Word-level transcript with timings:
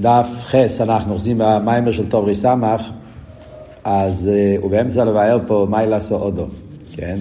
דף 0.00 0.26
חס 0.40 0.80
אנחנו 0.80 1.12
אוחזים 1.12 1.36
במיימר 1.38 1.92
של 1.92 2.08
טוב 2.08 2.32
סמך, 2.32 2.90
אז 3.84 4.30
uh, 4.30 4.62
הוא 4.62 4.70
באמצע 4.70 5.04
לבאר 5.04 5.38
פה 5.46 5.66
מה 5.70 5.86
לעשו 5.86 6.14
אודו, 6.14 6.46
כן? 6.92 7.18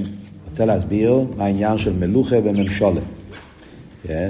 רוצה 0.49 0.65
להסביר 0.65 1.19
מה 1.37 1.45
העניין 1.45 1.77
של 1.77 1.93
מלוכה 1.93 2.35
וממשולה. 2.43 3.01
כן? 4.03 4.29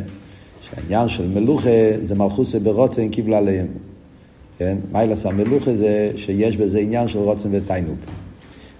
שהעניין 0.61 1.07
של 1.07 1.27
מלוכה 1.27 1.69
זה 2.01 2.15
מלכוסה 2.15 2.59
ברוצן 2.59 3.09
קיבלה 3.09 3.37
עליהם. 3.37 3.67
כן? 4.57 4.77
מיילס 4.91 5.25
המלוכה 5.25 5.75
זה 5.75 6.11
שיש 6.15 6.57
בזה 6.57 6.79
עניין 6.79 7.07
של 7.07 7.19
רוצן 7.19 7.49
ותיינוק. 7.51 7.99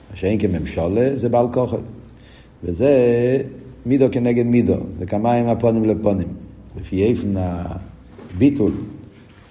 מה 0.10 0.16
שאין 0.16 0.40
כממשולה 0.40 1.16
זה 1.16 1.30
בעל 1.30 1.48
כוחל. 1.54 1.78
וזה 2.64 2.92
מידו 3.86 4.06
כנגד 4.12 4.46
מידו, 4.46 4.76
זה 5.00 5.06
כמיים 5.06 5.48
הפונים 5.48 5.86
לפונים. 5.86 6.28
לפי 6.80 7.04
איפן 7.04 7.34
הביטול 7.38 8.72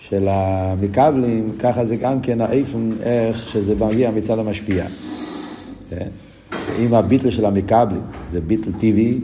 של 0.09 0.28
המקבלים, 0.28 1.52
ככה 1.59 1.87
זה 1.87 1.96
גם 1.96 2.20
כן 2.20 2.41
האיפן 2.41 2.91
איך 3.02 3.48
שזה 3.48 3.74
מגיע 3.74 4.10
מצד 4.10 4.38
המשפיע. 4.38 4.84
כן? 5.91 6.09
אם 6.78 6.95
הביטל 6.95 7.30
של 7.30 7.45
המקבלים 7.45 8.01
זה 8.33 8.41
ביטל 8.41 8.73
טבעי, 8.73 9.19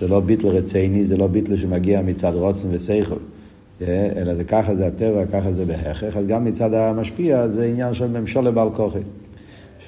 זה 0.00 0.08
לא 0.08 0.20
ביטל 0.20 0.46
רציני, 0.46 1.04
זה 1.06 1.16
לא 1.16 1.26
ביטל 1.26 1.56
שמגיע 1.56 2.02
מצד 2.02 2.32
רוצן 2.34 2.68
ושכל, 2.70 3.14
כן? 3.78 4.08
אלא 4.16 4.34
זה 4.34 4.44
ככה 4.44 4.74
זה 4.74 4.86
הטבע, 4.86 5.26
ככה 5.32 5.52
זה 5.52 5.64
בהכרח, 5.64 6.16
אז 6.16 6.26
גם 6.26 6.44
מצד 6.44 6.74
המשפיע 6.74 7.48
זה 7.48 7.64
עניין 7.64 7.94
של 7.94 8.20
ממשול 8.20 8.44
לבעל 8.44 8.68
כוחי. 8.74 8.98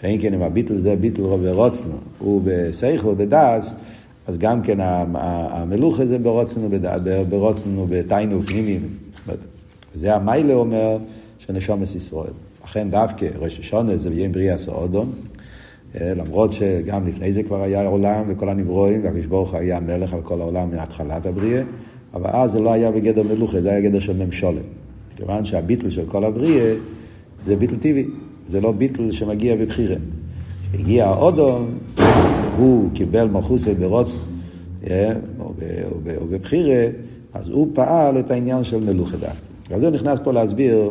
שאין 0.01 0.23
כן 0.23 0.35
אם 0.35 0.43
הביטל 0.43 0.81
זה 0.81 0.97
ביטל 0.97 1.23
ורוצנו, 1.23 1.97
הוא 2.19 2.43
בשכל 2.45 3.09
ובדס, 3.09 3.75
אז 4.27 4.39
גם 4.39 4.63
כן 4.63 4.79
המלוך 4.81 6.01
הזה 6.01 6.19
ברוצנו, 6.19 7.87
בתיינו 7.89 8.43
פנימיים. 8.47 8.89
וזה 9.95 10.15
המיילה 10.15 10.55
אומר 10.55 10.99
של 11.39 11.53
נשומת 11.53 11.95
ישראל. 11.95 12.33
לכן 12.65 12.91
דווקא 12.91 13.27
ראש 13.39 13.59
השונה 13.59 13.97
זה 13.97 14.11
יהיה 14.11 14.29
בריאה 14.29 14.59
סעודון, 14.59 15.13
אה, 16.01 16.15
למרות 16.15 16.53
שגם 16.53 17.07
לפני 17.07 17.33
זה 17.33 17.43
כבר 17.43 17.63
היה 17.63 17.87
עולם 17.87 18.25
וכל 18.29 18.49
הנברואים, 18.49 19.05
והקדוש 19.05 19.27
ברוך 19.27 19.55
היה 19.55 19.81
מלך 19.81 20.15
על 20.15 20.21
כל 20.23 20.41
העולם 20.41 20.71
מהתחלת 20.71 21.27
הבריאה, 21.27 21.63
אבל 22.15 22.31
אז 22.33 22.53
זה 22.53 22.61
לא 22.61 22.73
היה 22.73 22.91
בגדר 22.91 23.23
מלוכה, 23.23 23.61
זה 23.61 23.71
היה 23.71 23.81
גדר 23.81 23.99
של 23.99 24.25
ממשולת. 24.25 24.63
כיוון 25.17 25.45
שהביטל 25.45 25.91
של 25.91 26.05
כל 26.07 26.25
הבריאה 26.25 26.75
זה 27.45 27.57
ביטל 27.57 27.77
טבעי, 27.77 28.07
זה 28.47 28.61
לא 28.61 28.73
ביטל 28.73 29.13
שמגיע 29.13 29.57
בבחירה. 29.57 29.97
כשהגיע 30.73 31.07
האודום, 31.07 31.79
הוא 32.57 32.91
קיבל 32.95 33.29
מלכוסי 33.29 33.75
ברוצן 33.75 34.19
אה, 34.91 35.13
או 35.39 35.53
בבחירה, 36.31 36.87
אז 37.35 37.49
הוא 37.49 37.69
פעל 37.75 38.19
את 38.19 38.31
העניין 38.31 38.65
של 38.65 38.81
מלוכה 38.81 39.17
דווקא. 39.17 39.54
אז 39.71 39.83
הוא 39.83 39.91
נכנס 39.91 40.19
פה 40.25 40.33
להסביר 40.33 40.91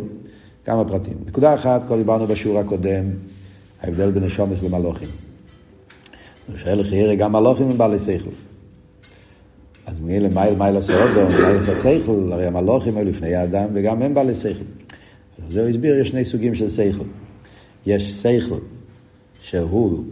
כמה 0.66 0.86
פרטים. 0.86 1.14
נקודה 1.26 1.54
אחת, 1.54 1.86
כבר 1.86 1.98
דיברנו 1.98 2.28
בשיעור 2.28 2.60
הקודם, 2.60 3.06
ההבדל 3.82 4.12
בין 4.12 4.24
השומס 4.24 4.64
למלוכים. 4.64 5.08
הוא 6.48 6.58
שואל 6.58 6.80
לכי 6.80 7.16
גם 7.16 7.32
מלוכים 7.32 7.70
הם 7.70 7.78
בעלי 7.78 8.00
שכל. 8.00 8.30
אז 9.86 10.00
מגיע 10.00 10.20
למייל 10.20 10.56
מייל 10.56 10.78
הסעודו, 10.78 11.30
מייל 11.30 11.58
הסייכל, 11.58 12.30
הרי 12.32 12.46
המלוכים 12.46 12.98
היו 12.98 13.06
לפני 13.06 13.36
האדם 13.36 13.70
וגם 13.74 14.02
הם 14.02 14.14
בעלי 14.14 14.36
שכל. 14.36 14.64
אז 15.48 15.56
הוא 15.56 15.68
הסביר, 15.68 16.00
יש 16.00 16.10
שני 16.10 16.26
סוגים 16.26 16.56
של 16.56 16.70
שכל. 16.70 17.06
יש 17.86 18.22
שכל 18.22 18.60
שהוא, 19.42 20.04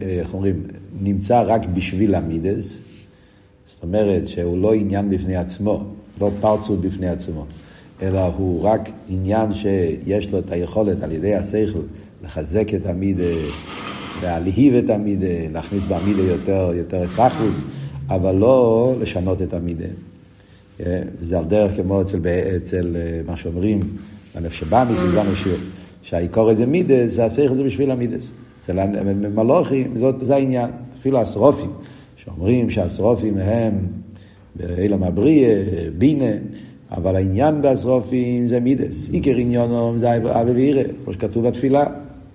איך 0.00 0.34
אומרים, 0.34 0.62
נמצא 1.00 1.42
רק 1.46 1.66
בשביל 1.74 2.14
המידס, 2.14 2.76
זאת 3.78 3.84
אומרת 3.84 4.28
שהוא 4.28 4.58
לא 4.58 4.74
עניין 4.74 5.10
בפני 5.10 5.36
עצמו, 5.36 5.84
לא 6.20 6.30
פרצות 6.40 6.80
בפני 6.80 7.08
עצמו, 7.08 7.44
אלא 8.02 8.20
הוא 8.36 8.62
רק 8.62 8.90
עניין 9.08 9.54
שיש 9.54 10.32
לו 10.32 10.38
את 10.38 10.50
היכולת 10.50 11.02
על 11.02 11.12
ידי 11.12 11.34
השכל 11.34 11.78
לחזק 12.24 12.74
את 12.74 12.86
המידה, 12.86 13.22
להלהיב 14.22 14.74
את 14.74 14.90
המידה, 14.90 15.48
להכניס 15.52 15.84
במידה 15.84 16.22
יותר, 16.22 16.70
יותר 16.74 17.04
אספחוס, 17.04 17.60
אבל 18.08 18.34
לא 18.34 18.94
לשנות 19.00 19.42
את 19.42 19.54
המידה. 19.54 19.88
זה 21.22 21.38
על 21.38 21.44
דרך 21.44 21.76
כמו 21.76 22.02
אצל, 22.02 22.20
אצל 22.56 22.96
מה 23.26 23.36
שאומרים, 23.36 23.80
הנפש 24.34 24.60
שבא 24.60 24.84
מסביבנו 24.92 25.30
שהעיקור 26.02 26.54
זה 26.54 26.66
מידס 26.66 27.16
והשכל 27.16 27.54
זה 27.54 27.62
בשביל 27.62 27.90
המידס. 27.90 28.32
אצל 28.58 28.78
המלוכים 28.78 29.94
זה 30.22 30.34
העניין, 30.34 30.70
אפילו 31.00 31.20
השרופים. 31.20 31.70
שאומרים 32.28 32.70
שהשרופים 32.70 33.38
הם 33.38 33.72
באילם 34.56 35.02
הבריא, 35.02 35.48
בינה, 35.98 36.32
אבל 36.90 37.16
העניין 37.16 37.62
בשרופים 37.62 38.46
זה 38.46 38.60
מידס. 38.60 39.08
עיקר 39.12 39.36
עניונם 39.36 39.98
זה 39.98 40.16
אבי 40.16 40.52
ואירא, 40.52 40.82
כמו 41.04 41.12
שכתוב 41.12 41.46
בתפילה. 41.46 41.84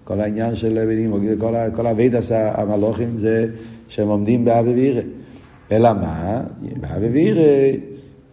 כל 0.03 0.21
העניין 0.21 0.55
של 0.55 0.85
בנים, 0.85 1.37
כל, 1.39 1.53
כל 1.75 1.87
אבידס 1.87 2.31
המלוכים 2.31 3.17
זה 3.17 3.47
שהם 3.87 4.07
עומדים 4.07 4.45
באבי 4.45 4.73
ואירא. 4.73 5.01
אלא 5.71 5.93
מה? 5.93 6.41
באבי 6.81 7.09
ואירא 7.09 7.77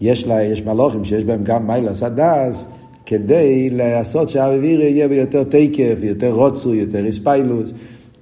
יש, 0.01 0.27
יש 0.43 0.63
מלוכים 0.63 1.05
שיש 1.05 1.25
בהם 1.25 1.45
גם 1.45 1.67
מיילס 1.67 2.03
הדס, 2.03 2.67
כדי 3.07 3.71
לעשות 3.71 4.29
שאבי 4.29 4.59
ואירא 4.59 4.83
יהיה 4.83 5.09
ביותר 5.09 5.43
תקף, 5.43 5.99
יותר 6.03 6.33
רוצו, 6.33 6.75
יותר 6.75 7.07
איספיילוס, 7.07 7.73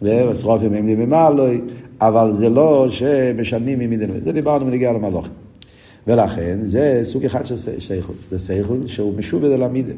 והשרופים 0.03 0.73
הם 0.73 0.87
נממלוי. 0.87 1.61
אבל 2.01 2.33
זה 2.33 2.49
לא 2.49 2.87
שמשנים 2.91 3.79
ממידן. 3.79 4.21
זה 4.21 4.33
דיברנו 4.33 4.67
בנגיעה 4.67 4.93
למלוכים. 4.93 5.33
ולכן 6.07 6.59
זה 6.63 7.01
סוג 7.05 7.25
אחד 7.25 7.47
של 7.47 7.57
שייכות. 7.79 8.17
זה 8.31 8.39
שייכות 8.39 8.79
שהוא 8.87 9.15
משובד 9.17 9.51
על 9.51 9.63
המידן. 9.63 9.97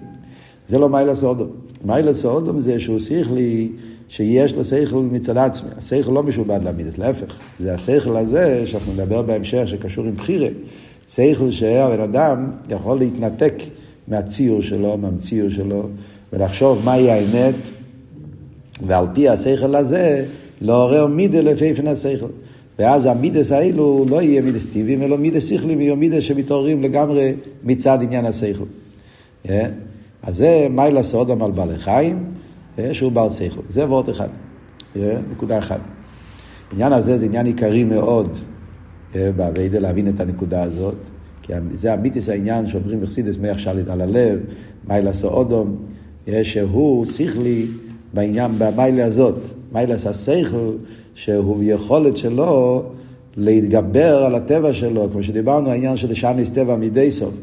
זה 0.68 0.78
לא 0.78 0.88
מיילה 0.88 1.14
סעודום. 1.14 1.48
מיילה 1.84 2.14
סעודום 2.14 2.60
זה 2.60 2.80
שהוא 2.80 2.98
שכלי 2.98 3.68
שיש 4.08 4.54
לו 4.54 4.64
שכל 4.64 5.02
מצד 5.12 5.36
עצמי. 5.36 5.68
השכל 5.78 6.12
לא 6.12 6.22
משובד 6.22 6.60
למידת, 6.62 6.98
להפך. 6.98 7.38
זה 7.58 7.74
השכל 7.74 8.16
הזה 8.16 8.66
שאנחנו 8.66 8.92
נדבר 8.92 9.22
בהמשך 9.22 9.62
שקשור 9.66 10.04
עם 10.04 10.14
בחירה. 10.14 10.48
שכל 11.08 11.50
שהבן 11.50 12.00
אדם 12.00 12.50
יכול 12.68 12.98
להתנתק 12.98 13.54
מהציור 14.08 14.62
שלו, 14.62 14.96
מהמציור 14.98 15.50
שלו, 15.50 15.88
ולחשוב 16.32 16.84
מהי 16.84 17.10
האמת, 17.10 17.54
ועל 18.86 19.06
פי 19.14 19.28
השכל 19.28 19.74
הזה 19.74 20.24
לעורר 20.60 21.06
מידה 21.06 21.40
לפי 21.40 21.74
פן 21.74 21.86
השכל. 21.86 22.26
ואז 22.78 23.06
המידס 23.06 23.52
האלו 23.52 24.06
לא 24.08 24.22
יהיה 24.22 24.40
מידס 24.40 24.66
טבעיים, 24.66 25.02
אלא 25.02 25.16
מידס 25.16 25.48
שכלים, 25.48 25.80
יהיו 25.80 25.96
מידס 25.96 26.22
שמתעוררים 26.22 26.82
לגמרי 26.82 27.32
מצד 27.64 27.98
עניין 28.02 28.24
השכל. 28.24 28.64
Yeah. 29.46 29.50
אז 30.22 30.36
זה 30.36 30.66
מיילה 30.70 31.02
סעודם 31.02 31.42
על 31.42 31.50
בעלי 31.50 31.78
חיים, 31.78 32.24
yeah, 32.76 32.80
שהוא 32.92 33.12
בעל 33.12 33.30
שכל. 33.30 33.60
זה 33.68 33.88
ועוד 33.88 34.08
אחד. 34.08 34.28
Yeah, 34.94 34.98
נקודה 35.32 35.58
אחת. 35.58 35.80
העניין 36.70 36.92
הזה 36.92 37.18
זה 37.18 37.24
עניין 37.24 37.46
עיקרי 37.46 37.84
מאוד 37.84 38.28
באביידה 39.14 39.78
להבין 39.78 40.08
את 40.08 40.20
הנקודה 40.20 40.62
הזאת. 40.62 40.96
כי 41.42 41.52
זה 41.74 41.92
המיתיס 41.92 42.28
העניין 42.28 42.66
שאומרים 42.66 43.00
בחסידס 43.00 43.36
מח 43.36 43.58
שליט 43.58 43.88
על 43.88 44.00
הלב, 44.00 44.38
מיילה 44.88 45.12
סעודום, 45.12 45.76
שהוא 46.42 47.06
שכלי 47.06 47.66
בעניין, 48.14 48.50
במיילה 48.58 49.04
הזאת. 49.04 49.46
מיילס 49.72 50.06
השכל, 50.06 50.70
שהוא 51.14 51.62
יכולת 51.62 52.16
שלו 52.16 52.82
להתגבר 53.36 54.24
על 54.24 54.34
הטבע 54.34 54.72
שלו, 54.72 55.08
כמו 55.12 55.22
שדיברנו, 55.22 55.70
העניין 55.70 55.96
של 55.96 56.10
לשניס 56.10 56.50
טבע 56.50 56.76
מידי 56.76 57.10
סוף. 57.10 57.34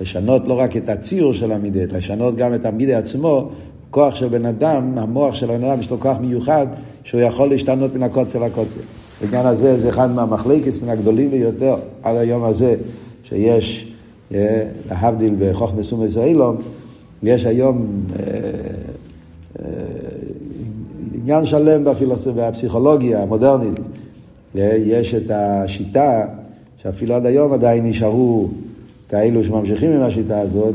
לשנות 0.00 0.48
לא 0.48 0.54
רק 0.54 0.76
את 0.76 0.88
הציור 0.88 1.32
של 1.32 1.52
המידי, 1.52 1.86
לשנות 1.86 2.36
גם 2.36 2.54
את 2.54 2.66
המידי 2.66 2.94
עצמו, 2.94 3.48
כוח 3.90 4.14
של 4.14 4.28
בן 4.28 4.46
אדם, 4.46 4.98
המוח 4.98 5.34
של 5.34 5.46
בן 5.46 5.64
אדם 5.64 5.80
יש 5.80 5.90
לו 5.90 6.00
כוח 6.00 6.16
מיוחד, 6.20 6.66
שהוא 7.04 7.20
יכול 7.20 7.48
להשתנות 7.48 7.94
מן 7.94 8.02
הקוצר 8.02 8.38
לקוצר. 8.38 8.80
בעניין 9.20 9.46
הזה 9.46 9.78
זה 9.78 9.88
אחד 9.88 10.10
מהמחלקת 10.10 10.72
הגדולים 10.88 11.30
ביותר 11.30 11.76
עד 12.02 12.16
היום 12.16 12.44
הזה, 12.44 12.74
שיש, 13.24 13.92
אה, 14.34 14.68
להבדיל 14.90 15.34
בחוכמה 15.38 15.82
סומס 15.82 16.16
אילום, 16.16 16.56
יש 17.22 17.46
היום 17.46 17.86
אה, 18.18 18.24
עניין 21.26 21.46
שלם 21.46 21.84
בפילוסופיה, 21.84 22.50
בפסיכולוגיה 22.50 23.22
המודרנית. 23.22 23.80
יש 24.54 25.14
את 25.14 25.30
השיטה, 25.30 26.26
שאפילו 26.82 27.14
עד 27.14 27.26
היום 27.26 27.52
עדיין 27.52 27.86
נשארו 27.86 28.48
כאלו 29.08 29.44
שממשיכים 29.44 29.92
עם 29.92 30.02
השיטה 30.02 30.40
הזאת, 30.40 30.74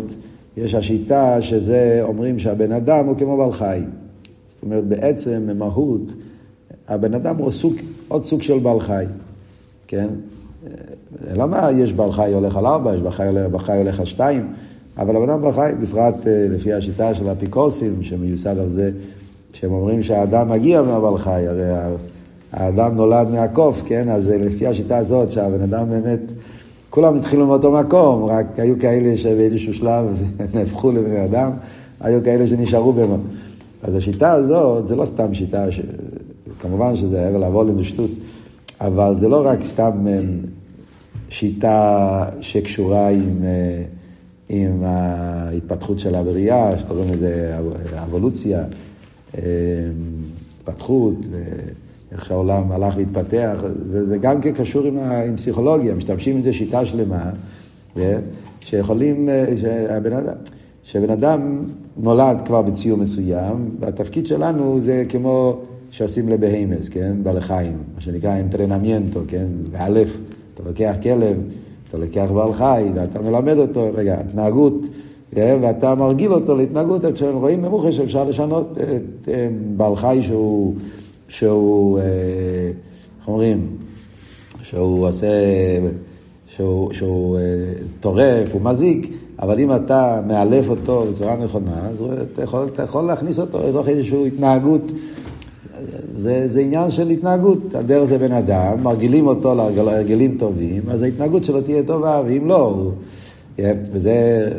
יש 0.58 0.74
השיטה 0.74 1.42
שזה 1.42 2.00
אומרים 2.02 2.40
שהבן 2.40 2.72
אדם 2.72 3.06
הוא 3.06 3.18
כמו 3.18 3.38
בעל 3.38 3.52
חי. 3.52 3.80
זאת 4.50 4.64
אומרת, 4.64 4.84
בעצם, 4.84 5.44
במהות, 5.48 6.14
הבן 6.88 7.14
אדם 7.14 7.38
הוא 7.38 7.52
סוג, 7.52 7.74
עוד 8.08 8.24
סוג 8.24 8.42
של 8.42 8.60
בעל 8.60 8.80
חי, 8.80 9.06
כן? 9.88 10.08
למה 11.34 11.70
יש 11.78 11.94
בעל 11.94 12.12
חי 12.12 12.34
הולך 12.34 12.58
על 12.58 12.66
ארבע, 12.66 12.96
יש 12.96 13.02
בעל 13.02 13.12
חי 13.60 13.78
הולך, 13.78 14.00
על 14.00 14.06
שתיים, 14.06 14.48
אבל 14.98 15.16
הבן 15.16 15.30
אדם 15.30 15.42
בעל 15.42 15.54
חי, 15.54 15.72
בפרט 15.82 16.28
אה, 16.28 16.48
לפי 16.50 16.74
השיטה 16.74 17.16
של 17.16 17.30
האפיקורסים, 17.30 18.04
שמיוסד 18.04 18.58
על 18.58 18.70
זה 18.70 18.92
שהם 19.54 19.72
אומרים 19.72 20.04
שהאדם 20.04 20.50
מגיע 20.50 20.82
מהבעל 20.82 21.18
חי, 21.18 21.48
הרי 21.48 21.64
האדם 22.54 22.96
נולד 22.96 23.28
מהקוף, 23.30 23.82
כן? 23.86 24.10
אז 24.10 24.28
לפי 24.28 24.68
השיטה 24.68 24.98
הזאת, 24.98 25.32
שהבן 25.32 25.62
אדם 25.62 25.90
באמת 25.90 26.20
כולם 26.90 27.16
התחילו 27.16 27.48
מאותו 27.48 27.72
מקום, 27.72 28.24
רק 28.24 28.60
היו 28.60 28.80
כאלה 28.80 29.18
שבאיזשהו 29.18 29.74
שלב 29.74 30.06
נהפכו 30.56 30.92
לבני 30.92 31.26
אדם, 31.26 31.52
היו 32.00 32.24
כאלה 32.24 32.48
שנשארו 32.48 32.94
בהם. 32.94 33.22
אז 33.84 33.96
השיטה 33.96 34.32
הזאת, 34.32 34.88
זה 34.88 34.96
לא 34.96 35.06
סתם 35.06 35.34
שיטה, 35.34 35.72
ש... 35.72 35.80
כמובן 36.60 36.96
שזה 36.96 37.28
הבל 37.28 37.46
לבוא 37.46 37.64
לנשטוס, 37.64 38.16
אבל 38.82 39.16
זה 39.16 39.28
לא 39.28 39.48
רק 39.48 39.60
סתם 39.64 39.92
שיטה 41.30 42.26
שקשורה 42.42 43.10
עם, 43.10 43.44
עם 44.50 44.84
ההתפתחות 44.84 46.00
של 46.00 46.16
הבריאה, 46.16 46.80
שקוראים 46.80 47.10
לזה 47.14 47.58
אבולוציה, 48.04 48.64
התפתחות. 50.58 51.16
איך 52.12 52.26
שהעולם 52.26 52.72
הלך 52.72 52.96
והתפתח, 52.98 53.58
זה, 53.76 54.06
זה 54.06 54.18
גם 54.18 54.42
כן 54.42 54.52
קשור 54.52 54.86
עם, 54.86 54.98
עם 55.00 55.36
פסיכולוגיה, 55.36 55.96
משתמשים 55.96 56.36
עם 56.36 56.42
זה 56.42 56.54
שיטה 56.54 56.86
שלמה, 56.86 57.32
שיכולים, 58.62 59.30
שהבן 59.58 60.14
אדם, 60.14 60.34
שבן 60.84 61.10
אדם 61.10 61.60
נולד 61.98 62.42
כבר 62.46 62.62
בציור 62.62 62.98
מסוים, 62.98 63.70
והתפקיד 63.80 64.26
שלנו 64.26 64.82
זה 64.82 65.04
כמו 65.10 65.58
שעושים 65.92 66.30
לבהמות, 66.30 66.90
כן, 66.90 67.16
בעלי 67.24 67.42
חיים, 67.42 67.78
מה 67.96 68.02
שנקרא 68.02 68.40
entrenamiento, 68.40 69.20
כן, 69.28 69.46
לאלף, 69.74 70.18
אתה 70.54 70.64
לוקח 70.70 70.96
כלב, 71.04 71.38
אתה 71.90 71.98
לוקח 71.98 72.28
בעל 72.34 72.54
חי, 72.54 72.90
ואתה 72.96 73.22
מלמד 73.22 73.58
אותו, 73.58 73.90
רגע, 73.94 74.20
התנהגות, 74.20 74.88
ואתה 75.34 75.96
מרגיל 75.96 76.34
אותו 76.34 76.56
להתנהגות, 76.56 77.06
כשהם 77.06 77.36
רואים 77.36 77.62
במוחש 77.62 77.98
שאפשר 77.98 78.24
לשנות 78.24 78.78
את 78.78 79.30
בעל 79.78 79.96
חי 79.96 80.20
שהוא... 80.22 80.74
שהוא, 81.32 82.00
אה, 82.00 82.04
איך 83.20 83.28
אומרים, 83.28 83.68
שהוא 84.64 85.08
עושה, 85.08 85.28
שהוא, 86.48 86.94
שהוא 86.94 87.38
אה, 87.38 87.42
טורף, 88.00 88.54
הוא 88.54 88.62
מזיק, 88.62 89.14
אבל 89.40 89.60
אם 89.60 89.76
אתה 89.76 90.22
מאלף 90.28 90.70
אותו 90.70 91.06
בצורה 91.12 91.36
נכונה, 91.36 91.88
אז 91.90 92.04
אתה 92.34 92.44
יכול, 92.44 92.68
אתה 92.74 92.84
יכול 92.84 93.04
להכניס 93.04 93.40
אותו 93.40 93.60
לתוך 93.70 93.88
איזושהי 93.88 94.28
התנהגות. 94.28 94.92
זה, 96.16 96.48
זה 96.48 96.60
עניין 96.60 96.92
של 96.92 97.10
התנהגות. 97.10 97.76
הדרך 97.76 98.04
זה 98.04 98.18
בן 98.18 98.32
אדם, 98.32 98.84
מרגילים 98.84 99.28
אותו 99.28 99.56
להרגלים 99.56 100.38
טובים, 100.40 100.82
אז 100.90 101.02
ההתנהגות 101.02 101.44
שלו 101.44 101.62
תהיה 101.62 101.84
טובה, 101.84 102.22
ואם 102.26 102.48
לא, 102.48 102.62
הוא... 102.62 102.92
כן, 103.58 103.78
וזה... 103.92 104.50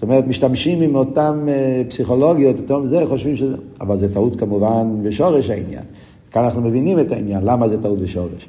זאת 0.00 0.02
אומרת, 0.02 0.26
משתמשים 0.26 0.80
עם 0.80 0.94
אותן 0.94 1.46
אה, 1.48 1.82
פסיכולוגיות, 1.88 2.58
אותם 2.58 2.86
זה, 2.86 3.04
חושבים 3.08 3.36
שזה... 3.36 3.56
אבל 3.80 3.98
זה 3.98 4.14
טעות 4.14 4.36
כמובן 4.36 5.02
בשורש 5.02 5.50
העניין. 5.50 5.82
כאן 6.30 6.44
אנחנו 6.44 6.62
מבינים 6.62 7.00
את 7.00 7.12
העניין, 7.12 7.44
למה 7.44 7.68
זה 7.68 7.82
טעות 7.82 7.98
בשורש. 7.98 8.48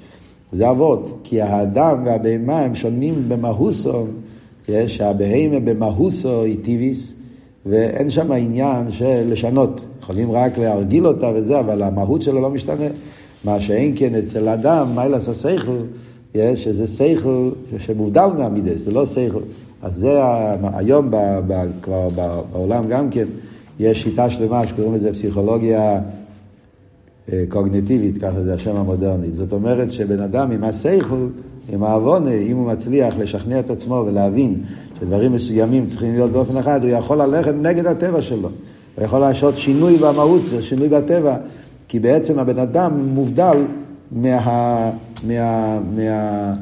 זה 0.54 0.70
אבות, 0.70 1.20
כי 1.24 1.42
האדם 1.42 2.02
והבהמה 2.06 2.60
הם 2.60 2.76
שונים 2.76 3.30
במהוסו, 3.30 4.06
שהבהמה 4.88 5.60
במהוסו 5.60 6.44
היא 6.44 6.58
טיביס, 6.62 7.14
ואין 7.66 8.10
שם 8.10 8.32
עניין 8.32 8.92
של 8.92 9.24
לשנות. 9.28 9.86
יכולים 10.02 10.32
רק 10.32 10.58
להרגיל 10.58 11.08
אותה 11.08 11.32
וזה, 11.36 11.60
אבל 11.60 11.82
המהות 11.82 12.22
שלו 12.22 12.42
לא 12.42 12.50
משתנה. 12.50 12.88
מה 13.46 13.62
שאין 13.62 13.94
כן 13.96 14.16
אצל 14.16 14.50
אדם, 14.50 14.88
מיילס 14.96 15.30
השכל, 15.30 15.78
שזה 16.56 16.88
שכל 16.88 17.50
שמובדל 17.80 18.28
מהמידס, 18.38 18.82
זה 18.82 18.92
לא 18.92 19.06
שכל. 19.06 19.42
אז 19.82 19.94
זה 19.96 20.20
היום 20.74 21.12
ב, 21.12 21.16
ב, 21.48 21.66
כבר 21.82 22.10
בעולם 22.52 22.88
גם 22.88 23.10
כן, 23.10 23.26
יש 23.80 24.04
שיטה 24.04 24.30
שלמה 24.30 24.68
שקוראים 24.68 24.94
לזה 24.94 25.14
פסיכולוגיה 25.14 26.00
אה, 27.32 27.44
קוגניטיבית, 27.50 28.18
ככה 28.18 28.42
זה 28.42 28.54
השם 28.54 28.76
המודרני. 28.76 29.32
זאת 29.32 29.54
אומרת 29.54 29.92
שבן 29.92 30.20
אדם 30.20 30.52
עם 30.52 30.64
השכל, 30.64 31.28
עם 31.74 31.84
העוונה, 31.84 32.32
אם 32.32 32.58
הוא 32.58 32.68
מצליח 32.68 33.14
לשכנע 33.20 33.60
את 33.60 33.70
עצמו 33.70 34.04
ולהבין 34.08 34.64
שדברים 35.00 35.32
מסוימים 35.32 35.88
צריכים 35.88 36.12
להיות 36.12 36.32
באופן 36.32 36.58
אחד, 36.58 36.84
הוא 36.84 36.92
יכול 36.92 37.18
ללכת 37.18 37.54
נגד 37.54 37.86
הטבע 37.86 38.22
שלו. 38.22 38.50
הוא 38.96 39.06
יכול 39.06 39.20
לעשות 39.20 39.58
שינוי 39.58 39.98
במהות, 39.98 40.42
שינוי 40.62 40.90
בטבע, 40.90 41.36
כי 41.88 42.00
בעצם 42.00 42.40
הבן 42.40 42.60
אדם 42.60 43.00
מובדל 43.14 43.58
מה... 44.12 44.92
מה, 45.24 45.80
מה 45.96 46.54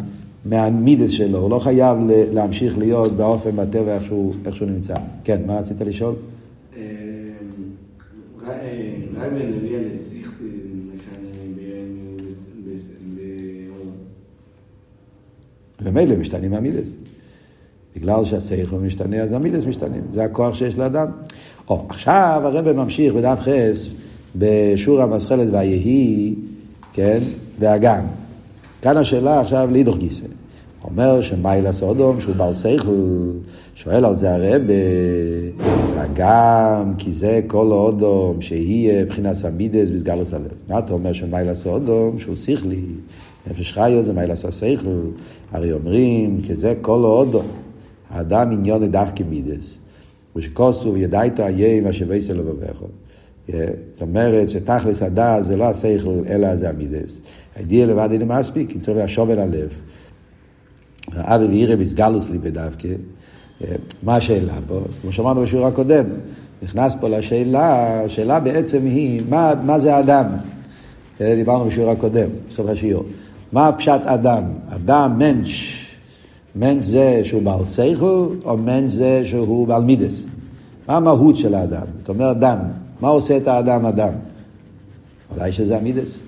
מהמידס 0.45 1.11
שלו, 1.11 1.39
הוא 1.39 1.49
לא 1.49 1.59
חייב 1.59 1.97
להמשיך 2.09 2.77
להיות 2.77 3.11
באופן, 3.11 3.55
בטבע, 3.55 3.95
איך 3.95 4.05
שהוא, 4.05 4.33
איך 4.45 4.55
שהוא 4.55 4.69
נמצא. 4.69 4.95
כן, 5.23 5.41
מה 5.45 5.59
רצית 5.59 5.81
לשאול? 5.81 6.15
ומילא 15.81 16.15
משתנים 16.15 16.53
המידס. 16.53 16.89
בגלל 17.95 18.25
שהשכל 18.25 18.75
משתנה, 18.75 19.21
אז 19.21 19.33
המידס 19.33 19.65
משתנים. 19.65 20.01
זה 20.13 20.23
הכוח 20.23 20.55
שיש 20.55 20.77
לאדם. 20.77 21.07
או, 21.69 21.85
עכשיו 21.89 22.41
הרב 22.43 22.71
ממשיך 22.71 23.13
בדף 23.13 23.39
חס, 23.39 23.87
בשור 24.35 25.01
המסחלת 25.01 25.47
והיהי, 25.51 26.35
כן, 26.93 27.19
והגם. 27.59 28.05
כאן 28.81 28.97
השאלה 28.97 29.39
עכשיו 29.39 29.69
לאידוך 29.71 29.97
גיסא. 29.97 30.25
אומר 30.83 31.21
שמיילה 31.21 31.73
סודום 31.73 32.21
שהוא 32.21 32.35
בעל 32.35 32.53
שכל, 32.55 32.91
שואל 33.75 34.05
על 34.05 34.15
זה 34.15 34.35
הרבה, 34.35 34.73
וגם 35.95 36.93
כי 36.97 37.13
זה 37.13 37.41
כל 37.47 37.71
אודום 37.71 38.41
שיהיה 38.41 39.03
מבחינת 39.03 39.35
סמידס 39.35 39.89
בסגלוס 39.89 40.33
הלב. 40.33 40.51
מה 40.69 40.79
אתה 40.79 40.93
אומר 40.93 41.13
שמיילה 41.13 41.55
סודום 41.55 42.19
שהוא 42.19 42.35
שכלי, 42.35 42.81
נפש 43.47 43.71
חיו 43.73 44.03
זה 44.03 44.13
מיילה 44.13 44.35
שכל, 44.35 45.09
הרי 45.51 45.71
אומרים 45.71 46.41
כי 46.47 46.55
זה 46.55 46.73
כל 46.81 47.03
אודום, 47.03 47.45
האדם 48.09 48.51
עניון 48.51 48.91
דווקא 48.91 49.23
מידס, 49.29 49.77
ושכוסו 50.35 50.97
ידע 50.97 51.21
איתו 51.21 51.47
איה 51.47 51.81
מה 51.81 51.93
שבייסל 51.93 52.33
לבבך. 52.33 52.81
זאת 53.91 54.01
אומרת 54.01 54.49
שתכלס 54.49 55.01
הדעת 55.01 55.45
זה 55.45 55.55
לא 55.55 55.63
השכל 55.63 56.19
אלא 56.29 56.55
זה 56.55 56.69
המידס. 56.69 57.19
הידיע 57.59 57.85
לבד 57.85 58.11
אינו 58.11 58.25
מספיק, 58.25 58.71
כי 58.71 58.79
צריך 58.79 59.19
אל 59.19 59.39
הלב. 59.39 59.69
אבי 61.15 61.45
ואירי 61.45 61.75
בסגלוס 61.75 62.29
ליבי 62.29 62.51
דווקא. 62.51 62.87
מה 64.03 64.15
השאלה 64.15 64.53
פה? 64.67 64.81
אז 64.89 64.99
כמו 64.99 65.11
שאמרנו 65.11 65.41
בשיעור 65.41 65.67
הקודם, 65.67 66.05
נכנס 66.63 66.95
פה 66.99 67.09
לשאלה, 67.09 68.01
השאלה 68.03 68.39
בעצם 68.39 68.85
היא, 68.85 69.21
מה, 69.29 69.53
מה 69.63 69.79
זה 69.79 69.99
אדם? 69.99 70.25
דיברנו 71.19 71.65
בשיעור 71.65 71.91
הקודם, 71.91 72.29
בסוף 72.49 72.69
השיעור. 72.69 73.03
מה 73.51 73.71
פשט 73.71 74.01
אדם? 74.05 74.43
אדם, 74.69 75.19
מנש. 75.19 75.85
מנש 76.55 76.85
זה 76.85 77.21
שהוא 77.23 77.41
בעל 77.41 77.65
שכל, 77.65 78.27
או 78.45 78.57
מנש 78.57 78.93
זה 78.93 79.21
שהוא 79.25 79.67
בעל 79.67 79.83
מידס? 79.83 80.25
מה 80.87 80.97
המהות 80.97 81.37
של 81.37 81.55
האדם? 81.55 81.85
זאת 81.99 82.09
אומרת, 82.09 82.39
דם. 82.39 82.57
מה 83.01 83.07
עושה 83.07 83.37
את 83.37 83.47
האדם 83.47 83.85
אדם? 83.85 84.13
אולי 85.35 85.51
שזה 85.51 85.77
המידס. 85.77 86.19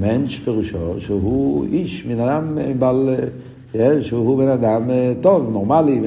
מנש 0.00 0.38
פירושו 0.38 1.00
שהוא 1.00 1.64
איש, 1.64 2.02
בן 2.02 2.20
אדם 2.20 2.58
בעל, 2.78 3.10
שהוא 4.00 4.38
בן 4.38 4.48
אדם 4.48 4.90
טוב, 5.20 5.50
נורמלי, 5.52 6.00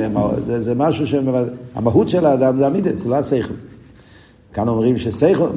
זה, 0.48 0.62
זה 0.62 0.76
משהו 0.76 1.08
שהמהות 1.08 2.10
של 2.10 2.26
האדם 2.26 2.58
זה 2.58 2.68
המידס, 2.68 3.06
לא 3.06 3.16
השכל. 3.16 3.54
כאן 4.54 4.68
אומרים 4.68 4.98
ששכל, 4.98 5.48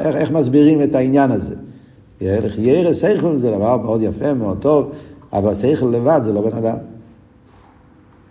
איך, 0.00 0.16
איך 0.16 0.30
מסבירים 0.30 0.82
את 0.82 0.94
העניין 0.94 1.30
הזה? 1.30 1.54
ירא 2.20 2.92
שכל 2.92 3.36
זה 3.36 3.50
דבר 3.50 3.76
מאוד 3.76 4.02
יפה, 4.02 4.34
מאוד 4.34 4.58
טוב, 4.60 4.92
אבל 5.32 5.54
שכל 5.54 5.86
לבד 5.86 6.20
זה 6.24 6.32
לא 6.32 6.40
בן 6.40 6.56
אדם. 6.56 6.76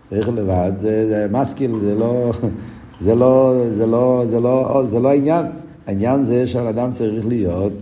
שכל 0.10 0.32
לבד 0.32 0.72
זה, 0.82 1.08
זה 1.08 1.28
משכיל, 1.32 1.72
זה 1.80 1.96
לא, 1.96 2.32
זה 3.06 3.16
לא, 3.16 3.54
זה 3.78 3.86
לא, 3.86 4.24
זה 4.30 4.40
לא, 4.40 4.84
זה 4.90 5.00
לא 5.00 5.10
העניין. 5.10 5.46
העניין 5.88 6.26
זה 6.26 6.48
שהאדם 6.48 6.92
צריך 6.92 7.28
להיות 7.28 7.74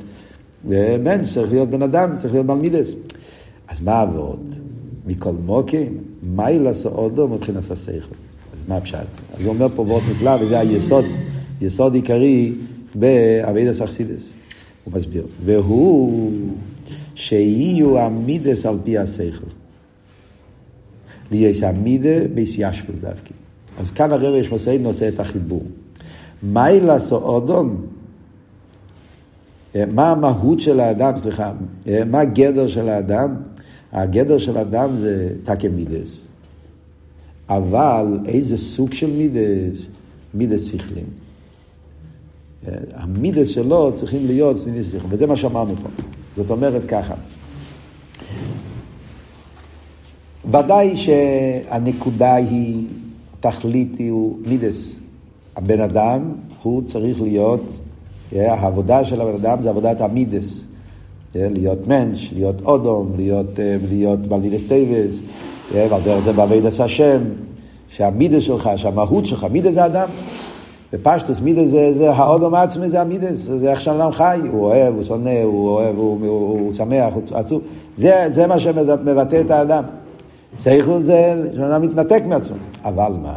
ובן 0.65 1.24
צריך 1.24 1.51
להיות 1.51 1.70
בן 1.70 1.82
אדם, 1.82 2.15
צריך 2.15 2.34
להיות 2.34 2.46
מלמידס. 2.46 2.91
אז 3.67 3.82
מה 3.82 4.01
עבוד? 4.01 4.53
מכל 5.05 5.32
מוקים, 5.46 5.98
מה 6.24 6.51
ילעשו 6.51 6.89
עודו 6.89 7.27
מבחינת 7.27 7.72
השכל? 7.72 8.15
אז 8.53 8.63
מה 8.67 8.77
הפשט? 8.77 8.98
אז 9.34 9.41
הוא 9.41 9.50
אומר 9.50 9.67
פה 9.75 9.82
וורט 9.82 10.03
נפלא, 10.12 10.32
וזה 10.41 10.60
היסוד, 10.60 11.05
יסוד 11.62 11.96
עיקרי 11.96 12.53
באבידס 12.96 13.82
אכסידס. 13.82 14.34
הוא 14.84 14.93
מסביר. 14.93 15.25
והוא 15.46 16.32
שיהיו 17.15 18.00
המידס 18.00 18.65
על 18.65 18.77
פי 18.84 18.98
השכל. 18.98 19.46
ליאס 21.32 21.63
המידה 21.63 22.27
ביסיישפוס 22.34 22.96
דווקא. 23.00 23.34
אז 23.79 23.91
כאן 23.91 24.12
הרב 24.12 24.36
יש 24.36 24.51
מסעיד 24.51 24.82
נושא 24.82 25.08
את 25.08 25.20
החיבור. 25.20 25.63
מה 26.43 26.72
ילעשו 26.72 27.15
אודום? 27.15 27.86
מה 29.75 30.12
המהות 30.12 30.60
של 30.60 30.80
האדם, 30.80 31.18
סליחה, 31.18 31.53
מה 32.06 32.20
הגדר 32.20 32.68
של 32.68 32.89
האדם? 32.89 33.36
הגדר 33.92 34.38
של 34.38 34.58
האדם 34.58 34.89
זה 34.98 35.30
תקי 35.44 35.68
מידס. 35.68 36.25
אבל 37.50 38.20
איזה 38.25 38.58
סוג 38.58 38.94
של 38.94 39.12
מידס? 39.12 39.88
מידס 40.34 40.65
שכלים. 40.65 41.06
המידס 42.94 43.48
שלו 43.48 43.92
צריכים 43.94 44.27
להיות 44.27 44.68
מידס 44.68 44.92
שכלים, 44.92 45.08
וזה 45.10 45.27
מה 45.27 45.36
שאמרנו 45.36 45.75
פה. 45.75 45.89
זאת 46.36 46.51
אומרת 46.51 46.86
ככה, 46.88 47.13
ודאי 50.46 50.98
שהנקודה 50.98 52.36
היא, 52.36 52.88
תכלית 53.39 53.98
הוא 54.10 54.38
מידס. 54.48 54.96
הבן 55.56 55.82
אדם, 55.82 56.32
הוא 56.63 56.84
צריך 56.86 57.22
להיות, 57.22 57.80
העבודה 58.36 59.06
של 59.06 59.22
הבן 59.22 59.34
אדם 59.34 59.62
זה 59.62 59.70
עבודת 59.70 60.02
המידס. 60.02 60.63
להיות 61.36 61.88
מנש, 61.88 62.34
להיות 62.36 62.62
אודום, 62.66 63.12
להיות, 63.16 63.60
להיות 63.90 64.20
בעל 64.20 64.37
מידות 64.37 64.65
טובות, 64.65 65.20
ועל 65.74 66.02
דרך 66.04 66.24
זה 66.24 66.34
בעבידת 66.34 66.80
השם, 66.80 67.22
שהמידות 67.88 68.41
שלך, 68.44 68.70
שהמהות 68.75 69.25
שלך, 69.25 69.48
מידות 69.51 69.74
זה 69.74 69.86
אדם. 69.86 70.08
ופשטות 70.93 71.41
מידות 71.41 71.67
זה, 71.68 71.94
זה 71.94 72.12
האדם 72.12 72.55
עצמו, 72.55 72.89
זה 72.90 73.02
המידות, 73.01 73.39
זה 73.40 73.72
איך 73.72 73.82
שאדם 73.82 74.12
חי, 74.12 74.40
הוא 74.52 74.66
אוהב, 74.66 74.96
הוא 74.96 75.04
שונא, 75.04 75.44
הוא 75.44 75.70
אוהב, 75.70 75.98
הוא, 75.98 76.28
הוא, 76.28 76.60
הוא 76.60 76.74
שמח, 76.74 77.13
הוא 77.13 77.24
עצוב, 77.34 77.62
זה, 77.96 78.25
זה 78.30 78.48
מה 78.48 78.60
שמבטא 78.60 79.42
את 79.42 79.52
האדם. 79.52 79.84
שכל 80.55 81.01
זה 81.02 81.44
שאדם 81.56 81.82
מתנתק 81.82 82.24
מעצמו, 82.28 82.56
אבל 82.84 83.12
מה? 83.22 83.36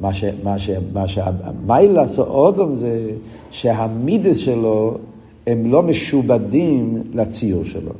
מה 0.00 0.14
ש... 0.14 0.24
מה 0.42 0.58
ש... 0.58 0.70
מה 0.92 1.08
ש... 1.08 1.18
מעלת 1.66 2.18
האדם 2.18 2.74
זה 2.74 3.10
שהמידות 3.50 4.36
שלו 4.36 4.98
הם 5.46 5.72
לא 5.72 5.82
משובדים 5.82 7.02
לציור 7.14 7.64
שלו, 7.64 7.92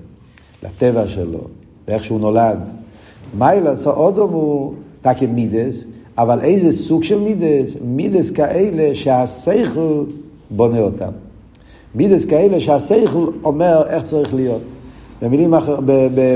לטבע 0.63 1.09
שלו, 1.09 1.41
לאיך 1.89 2.05
שהוא 2.05 2.21
נולד. 2.21 2.71
מיילס 3.39 3.87
או 3.87 3.93
אודום 3.93 4.33
הוא 4.33 4.75
תקי 5.03 5.27
מידס, 5.27 5.85
אבל 6.19 6.41
איזה 6.41 6.73
סוג 6.73 7.03
של 7.03 7.19
מידס? 7.19 7.77
מידס 7.85 8.31
כאלה 8.31 8.95
שהסייכל 8.95 10.05
בונה 10.51 10.81
אותם. 10.81 11.11
מידס 11.95 12.25
כאלה 12.25 12.61
שהסייכל 12.61 13.27
אומר 13.45 13.83
איך 13.89 14.05
צריך 14.05 14.35
להיות. 14.35 14.63
במילים, 15.23 15.55
אחר, 15.55 15.81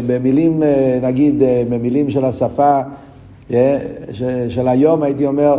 במילים, 0.07 0.63
אה, 0.63 0.99
נגיד, 1.03 1.43
אה, 1.43 1.63
במילים 1.69 2.11
של 2.11 2.25
השפה 2.25 2.81
של 4.49 4.69
היום, 4.69 5.03
הייתי 5.03 5.27
אומר, 5.27 5.59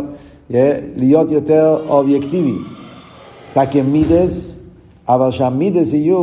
להיות 0.96 1.30
יותר 1.30 1.78
אובייקטיבי. 1.88 2.54
תקי 3.52 3.82
מידס, 3.82 4.56
אבל 5.08 5.30
שהמידס 5.30 5.92
יהיו 5.92 6.16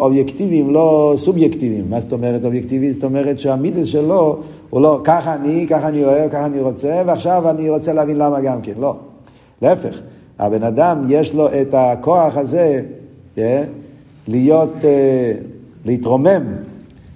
אובייקטיביים, 0.00 0.70
לא 0.70 1.14
סובייקטיביים. 1.16 1.84
מה 1.90 2.00
זאת 2.00 2.12
אומרת 2.12 2.44
אובייקטיבי? 2.44 2.92
זאת 2.92 3.04
אומרת 3.04 3.38
שהמידס 3.38 3.86
שלו 3.86 4.38
הוא 4.70 4.80
לא 4.80 5.00
ככה 5.04 5.34
אני, 5.34 5.66
ככה 5.70 5.88
אני 5.88 6.04
אוהב, 6.04 6.30
ככה 6.30 6.46
אני 6.46 6.60
רוצה, 6.60 7.02
ועכשיו 7.06 7.50
אני 7.50 7.70
רוצה 7.70 7.92
להבין 7.92 8.16
למה 8.16 8.40
גם 8.40 8.62
כן. 8.62 8.72
לא. 8.80 8.96
להפך, 9.62 10.00
הבן 10.38 10.62
אדם 10.62 11.04
יש 11.08 11.34
לו 11.34 11.48
את 11.48 11.74
הכוח 11.74 12.36
הזה 12.36 12.82
להיות... 14.28 14.74
להתרומם 15.84 16.42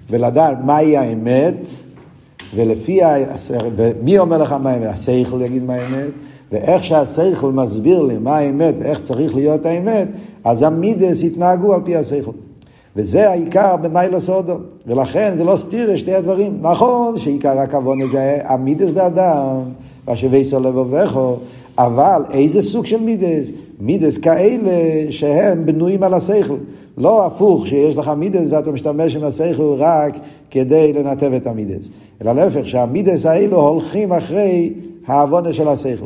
ולדעת 0.09 0.57
מהי 0.63 0.97
האמת, 0.97 1.65
ולפי. 2.55 2.99
ומי 3.75 4.19
אומר 4.19 4.37
לך 4.37 4.51
מה 4.51 4.69
האמת? 4.69 4.89
השכל 4.89 5.41
יגיד 5.41 5.63
מה 5.63 5.73
האמת, 5.73 6.11
ואיך 6.51 6.83
שהשכל 6.83 7.51
מסביר 7.51 8.01
לי 8.01 8.17
מה 8.17 8.37
האמת 8.37 8.75
ואיך 8.79 9.01
צריך 9.01 9.35
להיות 9.35 9.65
האמת, 9.65 10.07
אז 10.43 10.63
המידס 10.63 11.23
יתנהגו 11.23 11.73
על 11.73 11.81
פי 11.83 11.95
השכל. 11.95 12.31
וזה 12.95 13.29
העיקר 13.29 13.75
במיילא 13.75 14.19
סודו, 14.19 14.57
ולכן 14.87 15.33
זה 15.37 15.43
לא 15.43 15.55
סתיר 15.55 15.93
לשתי 15.93 16.13
הדברים. 16.13 16.57
נכון 16.61 17.19
שעיקר 17.19 17.59
הכבוד 17.59 17.97
זה 18.11 18.37
המידס 18.43 18.89
באדם, 18.89 19.63
ואשר 20.07 20.59
לבבכו, 20.59 21.35
אבל 21.77 22.21
איזה 22.31 22.61
סוג 22.61 22.85
של 22.85 23.01
מידס? 23.01 23.51
מידס 23.79 24.17
כאלה 24.17 24.71
שהם 25.11 25.65
בנויים 25.65 26.03
על 26.03 26.13
השכל. 26.13 26.55
לא 26.97 27.25
הפוך, 27.25 27.67
שיש 27.67 27.97
לך 27.97 28.11
מידס 28.17 28.47
ואתה 28.49 28.71
משתמש 28.71 29.15
עם 29.15 29.23
השכל 29.23 29.75
רק 29.77 30.17
כדי 30.51 30.93
לנתב 30.93 31.33
את 31.33 31.47
המידס. 31.47 31.89
אלא 32.21 32.35
להפך, 32.35 32.67
שהמידס 32.67 33.25
האלו 33.25 33.57
הולכים 33.57 34.13
אחרי 34.13 34.73
העוונה 35.05 35.53
של 35.53 35.67
השכל. 35.67 36.05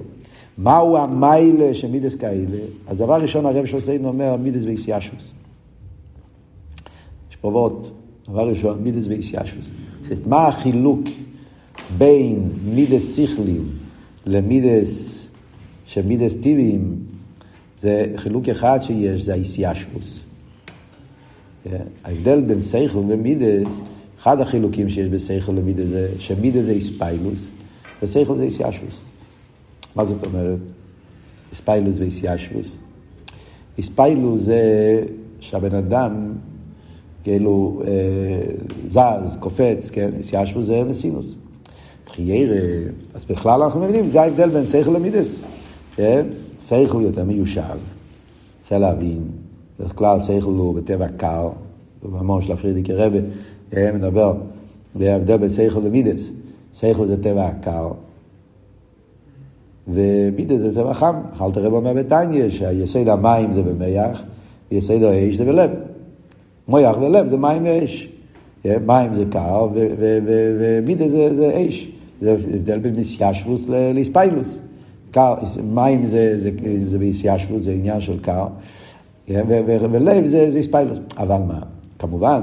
מהו 0.57 0.97
המיילה 0.97 1.73
של 1.73 1.87
מידס 1.87 2.15
כאלה? 2.15 2.57
אז 2.87 2.97
דבר 2.97 3.21
ראשון 3.21 3.45
הרב 3.45 3.65
שוסיידן 3.65 4.05
אומר 4.05 4.35
מידס 4.35 4.63
ואיסיישוס. 4.65 5.31
יש 7.31 7.35
פה 7.35 7.47
ועוד. 7.47 7.87
דבר 8.27 8.49
ראשון, 8.49 8.83
מידס 8.83 9.07
ואיסיישוס. 9.07 9.71
מה 10.25 10.47
החילוק 10.47 10.99
בין 11.97 12.49
מידס 12.65 13.15
שכלים 13.15 13.69
למידס 14.25 15.27
שמידס 15.85 16.37
טיביים? 16.37 16.95
זה 17.79 18.13
חילוק 18.15 18.49
אחד 18.49 18.79
שיש, 18.81 19.21
זה 19.21 19.33
האיסיישוס. 19.33 20.23
ההבדל 22.03 22.41
בין 22.41 22.61
שכל 22.61 22.97
ומידות, 22.97 23.81
אחד 24.21 24.41
החילוקים 24.41 24.89
שיש 24.89 25.07
בשכל 25.07 25.51
ומידות 25.57 25.87
זה 25.87 26.09
שמידות 26.19 26.65
זה 26.65 26.71
התפעלות 26.71 27.47
ושכל 28.01 28.35
זה 28.35 28.43
התיישבות. 28.43 29.01
מה 29.95 30.05
זאת 30.05 30.23
אומרת? 30.23 30.59
התפעלות 31.51 31.99
והתיישבות. 31.99 32.75
התפעלות 33.77 34.41
זה 34.41 35.03
שהבן 35.39 35.75
אדם 35.75 36.33
כאילו 37.23 37.81
אה, 37.87 38.41
זז, 38.87 39.37
קופץ, 39.39 39.89
כן? 39.89 40.09
התיישבות 40.17 40.65
זה 40.65 40.83
מתינות. 40.83 41.35
חיירה, 42.07 42.57
אז 43.13 43.25
בכלל 43.25 43.63
אנחנו 43.63 43.79
מבינים, 43.79 44.07
זה 44.07 44.21
ההבדל 44.21 44.49
בין 44.49 44.65
שכל 44.65 44.91
למידות. 44.91 45.43
כן? 45.95 46.25
שכל 46.59 47.01
יותר 47.01 47.23
מיושב, 47.23 47.61
רוצה 48.57 48.77
להבין. 48.77 49.23
בדרך 49.79 49.95
כלל 49.95 50.19
שכל 50.19 50.45
הוא 50.45 50.75
בטבע 50.75 51.07
קר, 51.17 51.49
במאמר 52.03 52.41
של 52.41 52.51
הפרידיקי 52.51 52.93
רבי, 52.93 53.19
מדבר, 53.73 54.33
בהבדל 54.95 55.37
בין 55.37 55.49
שכל 55.49 55.79
למידס. 55.79 56.29
שכל 56.73 57.05
זה 57.05 57.23
טבע 57.23 57.49
קר, 57.61 57.91
ומידס 59.87 60.59
זה 60.59 60.75
טבע 60.75 60.93
חם. 60.93 61.15
אכלת 61.33 61.57
רב 61.57 61.73
אומר 61.73 61.93
בתניא, 61.93 62.49
שהיסוד 62.49 63.09
המים 63.09 63.53
זה 63.53 63.61
במח, 63.61 64.23
ויסוד 64.71 65.03
האש 65.03 65.35
זה 65.35 65.45
בלב. 65.45 65.71
מויח 66.67 66.97
ולב 66.97 67.27
זה 67.27 67.37
מים 67.37 67.63
ואש. 67.65 68.09
מים 68.65 69.13
זה 69.13 69.23
קר, 69.31 69.67
ומידס 69.73 71.11
זה, 71.11 71.35
זה 71.35 71.65
אש. 71.69 71.91
זה 72.21 72.31
הבדל 72.31 72.79
בין 72.79 72.95
איסיישבוס 72.95 73.69
לאספיילוס. 73.93 74.59
קר, 75.11 75.35
מים 75.63 76.05
זה, 76.05 76.39
זה, 76.39 76.51
זה 76.87 76.97
באיסיישבוס, 76.97 77.63
זה 77.63 77.71
עניין 77.71 78.01
של 78.01 78.19
קר. 78.19 78.47
ולב 79.91 80.27
זה, 80.27 80.49
איספיילוס. 80.55 80.99
אבל 81.17 81.41
מה? 81.47 81.59
כמובן 81.99 82.41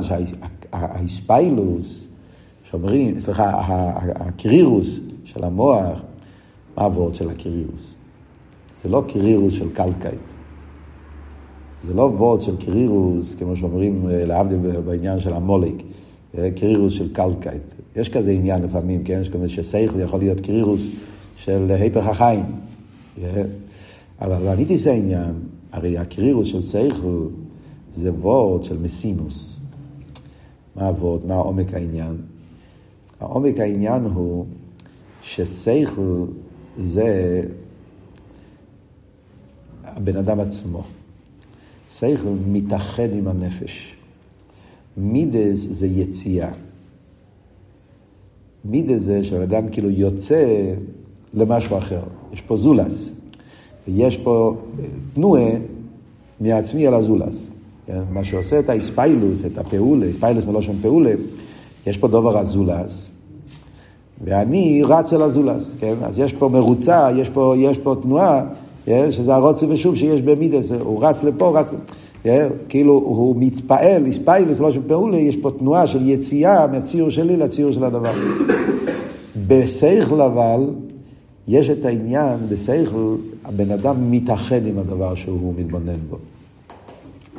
שהאיספיילוס, 0.73 2.07
שאומרים, 2.71 3.21
סליחה, 3.21 3.51
הקרירוס 4.15 5.01
של 5.25 5.45
המוח, 5.45 6.03
מה 6.77 6.85
הוורד 6.85 7.15
של 7.15 7.29
הקרירוס? 7.29 7.95
זה 8.83 8.89
לא 8.89 9.05
קרירוס 9.09 9.55
של 9.55 9.71
קלקייט. 9.71 10.21
זה 11.83 11.95
לא 11.95 12.03
וורד 12.03 12.43
של 12.43 12.57
קרירוס, 12.57 13.35
כמו 13.35 13.57
שאומרים 13.57 14.07
להבדיל 14.09 14.59
בעניין 14.81 15.21
של 15.21 15.33
המולק, 15.33 15.75
קרירוס 16.57 16.93
של 16.93 17.13
קלקייט. 17.13 17.73
יש 17.97 18.09
כזה 18.09 18.31
עניין 18.31 18.63
לפעמים, 18.63 19.05
כן? 19.05 19.19
יש 19.21 19.29
כזה 19.29 19.49
שסייכל 19.49 20.01
יכול 20.01 20.19
להיות 20.19 20.41
קרירוס 20.41 20.89
של 21.37 21.67
היפך 21.71 22.07
החיים. 22.07 22.45
אבל 24.21 24.49
אמיתי 24.49 24.79
זה 24.79 24.93
העניין, 24.93 25.35
הרי 25.73 25.99
הקרירוס 25.99 26.49
של 26.49 26.61
סייכל 26.61 27.27
זה 27.95 28.13
וורד 28.13 28.65
של 28.65 28.79
מסינוס. 28.79 29.56
מה 30.77 30.89
הוורד? 30.89 31.27
מה 31.27 31.35
עומק 31.35 31.75
העניין? 31.75 32.17
העומק 33.21 33.59
העניין 33.59 34.05
הוא 34.05 34.47
שסייכל 35.23 36.25
זה 36.77 37.43
הבן 39.85 40.17
אדם 40.17 40.41
עצמו. 40.41 40.83
סייכל 41.89 42.29
מתאחד 42.47 43.15
עם 43.15 43.29
הנפש. 43.29 43.97
מידס 44.97 45.67
זה 45.71 45.87
יציאה. 45.87 46.51
מידס 48.65 49.03
זה 49.03 49.25
שהאדם 49.25 49.69
כאילו 49.69 49.91
יוצא 49.91 50.75
למשהו 51.35 51.79
אחר. 51.79 52.03
יש 52.33 52.41
פה 52.41 52.57
זולס. 52.57 53.13
יש 53.89 54.17
פה 54.17 54.57
אה, 54.79 54.85
תנועה 55.15 55.51
מעצמי 56.41 56.87
על 56.87 56.95
הזולס. 56.95 57.51
כן? 57.87 58.01
מה 58.13 58.25
שעושה 58.25 58.59
את 58.59 58.71
האספיילוס, 58.71 59.45
את 59.47 59.59
הפעולה, 59.59 60.11
אספיילוס 60.11 60.45
מלושן 60.45 60.73
פעולה, 60.83 61.13
יש 61.87 61.99
פה 61.99 62.09
דובר 62.09 62.39
הזולס, 62.39 63.09
ואני 64.25 64.83
רץ 64.85 65.13
אל 65.13 65.23
הזולס, 65.23 65.75
כן? 65.81 65.95
אז 66.03 66.19
יש 66.19 66.33
פה 66.33 66.49
מרוצה, 66.49 67.09
יש 67.17 67.31
פה, 67.31 67.55
יש 67.59 67.79
פה 67.79 67.97
תנועה, 68.03 68.45
כן? 68.85 69.13
שזה 69.13 69.35
הרוצה 69.35 69.67
ושוב 69.69 69.97
שיש 69.97 70.23
במידס, 70.23 70.73
הוא 70.73 71.05
רץ 71.05 71.23
לפה, 71.23 71.61
רץ... 71.61 71.71
כן? 72.23 72.49
כאילו 72.69 72.93
הוא 72.93 73.37
מתפעל, 73.39 74.09
אספיילוס 74.09 74.61
מלושן 74.61 74.81
פעולה, 74.87 75.17
יש 75.17 75.37
פה 75.37 75.51
תנועה 75.51 75.87
של 75.87 76.09
יציאה 76.09 76.67
מהציור 76.67 77.11
שלי 77.11 77.37
לציור 77.37 77.73
של 77.73 77.85
הדבר. 77.85 78.13
בסייכל 79.47 80.21
אבל, 80.21 80.71
יש 81.49 81.71
את 81.71 81.85
העניין, 81.85 82.39
בשכל, 82.49 83.15
הבן 83.45 83.71
אדם 83.71 84.11
מתאחד 84.11 84.67
עם 84.67 84.79
הדבר 84.79 85.15
שהוא 85.15 85.55
מתבונן 85.59 85.99
בו. 86.11 86.17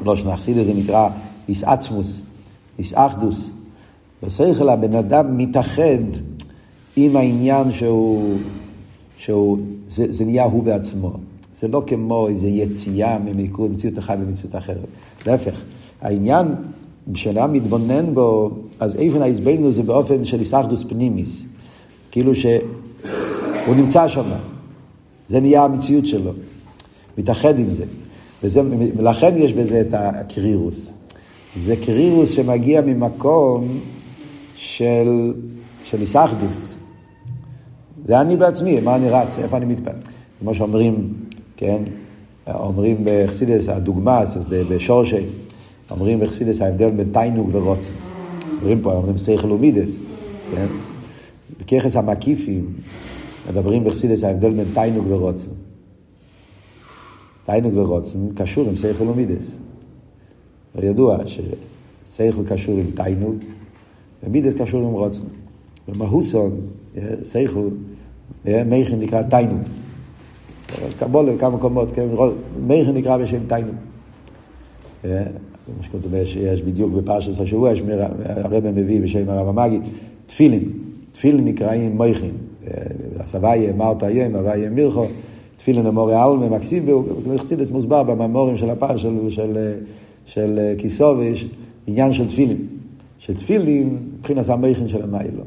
לא 0.06 0.18
שנחסיד 0.18 0.64
זה 0.64 0.74
נקרא 0.74 1.10
איסעצמוס, 1.50 2.22
איסאחדוס. 2.80 3.50
בשכל 4.24 4.70
הבן 4.70 4.96
אדם 4.96 5.38
מתאחד 5.38 6.04
עם 6.96 7.16
העניין 7.16 7.72
שהוא, 7.72 8.38
שהוא 9.18 9.58
זה, 9.90 10.14
זה 10.14 10.26
נהיה 10.26 10.44
הוא 10.44 10.64
בעצמו. 10.64 11.14
זה 11.56 11.68
לא 11.68 11.84
כמו 11.88 12.28
איזו 12.28 12.48
יציאה 12.48 13.20
ממציאות 13.20 13.98
אחת 13.98 14.18
למציאות 14.20 14.56
אחרת. 14.56 14.88
להפך, 15.26 15.62
העניין 16.02 16.48
כשאדם 17.14 17.54
מתבונן 17.54 18.14
בו, 18.14 18.52
אז 18.80 18.96
איפן 18.96 19.22
ההסבנו 19.22 19.72
זה 19.72 19.84
באופן 19.84 20.26
של 20.26 20.40
איסחדוס 20.40 20.84
פנימיס. 20.90 21.44
כאילו 22.12 22.36
שהוא 22.36 23.76
נמצא 23.76 24.08
שם. 24.08 24.30
זה 25.28 25.40
נהיה 25.40 25.64
המציאות 25.64 26.06
שלו. 26.06 26.32
מתאחד 27.18 27.60
עם 27.60 27.74
זה. 27.74 27.86
וזה, 28.44 28.62
ולכן 28.98 29.38
יש 29.38 29.54
בזה 29.54 29.82
את 29.82 29.94
הקרירוס. 29.94 30.92
זה 31.56 31.76
קרירוס 31.76 32.32
שמגיע 32.32 32.82
ממקום 32.82 33.80
של, 34.56 35.34
של 35.84 36.02
איסחדוס. 36.02 36.76
זה 38.06 38.22
אני 38.22 38.38
בעצמי, 38.38 38.80
מה 38.80 38.96
אני 38.96 39.10
רץ, 39.10 39.40
איפה 39.40 39.58
אני 39.58 39.66
מתפעל. 39.66 39.96
כמו 40.40 40.56
שאומרים, 40.56 41.14
כן, 41.58 41.84
אומרים 42.48 42.98
בחסידס, 43.04 43.70
הדוגמה, 43.70 44.22
בשורשי, 44.50 45.26
אומרים 45.92 46.20
בחסידס 46.20 46.62
ההבדל 46.62 46.90
בין 46.90 47.10
תענוג 47.14 47.50
ורצון. 47.52 47.94
אומרים 48.62 48.82
פה, 48.82 48.94
אומרים 48.94 49.18
שכל 49.18 49.52
ומידות, 49.52 49.98
כן? 50.56 50.66
בכוחות 51.60 51.96
המקיפים 51.96 52.74
מדברים 53.50 53.84
בחסידות 53.84 54.24
ההבדל 54.24 54.54
בין 54.54 54.66
תענוג 54.74 55.06
ורצון. 55.08 55.52
תענוג 57.48 57.78
ורצון 57.78 58.20
קשור 58.36 58.68
עם 58.70 58.76
שכל 58.76 59.04
ומידות. 59.04 59.58
ידוע 60.84 61.18
ששכל 61.26 62.44
קשור 62.48 62.78
עם 62.78 62.86
תענוג 62.96 63.36
ומידות 64.24 64.54
קשור 64.54 64.88
עם 64.88 64.94
רצון. 64.94 65.26
במהותן, 65.88 66.62
שכל, 67.24 67.68
מייכן 68.46 69.00
נקרא 69.00 69.22
תיינוג. 69.22 69.62
קבולה 71.00 71.34
בכמה 71.34 71.50
מקומות, 71.50 71.92
כן? 71.92 72.08
מייכן 72.68 72.94
נקרא 72.94 73.18
בשם 73.18 73.48
תיינוג. 73.48 73.76
כמו 75.02 75.84
שכתוב 75.84 76.26
שיש 76.26 76.62
בדיוק 76.62 76.94
בפרשת 76.94 77.42
השבוע, 77.42 77.72
הרב 78.24 78.70
מביא 78.70 79.02
בשם 79.02 79.30
הרב 79.30 79.48
המגיד, 79.48 79.82
תפילין. 80.26 80.72
תפילין 81.12 81.46
נקראים 81.46 81.98
מויכין. 81.98 82.36
הסבייה 83.20 83.74
מרתא 83.74 84.06
ים, 84.06 84.36
הוויה 84.36 84.70
מירכו, 84.70 85.06
תפילין 85.68 85.86
אמורי 85.86 86.24
אלמה, 86.24 86.50
מקסיב, 86.50 86.84
וחסידס 87.24 87.70
מוסבר 87.70 88.04
בממורים 88.04 88.58
של 88.58 88.70
הפעם 88.70 88.98
של, 88.98 89.30
של, 89.30 89.74
של 90.26 90.74
כיסו, 90.78 91.16
ויש 91.18 91.46
עניין 91.88 92.14
של 92.14 92.28
תפילין. 92.28 92.58
שתפילין, 93.20 93.98
מבחינת 94.18 94.50
המויכין 94.50 94.88
של 94.88 95.04
המיילו. 95.04 95.44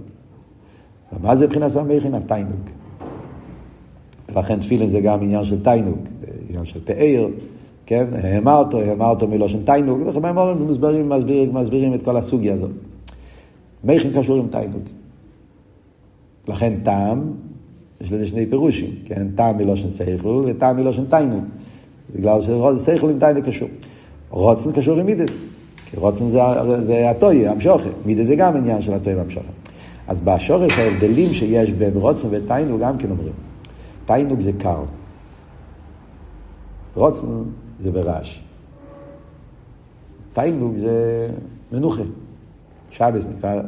ומה 1.12 1.36
זה 1.36 1.46
מבחינת 1.46 1.76
המויכין? 1.76 2.14
התיינוג. 2.14 2.60
ולכן 4.34 4.60
תפילין 4.60 4.90
זה 4.90 5.00
גם 5.00 5.22
עניין 5.22 5.44
של 5.44 5.62
תיינוג, 5.62 5.98
עניין 6.48 6.64
של 6.64 6.80
פאר. 6.84 7.28
כן, 7.86 8.06
האמרתו, 8.12 8.80
האמרתו 8.80 9.28
מלושן 9.28 9.64
תיינוג, 9.64 10.00
ובמימורים 10.06 10.66
מסבירים, 10.66 11.08
מסבירים, 11.08 11.54
מסבירים 11.54 11.94
את 11.94 12.02
כל 12.02 12.16
הסוגיה 12.16 12.54
הזאת. 12.54 12.70
מייכין 13.84 14.12
קשור 14.18 14.36
עם 14.36 14.48
תיינוג. 14.48 14.82
לכן 16.48 16.74
טעם, 16.82 17.32
יש 18.00 18.12
לזה 18.12 18.26
שני 18.28 18.47
פירושים, 18.47 18.90
כן, 19.04 19.26
טעם 19.35 19.57
מלושן 19.57 19.90
סייכל 19.90 20.42
וטעם 20.47 20.76
מלושן 20.76 21.04
תיינוג. 21.04 21.45
בגלל 22.16 22.40
שסייכל 22.78 23.11
עם 23.11 23.19
תיינוג 23.19 23.45
קשור. 23.45 23.69
רוצן 24.30 24.73
קשור 24.73 24.99
עם 24.99 25.07
מידס, 25.07 25.45
כי 25.87 25.97
רוצן 25.97 26.26
זה, 26.26 26.40
זה 26.83 27.11
הטוי, 27.11 27.49
המשוכת. 27.49 27.90
מידס 28.07 28.26
זה 28.26 28.37
גם 28.37 28.57
עניין 28.57 28.83
של 28.83 28.95
הטוי 28.95 29.14
והמשוכת. 29.14 29.52
אז 30.09 30.21
בשורש 30.21 30.73
ההבדלים 30.78 31.33
שיש 31.33 31.71
בין 31.71 31.97
רוצן 31.97 32.28
ותיינוג 32.30 32.80
גם 32.80 32.99
כן 32.99 33.11
אומרים. 33.11 33.33
תיינוג 34.07 34.40
זה 34.40 34.52
קר. 34.59 34.82
רוצן 36.95 37.26
זה 37.80 37.91
ברעש. 37.91 38.41
תיינוג 40.32 40.76
זה 40.76 41.28
מנוחה. 41.73 42.02
שבס 42.91 43.28
נקרא, 43.36 43.63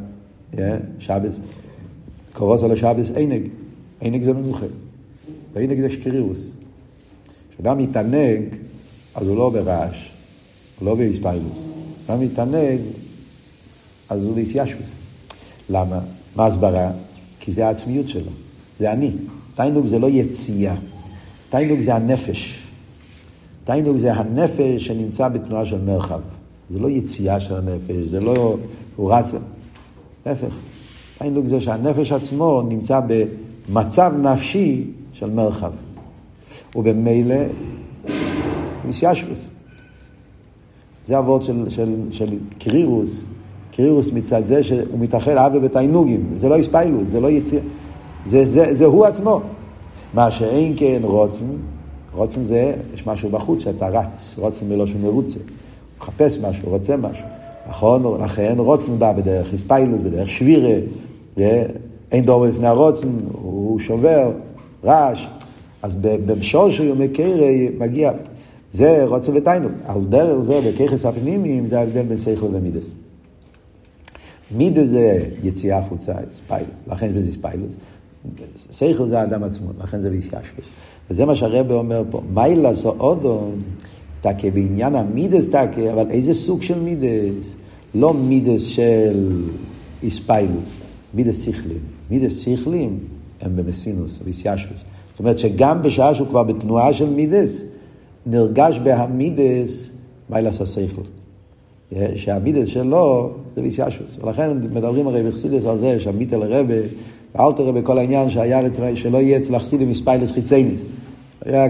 שבס, 0.99 1.41
קורוסו 2.33 2.69
לשבס 2.69 3.11
עינג. 3.11 3.49
עינג 4.03 4.25
זה 4.25 4.33
מנוחה. 4.33 4.67
ועינג 5.53 5.81
זה 5.81 5.91
שקרירוס. 5.91 6.51
כשאדם 7.55 7.79
מתענג, 7.79 8.45
אז 9.15 9.29
הוא 9.29 9.37
לא 9.37 9.51
ברעש, 9.51 10.09
הוא 10.79 10.87
לא 10.87 10.95
באיספיילוס. 10.95 11.59
כשאדם 12.05 12.21
מתענג, 12.21 12.79
אז 14.09 14.25
הוא 14.25 14.35
באיסיישוס. 14.35 14.95
למה? 15.71 16.01
מה 16.37 16.47
הסברה? 16.47 16.91
כי 17.41 17.53
זה 17.53 17.67
העצמיות 17.67 18.09
שלו, 18.09 18.31
זה 18.81 18.93
אני. 18.93 19.11
תיינוג 19.55 19.87
זה 19.87 19.99
לא 19.99 20.11
יציאה, 20.11 20.75
תיינוג 21.51 21.81
זה 21.81 21.95
הנפש. 21.95 22.63
תיינוג 23.65 23.97
זה 23.97 24.13
הנפש 24.13 24.87
שנמצא 24.87 25.29
בתנועה 25.29 25.67
של 25.67 25.81
מרחב. 25.81 26.21
זה 26.71 26.79
לא 26.79 26.91
יציאה 26.91 27.41
של 27.41 27.57
הנפש, 27.57 28.07
זה 28.07 28.21
לא, 28.21 28.57
הוא 28.97 29.13
רץ, 29.13 29.33
להפך. 30.27 30.55
תיינוג 31.19 31.47
זה 31.47 31.61
שהנפש 31.61 32.13
עצמו 32.13 32.63
נמצא 32.63 33.01
במצב 33.69 34.13
נפשי 34.23 34.85
של 35.13 35.31
מרחב. 35.31 35.73
ובמילא, 36.77 37.37
מסיישבוס. 38.89 39.49
זה 41.07 41.19
אבות 41.19 41.43
של, 41.43 41.71
של, 41.71 41.95
של 42.11 42.39
קרירוס, 42.59 43.25
קרירוס 43.73 44.13
מצד 44.13 44.47
זה 44.47 44.63
שהוא 44.63 44.99
מתאחד 44.99 45.37
אבי 45.37 45.61
בתיינוגים, 45.61 46.31
זה 46.35 46.49
לא 46.49 46.57
הספיילוס, 46.57 47.09
זה 47.09 47.21
לא 47.21 47.31
יציאה, 47.31 47.63
זה, 48.27 48.45
זה, 48.45 48.75
זה 48.75 48.85
הוא 48.85 49.05
עצמו. 49.05 49.41
מה 50.15 50.31
שאין 50.31 50.75
כן 50.77 51.01
רוצן, 51.05 51.45
רוצן 52.13 52.43
זה, 52.43 52.75
יש 52.95 53.07
משהו 53.07 53.31
בחוץ 53.31 53.61
שאתה 53.61 53.89
רץ, 53.89 54.35
רוצן 54.39 54.69
מלושן 54.69 55.03
מרוצה. 55.03 55.39
הוא 55.39 55.47
מחפש 56.01 56.39
משהו, 56.39 56.69
רוצה 56.71 56.97
משהו. 56.97 57.27
נכון? 57.69 58.23
לכן 58.23 58.55
רוצן 58.59 58.99
בא 58.99 59.13
בדרך 59.13 59.55
הספיילוס, 59.55 60.01
בדרך 60.01 60.29
שבירה, 60.29 60.79
אין 62.13 62.25
דור 62.25 62.47
לפני 62.47 62.67
הרוצן, 62.67 63.09
הוא 63.33 63.79
שובר, 63.79 64.33
רעש. 64.85 65.27
אז 65.83 65.95
בשור 66.27 66.71
של 66.71 66.85
יומי 66.85 67.09
קרא 67.09 67.47
מגיע, 67.79 68.13
זה 68.73 69.05
רוצה 69.05 69.33
ותיינוג. 69.35 69.73
על 69.85 70.05
דרך 70.05 70.41
זה, 70.41 70.61
בככס 70.61 71.05
הפנימיים, 71.05 71.67
זה 71.67 71.79
ההבדל 71.79 72.03
בין 72.03 72.19
שכל 72.19 72.47
ומידס. 72.53 72.91
מידס 74.57 74.89
זה 74.89 75.29
יציאה 75.43 75.79
החוצה, 75.79 76.15
ספיילוס, 76.33 76.71
לכן 76.87 77.07
יש 77.07 77.13
בזה 77.13 77.33
ספיילוס. 77.33 77.77
שכל 78.71 79.09
זה 79.09 79.21
האדם 79.21 79.45
עצמו, 79.45 79.71
לכן 79.83 80.01
זה 80.01 80.11
בישיישבוס. 80.11 80.69
וזה 81.11 81.25
מה 81.25 81.35
שהרבא 81.35 81.75
אומר 81.75 82.03
פה, 82.11 82.21
מיילה 82.35 82.75
זו 82.75 82.95
אודום, 82.99 83.53
תקה 84.21 84.51
בעניין 84.55 84.95
המידס 84.95 85.47
תקה, 85.47 85.93
אבל 85.93 86.11
איזה 86.11 86.35
סוג 86.35 86.63
של 86.63 86.81
מידס? 86.81 87.55
לא 87.95 88.15
מידס 88.15 88.63
של 88.63 89.43
איספיילוס, 90.03 90.77
מידס 91.15 91.45
שכלים. 91.45 92.02
מידס 92.13 92.39
שכלים 92.39 92.99
הם 93.41 93.57
במסינוס, 93.57 94.19
ביסיישבוס. 94.25 94.85
זאת 95.11 95.21
אומרת 95.21 95.39
שגם 95.39 95.83
בשעה 95.83 96.15
שהוא 96.15 96.29
כבר 96.29 96.43
בתנועה 96.43 96.93
של 96.93 97.11
מידס, 97.11 97.63
נרגש 98.27 98.79
בהמידס 98.79 99.91
מיילס 100.31 100.61
השכל. 100.61 101.03
שהמידס 102.15 102.69
שלו 102.69 103.31
זה 103.55 103.63
ביסיישבוס. 103.63 104.19
ולכן 104.23 104.59
מדברים 104.73 105.07
הרי 105.07 105.23
בחסידס 105.23 105.65
על 105.65 105.79
זה 105.79 106.01
שהמיתל 106.01 106.43
הרבה 106.43 106.75
ואל 107.35 107.53
תראה 107.53 107.73
בכל 107.73 107.99
העניין 107.99 108.31
שהיה 108.31 108.61
שלא 108.95 109.19
יהיה 109.19 109.39
אצל 109.39 109.55
החסידים 109.55 109.89
איספיילוס 109.89 110.31
חיצייניס. 110.33 110.81
היה 111.45 111.67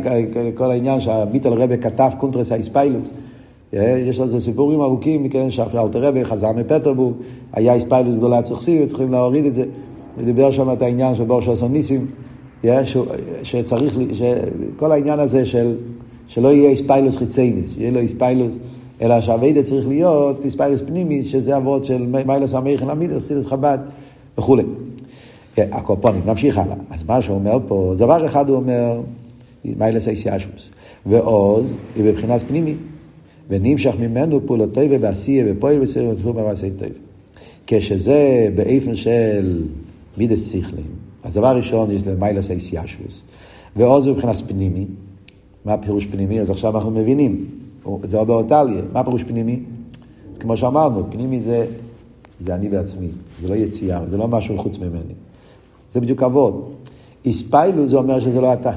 כל 0.55 0.70
העניין 0.70 1.00
שהביטל 1.00 1.52
רבה 1.52 1.76
כתב 1.76 2.11
קונטרס 2.18 2.52
האיספיילוס. 2.52 3.11
יש 3.72 4.20
לזה 4.20 4.40
סיפורים 4.40 4.81
ארוכים, 4.81 5.28
כן, 5.28 5.50
שאלתר 5.50 6.05
רבה 6.07 6.24
חזר 6.24 6.52
מפטרבורג, 6.52 7.14
היה 7.52 7.74
איספיילוס 7.74 8.14
גדולה 8.14 8.38
אצל 8.38 8.55
צריכים 8.87 9.12
להוריד 9.12 9.44
את 9.44 9.55
זה. 9.55 9.64
ודיבר 10.18 10.51
שם 10.51 10.72
את 10.72 10.83
העניין 10.83 11.14
של 11.14 11.25
בור 11.25 11.40
שעשו 11.40 11.68
ניסים, 11.68 12.07
שצריך, 13.42 13.98
כל 14.77 14.92
העניין 14.92 15.18
הזה 15.18 15.46
של 15.46 15.77
שלא 16.27 16.48
יהיה 16.48 16.70
איספיילוס 16.70 17.16
חיצייניס, 17.16 17.75
שיהיה 17.75 17.90
לו 17.90 17.98
איספיילוס, 17.98 18.53
אלא 19.03 19.20
שהאביידה 19.20 19.62
צריך 19.62 19.88
להיות 19.88 20.44
איספיילוס 20.44 20.81
פנימיס, 20.87 21.27
שזה 21.27 21.57
אבות 21.57 21.85
של 21.85 22.07
מיילס 22.27 22.55
המייכן 22.55 22.90
עמיד, 22.90 23.11
חסידס 23.16 23.46
חב"ד 23.46 23.79
וכולי. 24.38 24.62
הקופונים, 25.57 26.22
נמשיך 26.27 26.59
הלאה. 26.59 26.77
אז 26.90 27.03
מה 27.03 27.22
שהוא 27.22 27.37
אומר 27.37 27.59
פה, 27.68 27.94
דבר 27.96 28.27
אחד 28.27 28.48
הוא 28.48 28.57
אומר, 28.57 29.01
מיילס 29.64 30.09
אייסיאשוס. 30.09 30.70
ועוז 31.07 31.77
היא 31.96 32.05
בבחינת 32.05 32.42
פנימי, 32.42 32.75
ונמשך 33.48 33.94
ממנו 34.01 34.46
פעולותיו 34.46 34.87
ובעשייה 34.90 35.44
ופועל 35.48 35.79
בסדר 35.79 36.09
ותפור 36.09 36.33
במעשי 36.33 36.70
טוב. 36.70 36.88
כשזה 37.66 38.48
באיפן 38.55 38.94
של 38.94 39.62
מידס 40.16 40.53
שכלים, 40.53 40.90
אז 41.22 41.35
דבר 41.35 41.57
ראשון 41.57 41.90
יש 41.90 42.07
למיילס 42.07 42.51
אייסיאשוס. 42.51 43.22
ועוז 43.77 44.09
בבחינת 44.09 44.37
פנימי, 44.48 44.87
מה 45.64 45.77
פירוש 45.77 46.07
פנימי? 46.07 46.40
אז 46.40 46.51
עכשיו 46.51 46.77
אנחנו 46.77 46.90
מבינים, 46.90 47.44
זה 48.03 48.18
עובר 48.18 48.35
אותליה, 48.35 48.83
מה 48.92 49.05
פירוש 49.05 49.22
פנימי? 49.22 49.61
אז 50.33 50.38
כמו 50.38 50.57
שאמרנו, 50.57 51.11
פנימי 51.11 51.40
זה, 51.40 51.66
זה 52.40 52.55
אני 52.55 52.68
בעצמי, 52.68 53.09
זה 53.40 53.48
לא 53.48 53.55
יציאה, 53.55 54.07
זה 54.07 54.16
לא 54.16 54.29
משהו 54.29 54.59
חוץ 54.59 54.79
ממני. 54.79 55.14
זה 55.92 56.01
בדיוק 56.01 56.22
אבות. 56.22 56.72
איספיילוס 57.25 57.90
זה 57.90 57.96
אומר 57.96 58.20
שזה 58.20 58.40
לא 58.40 58.53
אתה. 58.53 58.72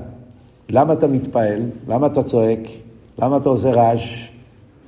למה 0.69 0.93
אתה 0.93 1.07
מתפעל? 1.07 1.61
למה 1.87 2.07
אתה 2.07 2.23
צועק? 2.23 2.59
למה 3.19 3.37
אתה 3.37 3.49
עושה 3.49 3.71
רעש? 3.71 4.29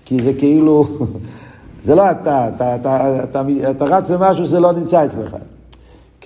כי 0.05 0.23
זה 0.23 0.33
כאילו, 0.33 0.87
זה 1.85 1.95
לא 1.95 2.11
אתה, 2.11 2.49
אתה, 2.55 2.75
אתה, 2.75 2.75
אתה, 2.75 3.23
אתה, 3.23 3.71
אתה 3.71 3.85
רץ 3.85 4.11
במשהו 4.11 4.45
שזה 4.45 4.59
לא 4.59 4.73
נמצא 4.73 5.05
אצלך. 5.05 5.37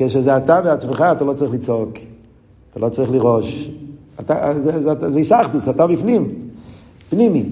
כשזה 0.05 0.37
אתה 0.37 0.61
בעצמך, 0.61 1.05
אתה 1.11 1.23
לא 1.23 1.33
צריך 1.33 1.53
לצעוק, 1.53 1.91
אתה 2.71 2.79
לא 2.79 2.89
צריך 2.89 3.11
לראש. 3.11 3.69
אתה, 4.19 4.53
זה, 4.59 4.71
זה, 4.71 4.95
זה, 4.99 5.11
זה 5.11 5.19
איסחטוס, 5.19 5.69
אתה 5.69 5.87
בפנים, 5.87 6.33
פנימי. 7.09 7.45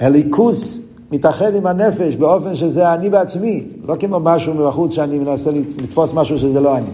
הליכוס 0.00 0.80
מתאחד 1.12 1.54
עם 1.54 1.66
הנפש 1.66 2.16
באופן 2.16 2.56
שזה 2.56 2.94
אני 2.94 3.10
בעצמי, 3.10 3.66
לא 3.88 3.96
כמו 4.00 4.20
משהו 4.20 4.54
מבחוץ 4.54 4.92
שאני 4.92 5.18
מנסה 5.18 5.50
לתפוס 5.82 6.12
משהו 6.14 6.38
שזה 6.38 6.60
לא 6.60 6.76
אני. 6.76 6.86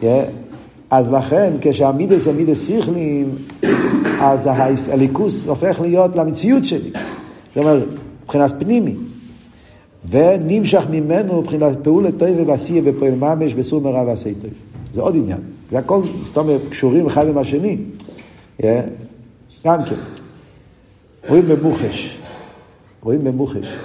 Yeah. 0.00 0.04
אז 0.90 1.12
לכן, 1.12 1.52
כשהמידס 1.60 2.22
זה 2.22 2.32
מידס 2.32 2.68
שכליים, 2.68 3.34
אז 4.20 4.48
הליכוס 4.92 5.46
הופך 5.46 5.80
להיות 5.80 6.16
למציאות 6.16 6.64
שלי. 6.64 6.90
זאת 7.48 7.56
אומרת, 7.56 7.84
מבחינת 8.22 8.52
פנימי. 8.58 8.96
ונמשך 10.10 10.82
ממנו 10.90 11.40
מבחינת 11.40 11.78
פעולת 11.82 12.14
טוב 12.18 12.28
ועשייה 12.46 12.82
ופועל 12.84 13.14
ממש 13.14 13.54
בסור 13.54 13.80
מרע 13.80 14.02
ועשי 14.02 14.34
טוב. 14.34 14.50
זה 14.94 15.00
עוד 15.00 15.16
עניין. 15.16 15.40
זה 15.70 15.78
הכל, 15.78 16.02
אומרת, 16.36 16.60
קשורים 16.70 17.06
אחד 17.06 17.28
עם 17.28 17.38
השני. 17.38 17.76
Yeah. 18.60 18.64
גם 19.64 19.84
כן. 19.84 19.94
רואים 21.28 21.44
במוחש. 21.48 22.18
רואים 23.02 23.24
במוחש. 23.24 23.76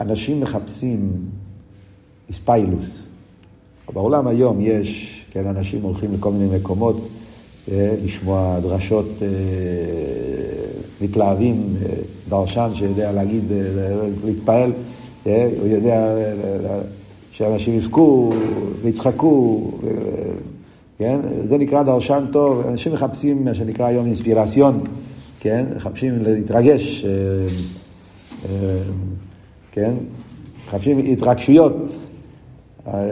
אנשים 0.00 0.40
מחפשים 0.40 1.12
איספיילוס. 2.28 3.08
בעולם 3.92 4.26
היום 4.26 4.58
יש 4.60 5.22
כן, 5.30 5.46
אנשים 5.46 5.82
הולכים 5.82 6.14
לכל 6.14 6.30
מיני 6.32 6.56
מקומות 6.56 7.08
אה, 7.70 7.94
לשמוע 8.04 8.60
דרשות, 8.60 9.06
אה, 9.22 9.28
מתלהבים, 11.00 11.74
אה, 11.82 11.88
דרשן 12.28 12.70
שיודע 12.74 13.12
להגיד, 13.12 13.44
להתפעל, 14.24 14.72
הוא 15.24 15.68
יודע 15.68 16.14
שאנשים 17.32 17.74
יבכו 17.74 18.32
ויצחקו, 18.82 19.70
כן? 20.98 21.20
זה 21.44 21.58
נקרא 21.58 21.82
דרשן 21.82 22.24
טוב, 22.32 22.66
אנשים 22.66 22.92
מחפשים 22.92 23.44
מה 23.44 23.54
שנקרא 23.54 23.86
היום 23.86 24.06
אינספירציון, 24.06 24.84
כן? 25.40 25.64
מחפשים 25.76 26.22
להתרגש, 26.22 27.04
כן? 29.72 29.94
מחפשים 30.66 30.98
התרגשויות. 30.98 31.74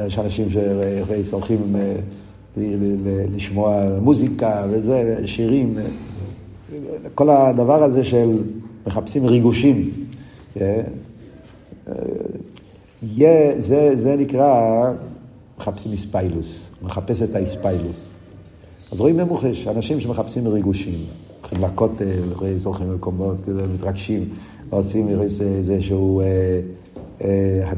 יש 0.06 0.18
אנשים 0.18 0.48
שהולכים 1.24 1.76
אה, 1.76 1.94
לשמוע 3.34 3.98
מוזיקה 4.00 4.66
וזה, 4.70 5.16
שירים, 5.26 5.74
כל 7.14 7.30
הדבר 7.30 7.82
הזה 7.82 8.04
של 8.04 8.42
מחפשים 8.86 9.26
ריגושים. 9.26 9.90
אה, 11.88 11.92
אה, 13.20 13.54
זה, 13.58 13.90
זה 13.96 14.16
נקרא, 14.16 14.92
מחפשים 15.58 15.92
איספיילוס, 15.92 16.70
מחפש 16.82 17.22
את 17.22 17.34
האיספיילוס. 17.34 18.08
אז 18.92 19.00
רואים 19.00 19.16
ממוחש, 19.16 19.66
אנשים 19.66 20.00
שמחפשים 20.00 20.48
ריגושים, 20.48 21.06
הולכים 21.40 21.64
לכותל, 21.64 22.32
הולכים 22.64 22.90
למקומות, 22.90 23.48
מתרגשים, 23.74 24.28
עושים 24.70 25.08
איזשהו 25.08 26.22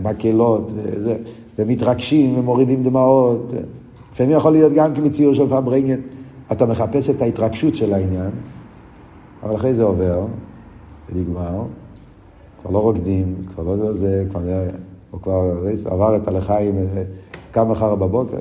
מקהלות, 0.02 0.72
וזה. 0.74 1.16
ומתרגשים 1.58 2.38
ומורידים 2.38 2.82
דמעות. 2.82 3.52
לפעמים 4.12 4.36
יכול 4.36 4.52
להיות 4.52 4.72
גם 4.72 4.94
כמציור 4.94 5.34
של 5.34 5.46
פברנגן. 5.46 6.00
אתה 6.52 6.66
מחפש 6.66 7.10
את 7.10 7.22
ההתרגשות 7.22 7.76
של 7.76 7.94
העניין, 7.94 8.30
אבל 9.42 9.56
אחרי 9.56 9.74
זה 9.74 9.82
עובר, 9.82 10.26
זה 11.08 11.20
נגמר, 11.20 11.62
כבר 12.62 12.70
לא 12.70 12.78
רוקדים, 12.78 13.34
כבר 13.54 13.62
לא 13.62 13.92
זה, 13.92 14.24
כבר, 14.30 14.40
הוא 15.10 15.20
כבר 15.20 15.52
עבר 15.86 16.16
את 16.16 16.28
הלחיים, 16.28 16.74
קם 17.50 17.70
מחר 17.70 17.94
בבוקר, 17.94 18.40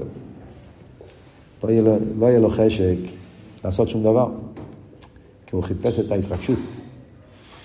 לא 1.63 1.69
יהיה, 1.69 1.81
לו, 1.81 1.95
לא 2.19 2.25
יהיה 2.25 2.39
לו 2.39 2.49
חשק 2.49 2.97
לעשות 3.63 3.89
שום 3.89 4.03
דבר, 4.03 4.29
כי 5.45 5.55
הוא 5.55 5.63
חיפש 5.63 5.99
את 5.99 6.11
ההתרגשות, 6.11 6.59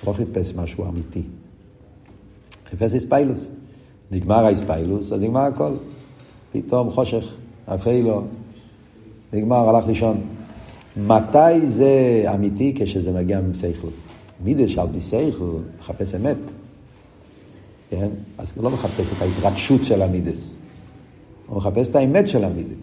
הוא 0.01 0.09
לא 0.09 0.13
חיפש 0.13 0.55
משהו 0.55 0.85
אמיתי. 0.89 1.23
חיפש 2.71 2.95
איספיילוס. 2.95 3.49
נגמר 4.11 4.47
האיספיילוס, 4.47 5.13
אז 5.13 5.23
נגמר 5.23 5.41
הכל. 5.41 5.73
פתאום 6.53 6.91
חושך, 6.91 7.35
אפילו, 7.67 8.23
נגמר, 9.33 9.69
הלך 9.69 9.87
לישון. 9.87 10.21
מתי 10.97 11.67
זה 11.67 12.25
אמיתי? 12.35 12.75
כשזה 12.77 13.13
מגיע 13.13 13.41
משכל. 13.41 13.89
מידש 14.45 14.79
על 14.79 14.87
פי 14.93 15.01
שכל, 15.01 15.45
מחפש 15.79 16.15
אמת. 16.15 16.37
כן? 17.91 18.09
אז 18.39 18.53
הוא 18.57 18.65
לא 18.65 18.71
מחפש 18.71 19.13
את 19.13 19.23
ההתרגשות 19.23 19.85
של 19.85 20.03
המידס. 20.03 20.55
הוא 21.47 21.57
מחפש 21.57 21.89
את 21.89 21.97
האמת 21.97 22.27
של 22.27 22.45
המידה. 22.45 22.75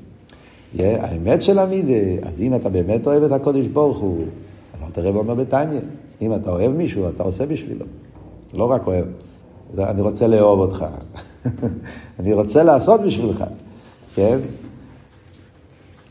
Yeah, 0.78 0.82
האמת 1.00 1.42
של 1.42 1.60
המידה, 1.60 2.28
אז 2.28 2.42
אם 2.42 2.56
אתה 2.56 2.70
באמת 2.70 3.08
אוהב 3.08 3.24
את 3.24 3.32
הקודש 3.32 3.68
ברוך 3.68 3.98
הוא, 3.98 4.26
אז 4.74 4.82
אל 4.84 4.92
תראה 4.92 5.12
באומר 5.12 5.34
בתניא. 5.34 5.80
אם 6.22 6.36
אתה 6.36 6.50
אוהב 6.50 6.72
מישהו, 6.72 7.10
אתה 7.10 7.24
עושה 7.24 7.46
בשבילו. 7.46 7.86
לא 8.54 8.72
רק 8.72 8.88
אוהב. 8.88 9.06
אני 9.78 10.02
רוצה 10.02 10.28
לאהוב 10.28 10.60
אותך. 10.60 10.86
אני 12.20 12.34
רוצה 12.34 12.64
לעשות 12.64 13.02
בשבילך, 13.02 13.44
כן? 14.16 14.38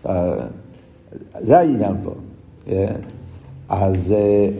אה, 0.07 0.46
זה 1.38 1.59
העניין 1.59 1.94
פה. 2.05 2.14
כן? 2.64 2.94
אז, 3.72 4.14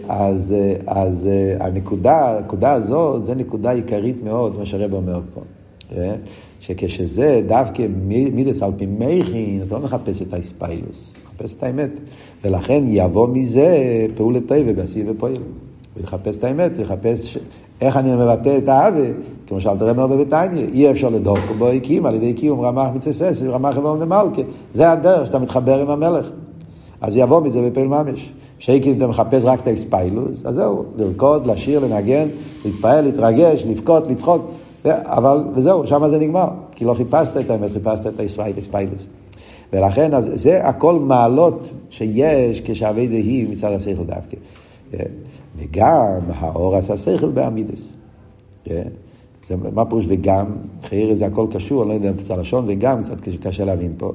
אז, 0.09 0.55
אז 0.87 1.29
הנקודה, 1.61 2.39
הנקודה 2.39 2.73
הזו, 2.73 3.21
זה 3.21 3.35
נקודה 3.35 3.71
עיקרית 3.71 4.17
מאוד, 4.25 4.59
מה 4.59 4.67
שהרב 4.67 4.93
אומר 4.93 5.21
פה. 5.35 5.41
כן? 5.89 6.15
שכשזה 6.61 7.41
דווקא 7.47 7.87
מידס 8.33 8.63
על 8.63 8.71
פי 8.77 8.87
מייכין, 8.87 9.63
אתה 9.67 9.75
לא 9.75 9.81
מחפש 9.81 10.23
את 10.23 10.35
האספיילוס, 10.35 11.15
מחפש 11.25 11.55
את 11.55 11.63
האמת. 11.63 12.01
ולכן 12.45 12.85
יבוא 12.87 13.29
מזה 13.29 14.07
פעולת 14.15 14.47
טבע 14.47 14.73
בעשי 14.73 15.05
ופועל. 15.11 15.33
הוא 15.95 16.03
יחפש 16.03 16.37
את 16.37 16.45
האמת, 16.45 16.79
יחפש 16.79 17.39
איך 17.81 17.97
אני 17.97 18.15
מבטא 18.15 18.59
את 18.59 18.69
האווה, 18.69 19.07
כמו 19.47 19.61
שאלת 19.61 19.83
רמר 19.83 20.07
בביתניה, 20.07 20.67
אי 20.73 20.91
אפשר 20.91 21.09
לדוף 21.09 21.41
בו 21.59 21.69
הקים, 21.69 22.07
על 22.07 22.15
ידי 22.15 22.35
קיום 22.35 22.61
רמח 22.61 22.89
מצסס, 22.95 23.43
רמח 23.43 23.77
ובאום 23.77 24.01
דמלכה. 24.01 24.43
זה 24.75 24.91
הדרך 24.91 25.27
שאתה 25.27 25.39
מתחבר 25.39 25.81
עם 25.81 25.91
המלך. 25.91 26.31
אז 27.01 27.17
יבוא 27.17 27.41
מזה 27.41 27.63
בפעיל 27.63 27.89
ממש. 27.89 28.33
שאיקין 28.63 28.97
אתה 28.97 29.07
מחפש 29.07 29.45
רק 29.45 29.61
את 29.61 29.67
האספיילוס, 29.67 30.47
אז 30.47 30.55
זהו, 30.55 30.85
לרקוד, 30.97 31.47
לשיר, 31.47 31.81
לנגן, 31.81 32.29
להתפעל, 32.65 33.05
להתרגש, 33.05 33.67
לבכות, 33.67 34.07
לצחוק, 34.07 34.51
אבל, 34.85 35.45
וזהו, 35.55 35.87
שם 35.87 36.09
זה 36.09 36.19
נגמר. 36.19 36.49
כי 36.73 36.85
לא 36.85 36.95
חיפשת 36.95 37.37
את 37.37 37.51
האמת, 37.51 37.71
חיפשת 37.71 38.07
את 38.07 38.21
האספיילוס. 38.57 39.07
ולכן, 39.73 40.15
אז 40.15 40.31
זה 40.35 40.65
הכל 40.67 40.95
מעלות 40.95 41.73
שיש 41.91 42.61
כשהאבי 42.61 43.09
דהי 43.09 43.47
מצד 43.51 43.73
השכל 43.73 44.05
דווקא. 44.05 44.37
וגם 45.57 46.21
האור 46.29 46.77
עשה 46.77 46.97
שכל 46.97 47.31
בעמידס. 47.31 47.93
כן? 48.65 48.89
זה, 49.49 49.57
מה 49.75 49.85
פירוש 49.85 50.05
וגם? 50.09 50.47
חייר 50.83 51.15
זה 51.15 51.27
הכל 51.27 51.47
קשור, 51.51 51.83
אני 51.83 51.89
לא 51.89 51.95
יודע 51.95 52.11
אם 52.11 52.17
קצת 52.17 52.39
לשון, 52.39 52.65
וגם 52.69 53.03
קצת 53.03 53.17
קשה 53.41 53.65
להבין 53.65 53.93
פה. 53.99 54.13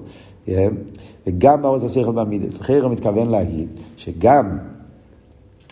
כן? 0.47 0.73
וגם 1.27 1.65
האור 1.65 1.75
עשה 1.75 1.89
שכל 1.89 2.11
בעמידס. 2.11 2.61
חייר 2.61 2.87
מתכוון 2.87 3.27
להגיד 3.27 3.67
שגם, 3.97 4.57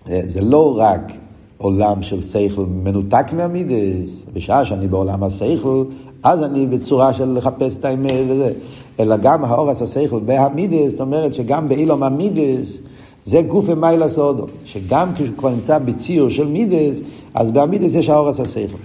אה, 0.09 0.21
זה 0.23 0.41
לא 0.41 0.77
רק 0.77 1.11
עולם 1.57 2.01
של 2.01 2.21
שכל 2.21 2.65
מנותק 2.65 3.25
מעמידס, 3.33 4.25
בשעה 4.33 4.65
שאני 4.65 4.87
בעולם 4.87 5.23
השכל, 5.23 5.83
אז 6.23 6.43
אני 6.43 6.67
בצורה 6.67 7.13
של 7.13 7.37
לחפש 7.37 7.77
את 7.77 7.85
האמת 7.85 8.25
וזה, 8.29 8.51
אלא 8.99 9.17
גם 9.17 9.45
האור 9.45 9.69
עשה 9.69 9.87
שכל 9.87 10.19
בעמידס, 10.19 10.91
זאת 10.91 11.01
אומרת 11.01 11.33
שגם 11.33 11.69
באילום 11.69 12.03
עמידס, 12.03 12.77
זה 13.25 13.41
גוף 13.41 13.65
ומיילה 13.67 14.09
סודו, 14.09 14.45
שגם 14.65 15.13
כשהוא 15.15 15.37
כבר 15.37 15.49
נמצא 15.49 15.79
בציור 15.79 16.29
של 16.29 16.47
מידס, 16.47 16.99
אז 17.33 17.51
בעמידס 17.51 17.95
יש 17.95 18.09
האורס 18.09 18.39
השכל. 18.39 18.77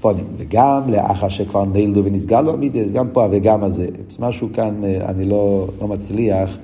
פונים, 0.00 0.24
וגם 0.36 0.82
לאחר 0.88 1.28
שכבר 1.28 1.64
נילדו 1.64 2.04
ונסגר 2.04 2.40
לו 2.40 2.52
המידס, 2.52 2.90
גם 2.90 3.08
פה 3.12 3.24
הוגם 3.24 3.64
הזה. 3.64 3.86
משהו 4.18 4.48
כאן 4.52 4.84
אה, 4.84 5.10
אני 5.10 5.24
לא, 5.24 5.66
לא 5.80 5.88
מצליח 5.88 6.58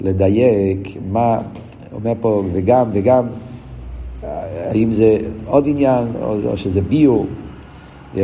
לדייק 0.00 0.96
מה, 1.12 1.38
אומר 1.92 2.12
פה 2.20 2.42
וגם 2.52 2.90
וגם, 2.92 3.26
אה, 4.24 4.70
האם 4.70 4.92
זה 4.92 5.18
עוד 5.46 5.68
עניין 5.68 6.08
או, 6.22 6.36
או 6.44 6.56
שזה 6.56 6.80
ביור, 6.80 7.26
yeah, 8.14 8.18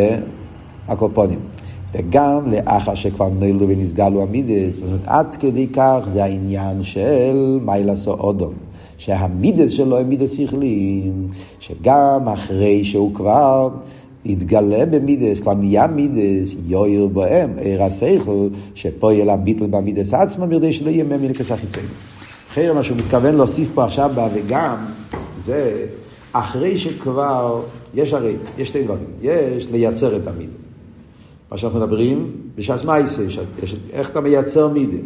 הקופונים. 0.88 1.38
וגם 1.92 2.52
לאחר 2.52 2.94
שכבר 2.94 3.28
נולדו 3.28 3.68
ונסגלו 3.68 4.22
המידס, 4.22 4.74
זאת 4.74 4.84
אומרת, 4.84 5.00
עד 5.06 5.36
כדי 5.36 5.66
כך 5.66 5.98
זה 6.12 6.24
העניין 6.24 6.82
של 6.82 7.58
מיילסו 7.64 8.12
אודום. 8.12 8.52
שהמידס 9.00 9.70
שלו 9.70 9.98
הם 9.98 10.08
מידס 10.08 10.32
שכליים, 10.32 11.26
שגם 11.60 12.28
אחרי 12.28 12.84
שהוא 12.84 13.14
כבר 13.14 13.68
התגלה 14.26 14.86
במידס, 14.86 15.40
כבר 15.40 15.54
נהיה 15.54 15.86
מידס, 15.86 16.54
יויר 16.66 17.06
בהם, 17.06 17.50
עיר 17.58 17.82
השכל, 17.82 18.48
שפועל 18.74 19.30
הביטל 19.30 19.66
במידס 19.66 20.14
עצמו, 20.14 20.46
מרדי 20.46 20.72
שלא 20.72 20.90
יהיה 20.90 21.04
ממינקס 21.04 21.52
החיצוני. 21.52 21.86
אחרי 22.50 22.72
מה 22.72 22.82
שהוא 22.82 22.96
מתכוון 22.96 23.34
להוסיף 23.34 23.68
פה 23.74 23.84
עכשיו 23.84 24.10
וגם, 24.34 24.76
זה 25.38 25.86
אחרי 26.32 26.78
שכבר, 26.78 27.60
יש 27.94 28.12
הרי, 28.12 28.36
יש 28.58 28.68
שתי 28.68 28.82
דברים, 28.82 29.06
יש 29.22 29.70
לייצר 29.70 30.16
את 30.16 30.26
המידה. 30.26 30.52
מה 31.50 31.56
שאנחנו 31.56 31.80
מדברים, 31.80 32.30
בש"ס 32.56 32.84
מייסה, 32.84 33.22
איך 33.92 34.10
אתה 34.10 34.20
מייצר 34.20 34.68
מידה. 34.68 34.96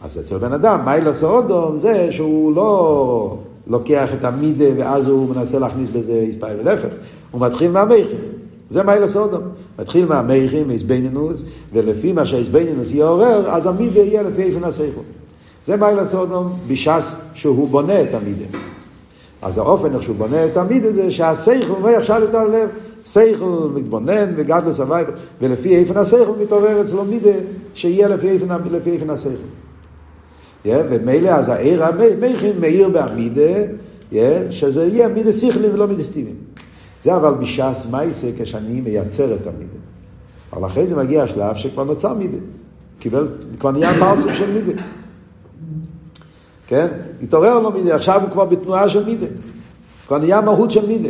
אז 0.00 0.18
אצל 0.18 0.38
בן 0.38 0.52
אדם, 0.52 0.84
מיילס 0.84 1.24
אודום 1.24 1.76
זה 1.76 2.12
שהוא 2.12 2.54
לא 2.54 3.38
לוקח 3.66 4.14
את 4.14 4.24
המידה 4.24 4.64
ואז 4.76 5.08
הוא 5.08 5.34
מנסה 5.34 5.58
להכניס 5.58 5.88
בזה 5.90 6.12
איספאי 6.12 6.50
ולהפך, 6.60 6.88
הוא 7.30 7.40
מתחיל 7.40 7.70
מהמכין. 7.70 8.35
זה 8.70 8.82
מיילס 8.82 9.16
אודום. 9.16 9.42
מתחיל 9.78 10.06
מהמכין, 10.06 10.68
מאיסבנינוס, 10.68 11.42
ולפי 11.72 12.12
מה 12.12 12.26
שהאיסבנינוס 12.26 12.92
יעורר, 12.92 13.50
אז 13.50 13.66
המידה 13.66 14.00
יהיה 14.00 14.22
לפי 14.22 14.42
איפן 14.42 14.64
הסייכו. 14.64 15.00
זה 15.66 15.76
מיילס 15.76 16.14
אודום 16.14 16.52
בש"ס 16.68 17.16
שהוא 17.34 17.68
בונה 17.68 18.02
את 18.02 18.14
המידה. 18.14 18.44
אז 19.42 19.58
האופן 19.58 19.94
איך 19.94 20.02
שהוא 20.02 20.16
בונה 20.16 20.44
את 20.44 20.56
המידה 20.56 20.92
זה 20.92 21.10
שהסייכו 21.10 21.72
אומר 21.72 21.90
עכשיו 21.90 22.24
את 22.24 22.34
הלב. 22.34 22.68
סייכל 23.06 23.68
מתבונן 23.74 24.32
וגדלו 24.36 24.74
סבי, 24.74 25.02
ולפי 25.40 25.76
איפן 25.76 25.96
הסייכל 25.96 26.32
מתעורר 26.40 26.80
אצלו 26.80 27.04
מידה 27.04 27.30
שיהיה 27.74 28.08
לפי 28.08 28.28
איפן, 28.28 28.48
לפי 28.70 28.90
איפן 28.90 29.10
הסייכל. 29.10 29.42
Yeah, 30.66 30.68
ומילא 30.90 31.28
אז 31.28 31.48
העיר 31.48 31.84
המכין 31.84 32.60
מאיר 32.60 32.88
בעמידה, 32.88 33.54
yeah, 34.12 34.16
שזה 34.50 34.84
יהיה 34.84 35.08
מידה 35.08 35.32
שכלים 35.32 35.74
ולא 35.74 35.86
מידה 35.86 36.02
סטיבים. 36.02 36.34
זה 37.06 37.16
אבל 37.16 37.34
בש"ס 37.34 37.86
מייסה 37.90 38.30
כשאני 38.38 38.80
מייצר 38.80 39.34
את 39.34 39.46
המידה. 39.46 39.78
אבל 40.52 40.66
אחרי 40.66 40.86
זה 40.86 40.96
מגיע 40.96 41.22
השלב 41.22 41.56
שכבר 41.56 41.84
נוצר 41.84 42.14
מידה. 42.14 42.38
קיבל, 42.98 43.28
כבר 43.60 43.70
נהיה 43.70 43.94
פרצוף 43.98 44.34
של 44.34 44.52
מידה. 44.52 44.82
כן? 46.66 46.86
התעורר 47.22 47.60
לו 47.60 47.72
מידה, 47.72 47.94
עכשיו 47.94 48.22
הוא 48.22 48.30
כבר 48.30 48.44
בתנועה 48.44 48.88
של 48.88 49.04
מידה. 49.04 49.26
כבר 50.06 50.18
נהיה 50.18 50.40
מהות 50.40 50.70
של 50.70 50.86
מידה. 50.86 51.08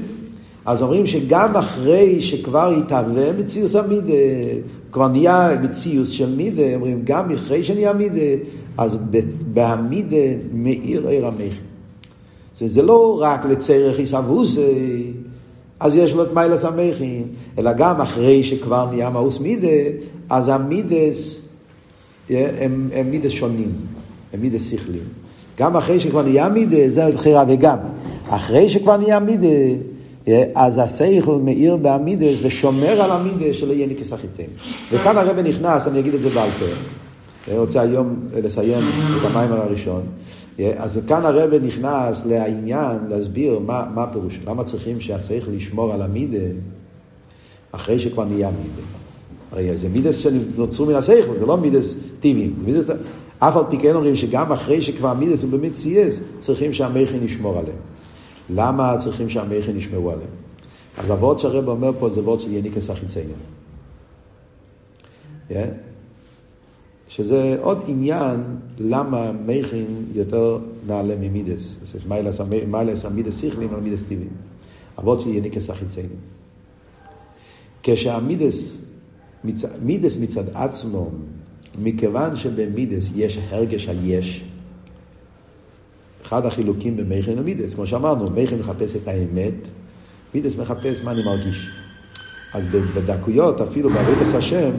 אז 0.66 0.82
אומרים 0.82 1.06
שגם 1.06 1.56
אחרי 1.56 2.22
שכבר 2.22 2.68
התהווה 2.68 3.32
מציאוס 3.32 3.76
המידה, 3.76 4.12
כבר 4.92 5.08
נהיה 5.08 5.50
מציאוס 5.62 6.08
של 6.08 6.36
מידה, 6.36 6.74
אומרים 6.74 7.00
גם 7.04 7.32
אחרי 7.32 7.64
שנהיה 7.64 7.92
מידה, 7.92 8.42
אז 8.78 8.96
בהמידה 9.52 10.26
מאיר 10.52 11.08
עיר 11.08 11.26
המכין. 11.26 11.50
זה 12.54 12.82
לא 12.82 13.18
רק 13.22 13.44
לצריך 13.44 13.98
עיסאוווס, 13.98 14.58
אז 15.80 15.94
יש 15.96 16.12
לו 16.12 16.22
את 16.22 16.32
מיילס 16.32 16.64
המכין, 16.64 17.24
אלא 17.58 17.72
גם 17.72 18.00
אחרי 18.00 18.42
שכבר 18.42 18.88
נהיה 18.90 19.10
מאוס 19.10 19.40
מידה, 19.40 19.68
אז 20.30 20.48
המידס 20.48 21.40
הם, 22.30 22.88
הם 22.92 23.10
מידס 23.10 23.30
שונים, 23.30 23.70
הם 24.32 24.40
מידס 24.40 24.70
שכלים. 24.70 25.04
גם 25.58 25.76
אחרי 25.76 26.00
שכבר 26.00 26.22
נהיה 26.22 26.48
מידה, 26.48 26.88
זה 26.88 27.10
בחירה 27.14 27.44
וגם. 27.48 27.78
אחרי 28.28 28.68
שכבר 28.68 28.96
נהיה 28.96 29.20
מידה, 29.20 29.48
אז 30.54 30.78
השכל 30.78 31.38
מאיר 31.44 31.76
במידות 31.76 32.38
ושומר 32.42 33.02
על 33.02 33.10
המידות 33.10 33.56
שלא 33.56 33.72
יהיה 33.72 33.86
יניקת 33.86 34.12
החיצונים. 34.12 34.46
וכאן 34.92 35.18
הרב 35.18 35.38
נכנס, 35.38 35.86
אני 35.86 35.98
אגיד 35.98 36.14
את 36.14 36.20
זה 36.20 36.30
בעל 36.30 36.50
פה. 36.58 36.64
אני 37.48 37.58
רוצה 37.58 37.80
היום 37.80 38.16
לסיים 38.42 38.78
את 39.20 39.30
המאמר 39.30 39.60
הראשון. 39.60 40.02
אז 40.58 41.00
כאן 41.08 41.24
הרב 41.24 41.54
נכנס 41.54 42.26
לעניין, 42.26 42.96
להסביר 43.08 43.58
מה, 43.58 43.86
מה 43.94 44.02
הפירוש, 44.02 44.40
למה 44.46 44.64
צריכים 44.64 45.00
שהשכל 45.00 45.54
ישמור 45.54 45.92
על 45.92 46.02
המידה 46.02 46.46
אחרי 47.72 48.00
שכבר 48.00 48.24
נהיה 48.24 48.50
מידה. 48.50 48.82
הרי 49.52 49.76
זה 49.76 49.88
מידות 49.88 50.16
שנוצרו 50.16 50.86
מן 50.86 50.94
השכל, 50.94 51.38
זה 51.38 51.46
לא 51.46 51.56
מידות 51.56 51.96
טבעיים. 52.20 52.54
אף 53.38 53.56
על 53.56 53.64
פי 53.70 53.78
כן 53.78 53.94
אומרים 53.94 54.16
שגם 54.16 54.52
אחרי 54.52 54.82
שכבר 54.82 55.14
מידות 55.14 55.42
הוא 55.42 55.50
במציאות, 55.50 56.20
צריכים 56.38 56.72
שהמוחין 56.72 57.24
ישמור 57.24 57.58
עליהם. 57.58 57.78
למה 58.50 58.96
צריכים 58.98 59.28
שהמוחין 59.28 59.76
ישמרו 59.76 60.10
עליהם? 60.10 60.30
אז 60.98 61.10
הוורט 61.10 61.38
שהרב 61.38 61.68
אומר 61.68 61.90
פה 61.98 62.10
זה 62.10 62.20
וורט 62.20 62.40
של 62.40 62.52
יניקת 62.52 62.90
החיצונים. 62.90 63.36
Yeah. 65.50 65.54
שזה 67.16 67.56
עוד 67.60 67.84
עניין 67.86 68.40
למה 68.78 69.32
מוחין 69.46 69.86
יותר 70.14 70.58
נעלה 70.86 71.14
ממידות. 71.20 71.76
מעלת 72.66 73.04
המידות 73.04 73.40
שכליים 73.40 73.74
על 73.74 73.80
מידות 73.80 74.04
טבעיים. 74.04 74.30
הוורט 74.96 75.20
של 75.20 75.28
יניקת 75.28 75.70
החיצונים. 75.70 76.16
כשהמידות, 77.82 78.78
מידות 79.82 80.16
מצד 80.16 80.44
עצמו, 80.54 81.10
מכיוון 81.82 82.36
שבמידות 82.36 83.10
יש 83.14 83.38
הרגש 83.48 83.88
היש, 83.88 84.44
אחד 86.22 86.46
החילוקים 86.46 86.96
במכן 86.96 87.38
ומידס, 87.38 87.74
כמו 87.74 87.86
שאמרנו, 87.86 88.30
מכן 88.30 88.58
מחפש 88.58 88.96
את 88.96 89.08
האמת, 89.08 89.54
מידס 90.34 90.56
מחפש 90.56 91.00
מה 91.04 91.10
אני 91.10 91.22
מרגיש. 91.22 91.68
אז 92.54 92.64
בדקויות, 92.94 93.60
אפילו 93.60 93.90
בעבודת 93.90 94.34
השם, 94.34 94.70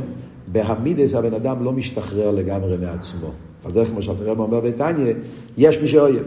בהמידס 0.51 1.13
הבן 1.13 1.33
אדם 1.33 1.63
לא 1.63 1.71
משתחרר 1.71 2.31
לגמרי 2.31 2.77
מעצמו. 2.77 3.31
על 3.65 3.71
דרך 3.71 3.87
כמו 3.87 4.01
שהרב 4.01 4.39
אומר 4.39 4.59
בתניא, 4.59 5.13
יש 5.57 5.77
מי 5.77 5.87
שאויב. 5.87 6.23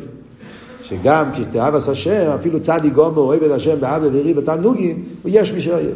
שגם 0.83 1.31
כשתאהב 1.35 1.75
עשה 1.75 1.93
השם, 1.93 2.31
אפילו 2.31 2.61
צדי 2.61 2.91
גומר 2.91 3.19
אוהב 3.19 3.43
את 3.43 3.51
השם 3.51 3.81
באב 3.81 4.03
ורי 4.05 4.35
בתענוגים, 4.35 5.05
יש 5.25 5.53
מי 5.53 5.61
שאויב. 5.61 5.95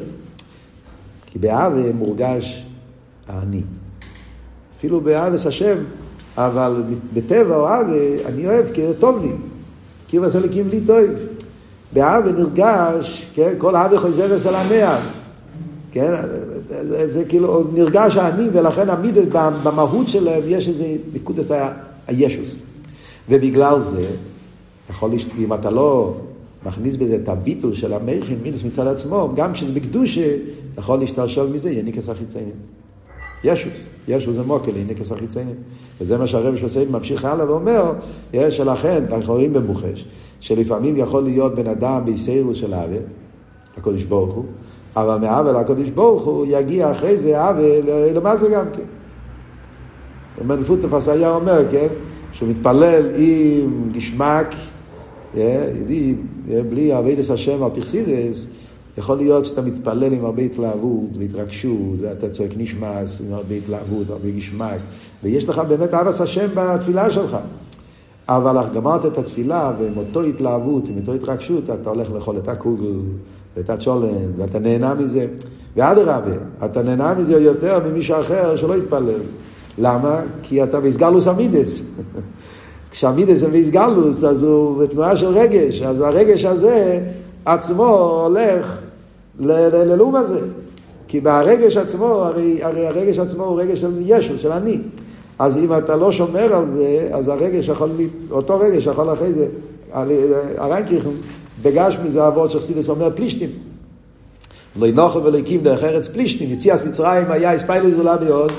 כי 1.26 1.38
באב 1.38 1.72
מורגש 1.94 2.66
האני. 3.28 3.62
אפילו 4.78 5.00
באב 5.00 5.34
השם, 5.34 5.76
אבל 6.36 6.82
בטבע 7.14 7.56
או 7.56 7.80
אבי, 7.80 8.24
אני 8.26 8.46
אוהב 8.46 8.66
כי 8.72 8.86
זה 8.86 8.94
טוב 9.00 9.22
לי. 9.22 9.32
כי 10.08 10.16
הוא 10.16 10.26
עושה 10.26 10.38
לקים 10.38 10.68
לי 10.68 10.80
טוב. 10.80 11.04
באבי 11.92 12.32
נרגש, 12.32 13.26
כן, 13.34 13.54
כל 13.58 13.76
אבי 13.76 13.98
חוזר 13.98 14.36
אצל 14.36 14.54
המאה. 14.54 15.00
כן, 15.92 16.12
זה, 16.68 17.12
זה 17.12 17.24
כאילו 17.24 17.64
נרגש 17.74 18.16
האני, 18.16 18.48
ולכן 18.52 18.90
המידס 18.90 19.24
במהות 19.62 20.08
שלהם 20.08 20.42
יש 20.46 20.68
איזה 20.68 20.96
נקודס 21.12 21.50
הישוס. 22.06 22.56
ובגלל 23.28 23.80
זה, 23.80 24.06
יכול 24.90 25.10
לש... 25.10 25.26
אם 25.38 25.54
אתה 25.54 25.70
לא 25.70 26.14
מכניס 26.66 26.96
בזה 26.96 27.16
את 27.16 27.28
הביטול 27.28 27.74
של 27.74 27.92
המכין, 27.92 28.38
מידס 28.42 28.64
מצד 28.64 28.86
עצמו, 28.86 29.30
גם 29.36 29.52
כשזה 29.52 29.72
בקדושה, 29.72 30.36
יכול 30.78 30.98
להשתרשל 30.98 31.46
מזה, 31.46 31.70
יניקס 31.70 32.08
החיציינים. 32.08 32.54
ישוס, 33.44 33.86
ישוס 34.08 34.36
זה 34.36 34.42
מוקל, 34.42 34.70
הנה 34.76 34.94
כסר 34.94 35.16
חיציינים. 35.16 35.54
וזה 36.00 36.18
מה 36.18 36.26
שהרב 36.26 36.56
שעושה, 36.56 36.84
ממשיך 36.90 37.24
הלאה 37.24 37.50
ואומר, 37.50 37.92
שלכן, 38.50 39.04
אנחנו 39.12 39.32
רואים 39.32 39.52
במוחש, 39.52 40.04
שלפעמים 40.40 40.96
יכול 40.96 41.22
להיות 41.22 41.54
בן 41.54 41.66
אדם 41.66 42.02
ביסיירוס 42.04 42.56
של 42.56 42.74
עוול, 42.74 43.02
הקודש 43.76 44.02
ברוך 44.02 44.34
הוא, 44.34 44.44
אבל 44.96 45.18
מעוול 45.18 45.56
הקודש 45.56 45.90
ברוך 45.90 46.24
הוא 46.24 46.46
יגיע 46.48 46.92
אחרי 46.92 47.18
זה 47.18 47.42
עוול 47.42 47.90
למה 48.14 48.36
זה 48.36 48.48
גם 48.48 48.64
כן. 48.72 48.82
אומר 50.40 50.64
פוטפס 50.64 51.08
היה 51.08 51.30
אומר, 51.30 51.64
כן, 51.70 51.88
שהוא 52.32 52.48
מתפלל 52.48 53.02
עם 53.16 53.90
גשמק, 53.92 54.54
יהודי, 55.34 56.14
בלי 56.70 56.98
אבידס 56.98 57.30
השם 57.30 57.62
על 57.62 57.70
פרסידס, 57.74 58.46
יכול 58.98 59.16
להיות 59.16 59.44
שאתה 59.44 59.62
מתפלל 59.62 60.12
עם 60.12 60.24
הרבה 60.24 60.42
התלהבות 60.42 61.18
והתרגשות, 61.18 62.00
ואתה 62.00 62.28
צועק 62.28 62.50
נשמס 62.56 63.20
עם 63.20 63.32
הרבה 63.32 63.54
התלהבות, 63.54 64.10
הרבה 64.10 64.30
גשמק, 64.30 64.80
ויש 65.22 65.48
לך 65.48 65.58
באמת 65.58 65.94
אבס 65.94 66.20
השם 66.20 66.46
בתפילה 66.54 67.10
שלך. 67.10 67.36
אבל 68.28 68.66
גמרת 68.74 69.06
את 69.06 69.18
התפילה, 69.18 69.72
ועם 69.78 69.96
אותו 69.96 70.22
התלהבות, 70.22 70.88
עם 70.88 70.96
אותו 70.96 71.14
התרגשות, 71.14 71.70
אתה 71.70 71.90
הולך 71.90 72.10
לאכול 72.12 72.38
את 72.38 72.48
הקוגל, 72.48 73.00
ואת 73.56 73.70
הצ'ולן, 73.70 74.32
ואתה 74.36 74.58
נהנה 74.58 74.94
מזה. 74.94 75.26
ואדרבה, 75.76 76.36
אתה 76.64 76.82
נהנה 76.82 77.14
מזה 77.14 77.32
יותר 77.32 77.78
ממישהו 77.88 78.20
אחר 78.20 78.56
שלא 78.56 78.74
יתפלל. 78.74 79.20
למה? 79.78 80.20
כי 80.42 80.62
אתה 80.62 80.80
באסגלוס 80.80 81.26
המידס. 81.26 81.80
כשהמידס 82.90 83.38
זה 83.38 83.48
באסגלוס, 83.48 84.24
אז 84.24 84.42
הוא 84.42 84.82
בתנועה 84.82 85.16
של 85.16 85.26
רגש, 85.26 85.82
אז 85.82 86.00
הרגש 86.00 86.44
הזה 86.44 87.00
עצמו 87.44 87.86
הולך 88.26 88.78
ללום 89.40 90.16
הזה. 90.16 90.40
כי 91.08 91.20
ברגש 91.20 91.76
עצמו, 91.76 92.06
הרי, 92.06 92.62
הרי 92.62 92.86
הרגש 92.86 93.18
עצמו 93.18 93.44
הוא 93.44 93.60
רגש 93.60 93.80
של 93.80 93.92
ישו, 94.00 94.38
של 94.38 94.52
אני. 94.52 94.78
אז 95.38 95.58
אם 95.58 95.78
אתה 95.78 95.96
לא 95.96 96.12
שומר 96.12 96.54
על 96.54 96.70
זה, 96.70 97.08
אז 97.12 97.28
הרגש 97.28 97.68
יכול, 97.68 97.90
אותו 98.30 98.58
רגש 98.58 98.86
יכול 98.86 99.12
אחרי 99.12 99.32
זה, 99.32 99.46
הרנקריכם, 100.58 101.10
בגש 101.64 101.96
מזה 102.04 102.28
אבות 102.28 102.50
שחסידס 102.50 102.88
אומר 102.88 103.08
פלישתים. 103.14 103.50
לא 104.80 104.86
ינוחו 104.86 105.24
ולהקים 105.24 105.62
דרך 105.62 105.84
ארץ 105.84 106.08
פלישתים, 106.08 106.52
יציאס 106.52 106.82
מצרים 106.82 107.30
היה 107.30 107.56
אספיילוס 107.56 107.92
גדולה 107.92 108.16
מאוד, 108.24 108.52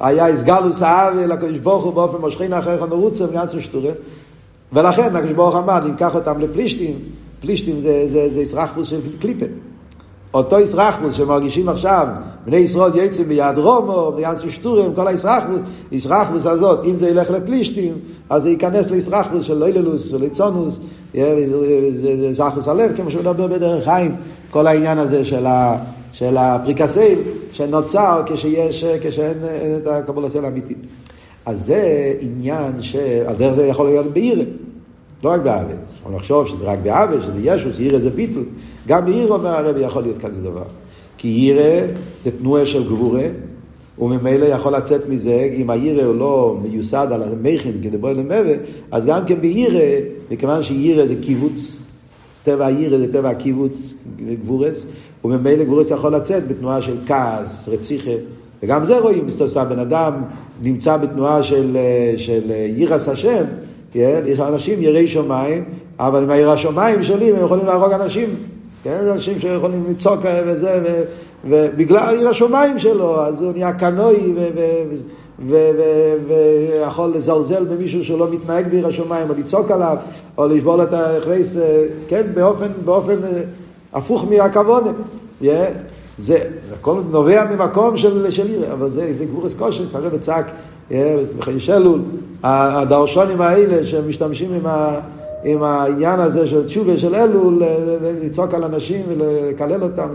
היה 0.00 0.34
אסגלוס 0.34 0.82
האב 0.82 1.14
לקדוש 1.16 1.58
ברוך 1.58 1.84
הוא 1.84 1.92
באופן 1.92 2.18
מושכין 2.18 2.52
אחריך 2.52 2.82
נרוצה 2.82 3.24
וגנץ 3.24 3.54
משטורה, 3.54 3.90
ולכן 4.72 5.16
הקדוש 5.16 5.32
ברוך 5.32 5.56
אמר, 5.56 5.86
אם 5.86 5.94
קח 5.94 6.14
אותם 6.14 6.40
לפלישתים, 6.40 6.98
פלישתים 7.40 7.80
זה, 7.80 8.04
זה, 8.08 8.28
זה 8.34 8.40
ישרחפוס 8.40 8.88
של 8.88 9.00
קליפה. 9.20 9.46
אותו 10.34 10.60
ישרחמוס 10.60 11.14
שמרגישים 11.14 11.68
עכשיו, 11.68 12.06
בני 12.46 12.56
ישראל 12.56 12.96
יצא 12.96 13.22
ביד 13.22 13.58
רומו, 13.58 14.12
ביד 14.16 14.36
סושטורים, 14.36 14.94
כל 14.94 15.08
הישרחמוס, 15.08 15.60
ישרחמוס 15.92 16.46
הזאת, 16.46 16.84
אם 16.84 16.98
זה 16.98 17.08
ילך 17.08 17.30
לפלישתים, 17.30 17.94
אז 18.30 18.42
זה 18.42 18.50
ייכנס 18.50 18.90
לישרחמוס 18.90 19.44
של 19.44 19.64
איללוס 19.64 20.12
וליצונוס, 20.12 20.80
זה 22.30 22.44
הלב, 22.66 22.96
כמו 22.96 23.10
שהוא 23.10 23.22
מדבר 23.22 23.46
בדרך 23.46 23.84
חיים, 23.84 24.14
כל 24.50 24.66
העניין 24.66 24.98
הזה 24.98 25.24
של, 25.24 25.46
ה, 25.46 25.76
של 26.12 26.36
הפריקסייל, 26.36 27.18
שנוצר 27.52 28.22
כשיש, 28.26 28.84
כשאין 29.00 29.38
את 29.76 29.86
הקבולסל 29.86 30.44
האמיתי. 30.44 30.74
אז 31.46 31.66
זה 31.66 32.12
עניין 32.20 32.82
שעל 32.82 33.36
דרך 33.36 33.52
זה 33.52 33.66
יכול 33.66 33.86
להיות 33.86 34.06
בעירה. 34.06 34.44
לא 35.24 35.30
רק 35.30 35.40
בעוול. 35.40 35.76
אפשר 35.92 36.16
לחשוב 36.16 36.48
שזה 36.48 36.64
רק 36.64 36.78
בעוול, 36.82 37.22
שזה 37.22 37.38
ישו, 37.42 37.74
שעירה 37.74 37.98
זה 37.98 38.10
ביטל. 38.10 38.40
גם 38.88 39.04
בעירה 39.04 39.36
אומר 39.36 39.48
הרבי 39.48 39.80
יכול 39.80 40.02
להיות 40.02 40.18
כזה 40.18 40.42
דבר. 40.42 40.64
כי 41.18 41.28
עירה 41.28 41.86
זה 42.24 42.30
תנועה 42.38 42.66
של 42.66 42.84
גבורה, 42.84 43.24
וממילא 43.98 44.44
יכול 44.44 44.76
לצאת 44.76 45.08
מזה, 45.08 45.48
אם 45.52 45.70
העירה 45.70 46.04
הוא 46.04 46.14
לא 46.14 46.56
מיוסד 46.62 47.08
על 47.10 47.22
המכין 47.22 47.72
כדבוי 47.82 48.14
למבה, 48.14 48.52
אז 48.90 49.06
גם 49.06 49.24
כן 49.24 49.40
בעירה, 49.40 50.06
מכיוון 50.30 50.62
שעירה 50.62 51.06
זה 51.06 51.14
קיבוץ, 51.22 51.76
טבע 52.44 52.66
העירה 52.66 52.98
זה 52.98 53.12
טבע 53.12 53.30
הקיבוץ 53.30 53.94
גבורס, 54.42 54.86
וממילא 55.24 55.64
גבורס 55.64 55.90
יכול 55.90 56.14
לצאת 56.14 56.48
בתנועה 56.48 56.82
של 56.82 56.96
כעס, 57.06 57.68
רציחה. 57.68 58.10
וגם 58.62 58.84
זה 58.84 58.98
רואים, 58.98 59.26
מסתובב 59.26 59.68
בן 59.68 59.78
אדם 59.78 60.22
נמצא 60.62 60.96
בתנועה 60.96 61.42
של, 61.42 61.76
של 62.16 62.42
יירס 62.76 63.08
השם, 63.08 63.44
כן? 63.92 64.22
יש 64.26 64.40
אנשים 64.40 64.82
יראי 64.82 65.08
שמיים, 65.08 65.64
אבל 65.98 66.22
עם 66.22 66.30
הירא 66.30 66.56
שמיים 66.56 67.04
שולים 67.04 67.36
הם 67.36 67.44
יכולים 67.44 67.66
להרוג 67.66 67.92
אנשים. 67.92 68.28
כן? 68.84 68.98
זה 69.04 69.12
אנשים 69.12 69.40
שיכולים 69.40 69.84
לצעוק 69.88 70.20
וזה, 70.46 70.80
ו, 70.84 71.02
ובגלל 71.44 72.16
ירא 72.20 72.32
שמיים 72.32 72.78
שלו, 72.78 73.22
אז 73.26 73.42
הוא 73.42 73.52
נהיה 73.52 73.72
קנוי 73.72 74.34
ויכול 76.26 77.12
לזלזל 77.14 77.64
במישהו 77.64 78.04
שלא 78.04 78.30
מתנהג 78.30 78.68
בירא 78.68 78.90
שמיים, 78.90 79.30
או 79.30 79.34
לצעוק 79.38 79.70
עליו, 79.70 79.96
או 80.38 80.48
לשבור 80.48 80.82
את 80.82 80.92
הכרייס, 80.92 81.56
כן? 82.08 82.22
באופן, 82.34 82.68
באופן 82.84 83.16
הפוך 83.92 84.26
מהכבוד. 84.30 84.84
זה 86.22 86.38
הכל 86.72 87.00
נובע 87.10 87.44
ממקום 87.54 87.96
של, 87.96 88.30
של 88.30 88.46
עיר, 88.46 88.72
אבל 88.72 88.90
זה, 88.90 89.12
זה 89.12 89.24
גבורס 89.24 89.54
קושס, 89.54 89.94
הרב 89.94 90.16
צעק 90.16 90.50
בחייש 91.38 91.70
אלול, 91.70 92.00
הדרשונים 92.42 93.40
האלה 93.40 93.86
שמשתמשים 93.86 94.52
עם, 94.52 94.66
ה, 94.66 95.00
עם 95.44 95.62
העניין 95.62 96.20
הזה 96.20 96.46
של 96.46 96.66
תשובה 96.66 96.98
של 96.98 97.14
אלול, 97.14 97.62
לצעוק 98.22 98.54
על 98.54 98.64
אנשים 98.64 99.04
ולקלל 99.08 99.82
אותם, 99.82 100.08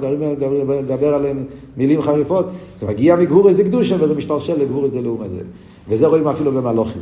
לדבר 0.80 1.14
עליהם 1.14 1.44
מילים 1.78 2.02
חריפות, 2.02 2.46
זה 2.80 2.86
מגיע 2.86 3.16
מגבורס 3.16 3.56
דקדושה 3.56 3.96
וזה 4.00 4.16
משתלשל 4.16 4.62
לגבורס 4.62 4.92
דלאום 4.92 5.22
הזה. 5.22 5.42
וזה 5.90 6.08
רואים 6.08 6.28
אפילו 6.28 6.52
במלוכים. 6.52 7.02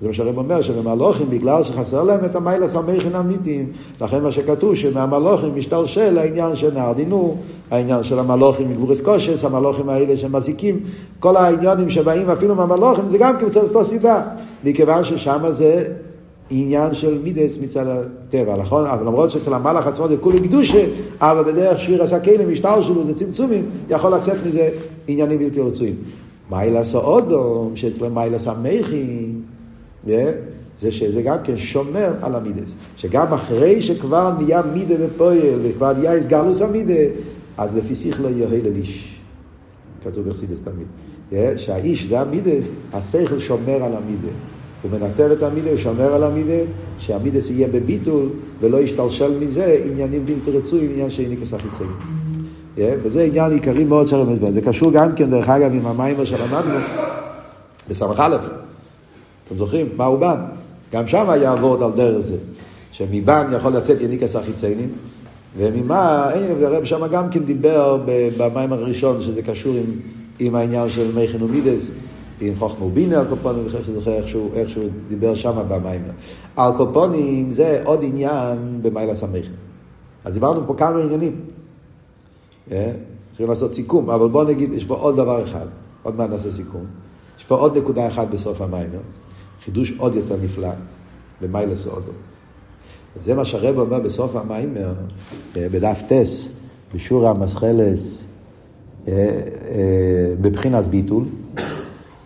זה 0.00 0.08
מה 0.08 0.12
שהרב 0.14 0.38
אומר, 0.38 0.62
שבמלוכים, 0.62 1.30
בגלל 1.30 1.62
שחסר 1.64 2.02
להם 2.02 2.24
את 2.24 2.36
המיילס 2.36 2.74
המכין 2.74 3.14
האמיתיים, 3.14 3.72
לכן 4.00 4.22
מה 4.22 4.32
שכתוב, 4.32 4.74
שמהמלוכים 4.74 5.56
משתלשל 5.56 6.18
העניין 6.18 6.56
של 6.56 6.74
נערדינו, 6.74 7.36
העניין 7.70 8.02
של 8.02 8.18
המלוכים 8.18 8.70
מגבורס 8.70 9.00
קושס, 9.00 9.44
המלוכים 9.44 9.88
האלה 9.88 10.16
שמזיקים, 10.16 10.80
כל 11.20 11.36
העניינים 11.36 11.90
שבאים 11.90 12.30
אפילו 12.30 12.54
מהמלוכים, 12.54 13.08
זה 13.08 13.18
גם 13.18 13.36
קבוצת 13.38 13.62
אותו 13.62 13.84
סיבה, 13.84 14.22
מכיוון 14.64 15.04
ששם 15.04 15.42
זה 15.50 15.86
עניין 16.50 16.94
של 16.94 17.18
מידס 17.22 17.58
מצד 17.58 17.86
הטבע, 17.86 18.56
נכון? 18.56 18.86
אבל 18.86 19.06
למרות 19.06 19.30
שאצל 19.30 19.54
המלאך 19.54 19.86
עצמו 19.86 20.08
זה 20.08 20.16
כולי 20.16 20.40
קדושה, 20.40 20.86
אבל 21.20 21.52
בדרך 21.52 21.80
שיר 21.80 22.02
הסכלים, 22.02 22.52
משטר 22.52 22.82
שלו, 22.82 23.06
זה 23.06 23.14
צמצומים, 23.14 23.70
יכול 23.90 24.14
לצאת 24.14 24.36
מזה 24.46 24.68
עניינים 25.08 25.38
בלתי 25.38 25.60
רצויים. 25.60 25.94
מיילס 26.50 26.94
האודום, 26.94 27.72
שאצלם 27.74 28.14
מיילס 28.14 28.46
המכין, 28.46 29.39
זה 30.06 30.92
שזה 30.92 31.22
גם 31.22 31.36
כן 31.44 31.56
שומר 31.56 32.12
על 32.22 32.34
המידס. 32.34 32.74
שגם 32.96 33.32
אחרי 33.32 33.82
שכבר 33.82 34.32
נהיה 34.38 34.62
מידה 34.74 34.94
ופועל, 35.00 35.58
וכבר 35.62 35.92
נהיה 35.92 36.12
הסגלוס 36.12 36.62
המידה, 36.62 37.02
אז 37.58 37.76
לפי 37.76 37.94
שכלו 37.94 38.30
יהי 38.30 38.60
לליש. 38.60 39.20
כתוב 40.04 40.28
בחסידס 40.28 40.58
תמיד. 40.64 40.86
שהאיש, 41.56 42.06
זה 42.06 42.20
המידס, 42.20 42.68
השכל 42.92 43.38
שומר 43.38 43.84
על 43.84 43.96
המידה. 43.96 44.28
הוא 44.82 44.90
מנטר 44.90 45.32
את 45.32 45.42
המידה, 45.42 45.70
הוא 45.70 45.76
שומר 45.76 46.14
על 46.14 46.24
המידה, 46.24 46.62
שהמידס 46.98 47.50
יהיה 47.50 47.68
בביטול, 47.68 48.28
ולא 48.60 48.78
ישתלשל 48.78 49.38
מזה 49.38 49.84
עניינים 49.90 50.24
בלתי 50.24 50.50
רצויים, 50.50 50.90
עניין 50.90 51.10
שאיני 51.10 51.36
כסחיצי. 51.36 51.84
וזה 52.76 53.22
עניין 53.22 53.52
עיקרי 53.52 53.84
מאוד 53.84 54.08
של 54.08 54.16
הרמז 54.16 54.38
זה 54.54 54.60
קשור 54.60 54.92
גם 54.92 55.12
כן, 55.12 55.30
דרך 55.30 55.48
אגב, 55.48 55.72
עם 55.74 55.86
המיימר 55.86 56.24
שלמדנו, 56.24 56.78
בסמ"א. 57.88 58.36
אתם 59.50 59.58
זוכרים? 59.58 59.88
מה 59.96 60.04
הוא 60.04 60.18
בן? 60.18 60.36
גם 60.92 61.06
שם 61.06 61.30
היה 61.30 61.52
עבוד 61.52 61.82
על 61.82 61.92
דרך 61.92 62.20
זה. 62.20 62.36
שמבן 62.92 63.52
יכול 63.56 63.72
לצאת 63.72 64.00
יניקס 64.00 64.36
החיציינים, 64.36 64.88
וממה, 65.56 66.30
אין, 66.32 66.64
הרב 66.64 66.84
שם 66.84 67.06
גם 67.06 67.30
כן 67.30 67.44
דיבר 67.44 67.98
במים 68.38 68.72
הראשון, 68.72 69.22
שזה 69.22 69.42
קשור 69.42 69.74
עם, 69.74 69.84
עם 70.38 70.54
העניין 70.54 70.90
של 70.90 71.14
מי 71.14 71.28
חינומידס, 71.28 71.90
עם 72.40 72.54
חוכמה 72.58 72.84
ובינה 72.84 73.20
על 73.20 73.26
קופונים, 73.28 73.60
אני 73.60 73.70
חושב 73.70 73.84
שזוכר 73.84 74.12
איכשהו, 74.12 74.50
איכשהו 74.54 74.82
דיבר 75.08 75.34
שם 75.34 75.62
במים. 75.68 76.02
על 76.56 76.72
קופונים 76.76 77.50
זה 77.50 77.82
עוד 77.84 78.00
עניין 78.02 78.78
במיילס 78.82 79.22
המכין. 79.22 79.52
אז 80.24 80.34
דיברנו 80.34 80.66
פה 80.66 80.74
כמה 80.74 80.98
עניינים. 81.02 81.40
אה? 82.72 82.92
צריכים 83.30 83.48
לעשות 83.48 83.74
סיכום, 83.74 84.10
אבל 84.10 84.28
בואו 84.28 84.44
נגיד, 84.44 84.72
יש 84.72 84.84
פה 84.84 84.94
עוד 84.94 85.16
דבר 85.16 85.42
אחד, 85.42 85.66
עוד 86.02 86.16
מעט 86.16 86.30
נעשה 86.30 86.52
סיכום. 86.52 86.84
יש 87.38 87.44
פה 87.44 87.54
עוד 87.54 87.78
נקודה 87.78 88.08
אחת 88.08 88.28
בסוף 88.28 88.60
המיימר. 88.60 88.98
חידוש 89.64 89.92
עוד 89.96 90.14
יותר 90.14 90.36
נפלא 90.42 90.70
במיילס 91.40 91.86
אודו. 91.86 92.12
זה 93.16 93.34
מה 93.34 93.44
שהרב 93.44 93.78
אומר 93.78 94.00
בסוף 94.00 94.36
המיימר, 94.36 94.94
אה, 95.56 95.66
בדף 95.70 96.02
טס, 96.08 96.48
בשיעור 96.94 97.28
המסחלס, 97.28 98.24
אה, 99.08 99.12
אה, 99.12 100.34
בבחינס 100.40 100.86
ביטול, 100.86 101.24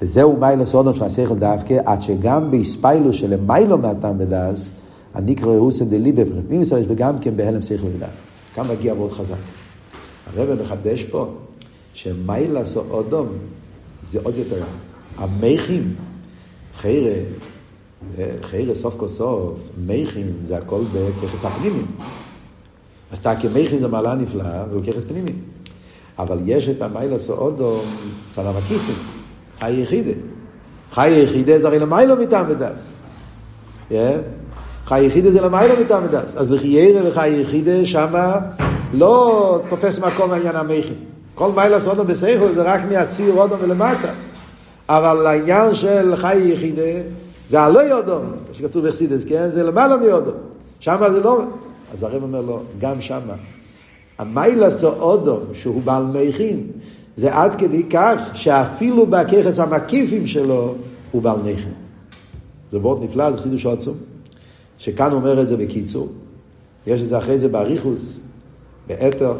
וזהו 0.02 0.36
מיילס 0.36 0.74
אודו 0.74 0.94
של 0.94 1.04
השכל 1.04 1.34
דווקא, 1.34 1.80
עד 1.84 2.02
שגם 2.02 2.50
באספיילו 2.50 3.12
של 3.12 3.40
מיילו 3.40 3.78
מהטעם 3.78 4.16
ודס, 4.18 4.70
הנקרא 5.14 5.56
רוסן 5.56 5.88
דליבה 5.88 6.24
פרטנים 6.24 6.62
ישראל, 6.62 6.84
וגם 6.88 7.18
כן 7.18 7.36
בהלם 7.36 7.62
שכל 7.62 7.86
ודס. 7.86 8.20
כאן 8.54 8.64
מגיע 8.68 8.94
מאוד 8.94 9.12
חזק. 9.12 9.34
הרב 10.36 10.62
מחדש 10.62 11.02
פה 11.02 11.26
שמיילס 11.94 12.76
אודום 12.76 13.28
זה 14.02 14.18
עוד 14.22 14.34
יותר, 14.36 14.62
המכין 15.16 15.94
חיירה, 16.76 17.14
חיירה 18.42 18.74
סוף 18.74 18.94
כל 18.96 19.08
סוף, 19.08 19.58
מכין 19.86 20.32
זה 20.48 20.56
הכל 20.56 20.80
בככס 20.92 21.44
הפנימי. 21.44 21.82
אז 23.12 23.18
אתה 23.18 23.36
כמכין 23.36 23.78
זה 23.78 23.88
מעלה 23.88 24.14
נפלאה, 24.14 24.64
והוא 24.70 24.82
ככס 24.82 25.04
פנימי. 25.04 25.32
אבל 26.18 26.38
יש 26.46 26.68
את 26.68 26.82
המיילה 26.82 27.18
סעודו 27.18 27.80
צד 28.34 28.46
המקיפים, 28.46 28.94
חי 29.60 29.72
יחידה. 29.72 30.10
חי 30.92 31.10
יחידה 31.10 31.58
זה 31.58 31.66
הרי 31.66 31.78
למיילו 31.78 32.16
מטעם 32.16 32.46
ודס. 32.48 32.86
חי 34.86 35.04
יחידה 35.04 35.30
זה 35.30 35.40
למיילו 35.40 35.74
מטעם 35.80 36.04
ודס. 36.04 36.36
אז 36.36 36.48
בחיירה 36.48 37.08
וחי 37.08 37.28
יחידה 37.28 37.86
שמה 37.86 38.38
לא 38.92 39.60
תופס 39.68 39.98
מקום 39.98 40.30
העניין 40.30 40.56
המכין. 40.56 40.94
כל 41.34 41.52
מיילה 41.52 41.80
סעודו 41.80 42.04
בסייכו 42.04 42.44
זה 42.54 42.62
רק 42.62 42.80
מהציר 42.90 43.34
אודו 43.34 43.58
ולמטה. 43.58 44.08
אבל 44.88 45.26
העניין 45.26 45.74
של 45.74 46.16
חי 46.16 46.38
יחידה 46.38 46.82
זה 47.50 47.60
הלא 47.60 47.80
יודום, 47.80 48.22
שכתוב 48.52 48.86
בחסידס, 48.86 49.24
כן? 49.24 49.50
זה 49.50 49.62
למעלה 49.62 49.96
מיודום. 49.96 50.34
שם 50.80 51.00
זה 51.12 51.20
לא... 51.20 51.42
אז 51.92 52.02
הרב 52.02 52.22
אומר 52.22 52.40
לו, 52.40 52.60
גם 52.78 53.00
שם. 53.00 53.20
המיילס 54.18 54.84
אודום, 54.84 55.40
שהוא 55.52 55.82
בעל 55.82 56.04
מכין, 56.04 56.66
זה 57.16 57.34
עד 57.34 57.54
כדי 57.54 57.82
כך 57.90 58.20
שאפילו 58.34 59.06
בככס 59.06 59.58
המקיפים 59.58 60.26
שלו 60.26 60.74
הוא 61.12 61.22
בעל 61.22 61.38
מכין. 61.38 61.72
זה 62.70 62.78
מאוד 62.78 63.04
נפלא, 63.04 63.32
זה 63.32 63.42
חידוש 63.42 63.66
עצום. 63.66 63.96
שכאן 64.78 65.12
אומר 65.12 65.42
את 65.42 65.48
זה 65.48 65.56
בקיצור. 65.56 66.08
יש 66.86 67.02
את 67.02 67.08
זה 67.08 67.18
אחרי 67.18 67.38
זה 67.38 67.48
באריכוס, 67.48 68.20
באתר, 68.86 69.34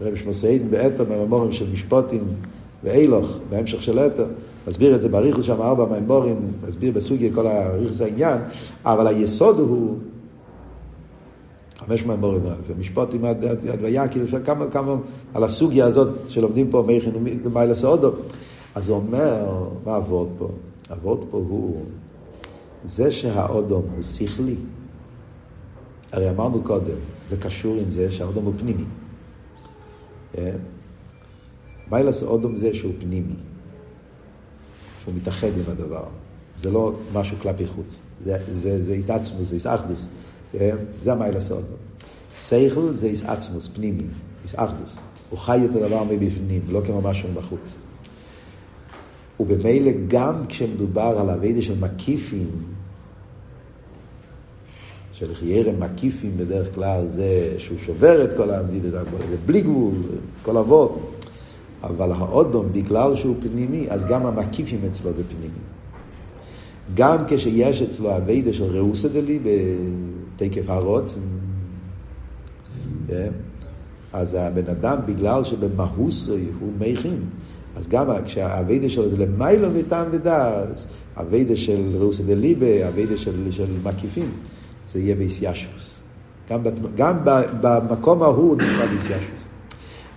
רב 0.00 0.16
שמוסעידן 0.16 0.70
באתר, 0.70 1.04
בממורים 1.04 1.52
של 1.52 1.70
משפוטים 1.72 2.24
ואילוך, 2.84 3.38
בהמשך 3.50 3.82
של 3.82 3.98
אתר. 3.98 4.26
מסביר 4.68 4.94
את 4.94 5.00
זה 5.00 5.08
בריחוס 5.08 5.46
שם 5.46 5.62
ארבע 5.62 5.84
מימורים, 5.84 6.52
מסביר 6.68 6.92
בסוגיה 6.92 7.34
כל 7.34 7.46
הריחוס 7.46 8.00
העניין, 8.00 8.38
אבל 8.84 9.06
היסוד 9.06 9.58
הוא 9.58 9.98
חמש 11.78 12.06
מימורים, 12.06 12.40
ומשפוטים 12.66 13.24
עד 13.24 13.44
הדוויה, 13.44 14.08
כאילו 14.08 14.24
אפשר 14.24 14.44
כמה, 14.44 14.70
כמה, 14.70 14.94
על 15.34 15.44
הסוגיה 15.44 15.86
הזאת 15.86 16.08
שלומדים 16.26 16.70
פה 16.70 16.84
מי 16.86 17.00
חינומי 17.00 17.38
ומיילה 17.44 17.74
סעודו. 17.74 18.12
אז 18.74 18.88
הוא 18.88 18.96
אומר, 18.96 19.68
מה 19.86 19.96
עבוד 19.96 20.28
פה? 20.38 20.48
עבוד 20.88 21.24
פה 21.30 21.36
הוא 21.48 21.82
זה 22.84 23.10
שהאודום 23.10 23.82
הוא 23.94 24.02
שכלי. 24.02 24.56
הרי 26.12 26.30
אמרנו 26.30 26.62
קודם, 26.62 26.96
זה 27.28 27.36
קשור 27.36 27.76
עם 27.76 27.90
זה 27.90 28.10
שהאודום 28.10 28.44
הוא 28.44 28.52
פנימי. 28.58 28.84
מיילס 31.90 32.22
אודום 32.22 32.56
זה 32.56 32.74
שהוא 32.74 32.92
פנימי, 32.98 33.34
שהוא 35.08 35.16
מתאחד 35.16 35.48
עם 35.56 35.64
הדבר. 35.66 36.04
זה 36.60 36.70
לא 36.70 36.92
משהו 37.12 37.36
כלפי 37.42 37.66
חוץ, 37.66 37.96
זה, 38.24 38.36
זה, 38.54 38.82
זה 38.82 38.92
התעצמוס, 38.92 39.48
זה 39.48 39.54
איסאחדוס. 39.54 40.06
זה 41.04 41.12
המיילס 41.12 41.50
אודום. 41.50 41.76
סייכל 42.36 42.92
זה 42.92 43.06
איסאצמוס, 43.06 43.68
פנימי, 43.74 44.04
איסאחדוס. 44.44 44.96
הוא 45.30 45.38
חי 45.38 45.60
את 45.64 45.76
הדבר 45.76 46.04
מבפנים, 46.04 46.60
לא 46.68 46.80
כמו 46.86 47.00
משהו 47.00 47.28
בחוץ. 47.34 47.74
ובמילא 49.40 49.92
גם 50.08 50.46
כשמדובר 50.48 51.18
על 51.20 51.30
אביידה 51.30 51.62
של 51.62 51.78
מקיפים, 51.78 52.50
של 55.12 55.34
חיירם 55.34 55.80
מקיפים 55.80 56.36
בדרך 56.36 56.74
כלל 56.74 57.06
זה 57.08 57.54
שהוא 57.58 57.78
שובר 57.78 58.24
את 58.24 58.36
כל 58.36 58.50
המדידה, 58.50 59.04
זה 59.04 59.36
בלי 59.46 59.60
גבול, 59.60 59.94
כל 60.42 60.56
אבות. 60.56 61.17
אבל 61.82 62.12
האודום, 62.12 62.66
בגלל 62.72 63.14
שהוא 63.14 63.36
פנימי, 63.40 63.86
אז 63.90 64.04
גם 64.04 64.26
המקיפים 64.26 64.80
אצלו 64.90 65.12
זה 65.12 65.22
פנימי. 65.28 65.58
גם 66.94 67.16
כשיש 67.28 67.82
אצלו 67.82 68.16
אביידה 68.16 68.52
של 68.52 68.64
ראוסא 68.64 69.08
דלי 69.08 69.38
בתקף 69.44 70.70
הרוץ, 70.70 71.18
כן? 73.08 73.30
אז 74.12 74.34
הבן 74.34 74.70
אדם, 74.70 74.98
בגלל 75.06 75.44
שבמהוס 75.44 76.28
הוא 76.60 76.72
מכין, 76.78 77.20
אז 77.76 77.86
גם 77.88 78.06
כשהאביידה 78.24 78.88
שלו 78.88 79.10
זה 79.10 79.16
למיילו 79.16 79.68
מטעם 79.70 80.06
ודעת, 80.10 80.86
אביידה 81.20 81.56
של 81.56 81.96
ראוסא 81.98 82.22
דליבה, 82.22 82.88
אביידה 82.88 83.16
של, 83.16 83.50
של 83.50 83.66
מקיפים, 83.84 84.30
זה 84.92 85.00
יהיה 85.00 85.14
באיסיישוס. 85.14 85.98
גם, 86.50 86.60
גם 86.96 87.16
במקום 87.60 88.22
ההוא 88.22 88.56
נמצא 88.56 88.86
באיסיישוס. 88.86 89.47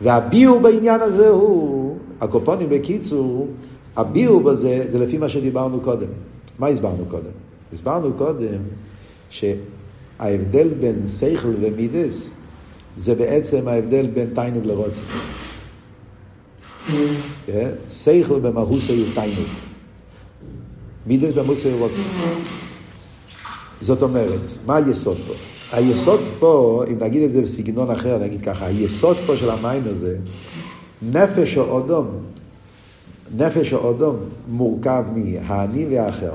והביאו 0.01 0.59
בעניין 0.59 1.01
הזה 1.01 1.29
הוא, 1.29 1.97
הקופונים 2.21 2.69
בקיצור, 2.69 3.47
הביאו 3.95 4.39
בזה, 4.39 4.85
זה 4.91 4.99
לפי 4.99 5.17
מה 5.17 5.29
שדיברנו 5.29 5.79
קודם. 5.81 6.07
מה 6.59 6.67
הסברנו 6.67 7.05
קודם? 7.05 7.31
הסברנו 7.73 8.13
קודם 8.13 8.57
שההבדל 9.29 10.67
בין 10.79 11.07
שכל 11.07 11.53
ומידס 11.61 12.29
זה 12.97 13.15
בעצם 13.15 13.67
ההבדל 13.67 14.07
בין 14.07 14.29
תיינוג 14.35 14.65
לרוצן. 14.65 15.01
כן? 17.45 17.69
שכל 17.89 18.39
במהוס 18.39 18.89
היו 18.89 19.05
תיינוג. 19.13 19.47
מידס 21.07 21.33
במהוס 21.33 21.65
היו 21.65 21.77
רוצן. 21.77 22.01
זאת 23.81 24.01
אומרת, 24.01 24.51
מה 24.65 24.75
היסוד 24.75 25.17
פה? 25.27 25.33
היסוד 25.71 26.19
פה, 26.39 26.83
אם 26.91 26.97
נגיד 26.99 27.23
את 27.23 27.31
זה 27.31 27.41
בסגנון 27.41 27.91
אחר, 27.91 28.17
נגיד 28.17 28.41
ככה, 28.41 28.65
היסוד 28.65 29.17
פה 29.25 29.37
של 29.37 29.49
המים 29.49 29.83
הזה, 29.85 30.17
נפש 31.01 31.57
או 31.57 31.63
אודום, 31.63 32.07
נפש 33.37 33.73
או 33.73 33.79
אודום 33.79 34.15
מורכב 34.47 35.03
מהאני 35.15 35.85
והאחר. 35.89 36.33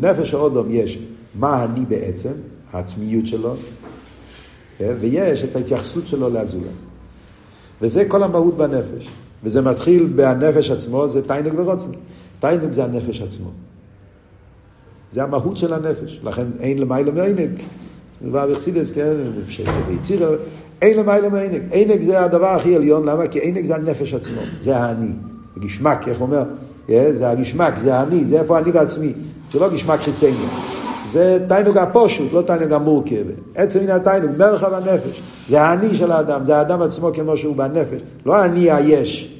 נפש 0.00 0.34
או 0.34 0.40
אודום 0.40 0.66
יש 0.70 0.98
מה 1.34 1.64
אני 1.64 1.84
בעצם, 1.88 2.32
העצמיות 2.72 3.26
שלו, 3.26 3.54
כן? 4.78 4.94
ויש 5.00 5.44
את 5.44 5.56
ההתייחסות 5.56 6.06
שלו 6.06 6.30
לאזולס. 6.30 6.84
וזה 7.82 8.04
כל 8.08 8.22
המהות 8.22 8.56
בנפש. 8.56 9.08
וזה 9.44 9.60
מתחיל 9.60 10.06
בנפש 10.06 10.70
עצמו, 10.70 11.08
זה 11.08 11.28
תיינוג 11.28 11.58
ורוצן. 11.58 11.90
תיינוג 12.40 12.72
זה 12.72 12.84
הנפש 12.84 13.20
עצמו. 13.20 13.50
זה 15.12 15.22
המהות 15.22 15.56
של 15.56 15.72
הנפש. 15.72 16.20
לכן 16.22 16.46
אין 16.60 16.78
למעלה 16.78 17.12
מעינג. 17.12 17.62
דבר 18.22 18.46
בחסידס, 18.52 18.90
כן, 18.90 19.12
שזה 19.48 19.70
ביציר, 19.88 20.38
אין 20.82 20.98
למעלה 20.98 21.28
מעינג. 21.28 21.62
עינג 21.70 22.02
זה 22.02 22.24
הדבר 22.24 22.46
הכי 22.46 22.74
עליון, 22.76 23.08
למה? 23.08 23.28
כי 23.28 23.38
עינג 23.38 23.66
זה 23.66 23.74
הנפש 23.74 24.14
עצמו, 24.14 24.40
זה 24.62 24.76
האני. 24.76 25.10
זה 25.54 25.60
גשמק, 25.60 26.08
איך 26.08 26.18
הוא 26.18 26.26
אומר? 26.26 26.42
אה, 26.90 27.12
זה 27.12 27.30
הגשמק, 27.30 27.74
זה 27.82 27.94
האני, 27.94 28.24
זה 28.24 28.40
איפה 28.40 28.58
אני 28.58 28.72
בעצמי. 28.72 29.12
זה 29.52 29.58
לא 29.58 29.68
גשמק 29.68 30.00
חיצני. 30.00 30.32
זה 31.10 31.38
תיינוג 31.48 31.78
הפושוט, 31.78 32.32
לא 32.32 32.42
תיינוג 32.42 32.72
המורכב. 32.72 33.24
עצם 33.54 33.78
עניין 33.78 33.96
התיינוג, 33.96 34.30
מרחב 34.38 34.74
הנפש. 34.74 35.22
זה 35.48 35.60
האני 35.60 35.94
של 35.94 36.12
האדם, 36.12 36.44
זה 36.44 36.56
האדם 36.56 36.82
עצמו 36.82 37.10
כמו 37.14 37.36
שהוא 37.36 37.56
בנפש. 37.56 38.00
לא 38.26 38.36
האני 38.36 38.70
היש. 38.70 39.34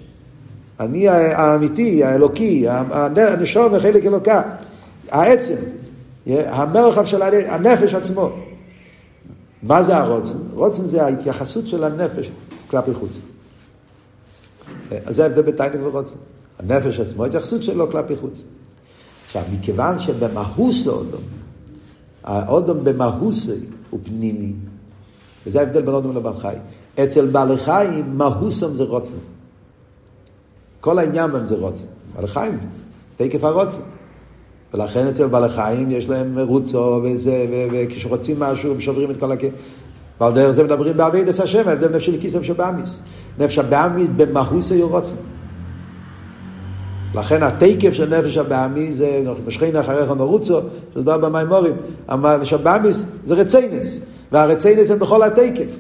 אני 0.81 1.09
האמיתי, 1.09 2.05
האלוקי, 2.05 2.67
הנשום 2.69 3.73
וחלק 3.73 4.07
אלוקה. 4.07 4.43
העצם, 5.11 5.55
המרחב 6.27 7.05
של 7.05 7.23
הנפש 7.23 7.95
עצמו. 7.95 8.31
מה 9.63 9.83
זה 9.83 9.97
הרוצן? 9.97 10.39
רוצן 10.55 10.87
זה 10.87 11.05
ההתייחסות 11.05 11.67
של 11.67 11.85
הנפש 11.85 12.31
כלפי 12.71 12.95
חוץ. 12.95 13.21
אז 15.07 15.17
זה 15.17 15.23
ההבדל 15.23 15.43
בתיינוג 15.43 15.81
ורוצן. 15.83 16.19
הנפש 16.59 17.01
עצמו, 17.01 17.25
ההתייחסות 17.25 17.63
שלו 17.63 17.91
כלפי 17.91 18.17
חוץ. 18.17 18.43
עכשיו, 19.27 19.43
מכיוון 19.53 19.99
שבמהוס 19.99 20.87
האודום, 20.87 21.21
האודום 22.25 22.85
במהוס 22.85 23.49
הוא 23.91 24.01
פנימי, 24.05 24.53
וזה 25.47 25.61
ההבדל 25.61 25.83
בין 25.83 25.95
אודום 25.95 26.17
לבעל 26.17 26.35
חי. 26.35 26.55
אצל 27.05 27.27
בעלי 27.27 27.57
חיים, 27.57 28.19
מהוסם 28.19 28.75
זה 28.77 28.85
רוצן. 28.85 29.19
כל 30.81 30.99
העניין 30.99 31.33
בהם 31.33 31.47
זה 31.47 31.55
רוצן. 31.55 31.87
בעלי 32.15 32.29
חיים, 32.29 32.59
תקף 33.17 33.45
הרוצן. 33.45 33.81
ולכן 34.75 35.07
אצל 35.07 35.27
בעלי 35.27 35.49
חיים 35.49 35.91
יש 35.91 36.09
להם 36.09 36.39
רוצו 36.39 37.01
וזה, 37.05 37.47
וכשרוצים 37.73 38.41
משהו 38.41 38.73
הם 38.73 38.81
שוברים 38.81 39.11
את 39.11 39.17
כל 39.21 39.33
הכ... 39.33 39.41
ועל 40.21 40.33
דרך 40.33 40.51
זה 40.51 40.65
מדברים 40.65 40.97
באבידס 40.97 41.41
השם, 41.41 41.69
ההבדל 41.69 41.89
נפש 41.89 42.07
של 42.07 42.21
כיס 42.21 42.35
נפש 42.35 42.51
הבאמיס. 42.51 43.01
נפש 43.39 43.59
הבאמיס 43.59 44.07
במהוס 44.17 44.73
היו 44.73 44.89
רוצן. 44.89 45.15
לכן 47.15 47.43
התקף 47.43 47.93
של 47.93 48.19
נפש 48.19 48.37
הבאמי 48.37 48.93
זה 48.93 49.23
משכין 49.47 49.77
אחריך 49.77 50.11
נרוצו, 50.11 50.61
שדבר 50.95 51.19
במימורים, 51.19 51.75
נפש 52.09 52.53
הבאמיס 52.53 53.05
זה 53.25 53.35
רציינס, 53.35 54.01
והרציינס 54.33 54.91
הם 54.91 54.99
בכל 54.99 55.23
התקף. 55.23 55.71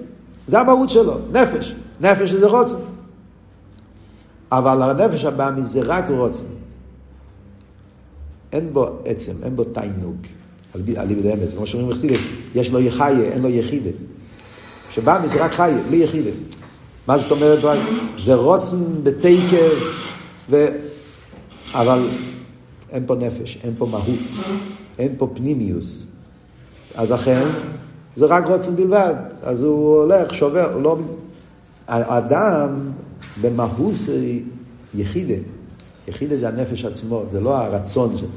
זה 0.49 0.61
המהות 0.61 0.91
שלו, 0.91 1.15
נפש. 1.33 1.75
נפש 2.01 2.31
זה 2.31 2.47
רוצן. 2.47 2.79
אבל 4.53 4.83
הנפש 4.83 5.25
הבאמי 5.25 5.63
זה 5.63 5.81
רק 5.85 6.05
רוצן. 6.09 6.58
אין 8.53 8.73
בו 8.73 8.89
עצם, 9.05 9.33
אין 9.43 9.57
בו 9.57 9.65
תיינוג. 9.65 10.17
על 10.75 11.11
ידי 11.11 11.33
אמץ, 11.33 11.51
כמו 11.57 11.67
שאומרים 11.67 11.91
בחסידים, 11.91 12.19
יש 12.55 12.71
לו 12.71 12.81
יחיה, 12.81 13.33
אין 13.33 13.43
לו 13.43 13.49
יחידה. 13.49 13.91
שבאמי 14.91 15.29
זה 15.29 15.45
רק 15.45 15.53
חיה, 15.53 15.79
בלי 15.89 15.97
יחידה. 15.97 16.31
מה 17.07 17.19
זאת 17.19 17.31
אומרת? 17.31 17.59
זה 18.19 18.35
רוצן 18.35 18.77
בתקף, 19.03 19.99
ו... 20.51 20.67
אבל 21.73 22.09
אין 22.91 23.03
פה 23.07 23.15
נפש, 23.15 23.59
אין 23.65 23.75
פה 23.79 23.87
מהות, 23.87 24.19
אין 24.99 25.15
פה 25.19 25.31
פנימיוס. 25.35 26.07
אז 26.95 27.11
לכן, 27.11 27.45
זה 28.15 28.27
רק 28.27 28.47
רוצן 28.47 28.77
בלבד. 28.77 29.15
אז 29.43 29.63
הוא 29.63 29.97
הולך, 29.97 30.35
שובר, 30.35 30.79
לא... 30.79 30.99
האדם 31.89 32.91
במהוס 33.41 34.09
יחידה. 34.95 35.35
יחידה 36.09 36.37
זה 36.37 36.49
הנפש 36.49 36.85
עצמו, 36.85 37.23
זה 37.31 37.41
לא 37.41 37.57
הרצון 37.57 38.17
שלו, 38.19 38.29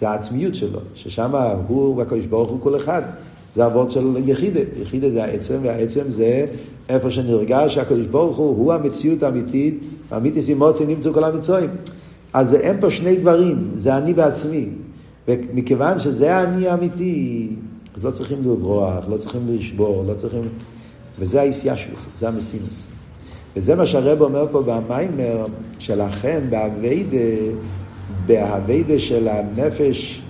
זה 0.00 0.08
העצמיות 0.08 0.54
שלו, 0.54 0.80
ששם 0.94 1.34
הוא 1.66 1.96
והקדוש 1.96 2.26
ברוך 2.26 2.50
הוא 2.50 2.60
כל 2.60 2.76
אחד. 2.76 3.02
זה 3.54 3.66
אבות 3.66 3.90
של 3.90 4.16
יחידה. 4.26 4.60
יחידה 4.82 5.10
זה 5.10 5.24
העצם, 5.24 5.58
והעצם 5.62 6.04
זה 6.08 6.44
איפה 6.88 7.10
שנרגש 7.10 7.74
שהקדוש 7.74 8.06
ברוך 8.06 8.36
הוא, 8.36 8.56
הוא 8.56 8.72
המציאות 8.72 9.22
האמיתית, 9.22 9.80
האמיתיס 10.10 10.48
אימוצי 10.48 10.86
נמצאו 10.86 11.14
כל 11.14 11.24
המצויים. 11.24 11.70
אז 12.32 12.54
אין 12.54 12.80
פה 12.80 12.90
שני 12.90 13.16
דברים, 13.16 13.70
זה 13.72 13.96
אני 13.96 14.14
בעצמי. 14.14 14.68
ומכיוון 15.28 16.00
שזה 16.00 16.36
האני 16.36 16.68
האמיתי, 16.68 17.48
אז 17.96 18.04
לא 18.04 18.10
צריכים 18.10 18.38
לברוח, 18.44 19.04
לא 19.08 19.16
צריכים 19.16 19.46
לשבור, 19.48 20.04
לא 20.08 20.14
צריכים... 20.14 20.48
וזה 21.18 21.40
האיסיישוס, 21.40 22.06
זה 22.18 22.28
המסינוס. 22.28 22.89
וזה 23.56 23.74
מה 23.74 23.86
שהרב 23.86 24.20
אומר 24.20 24.46
פה 24.52 24.62
במיימר, 24.62 25.46
שלכן 25.78 26.40
באביידה, 26.50 27.16
באביידה 28.26 28.98
של 28.98 29.28
הנפש, 29.28 30.22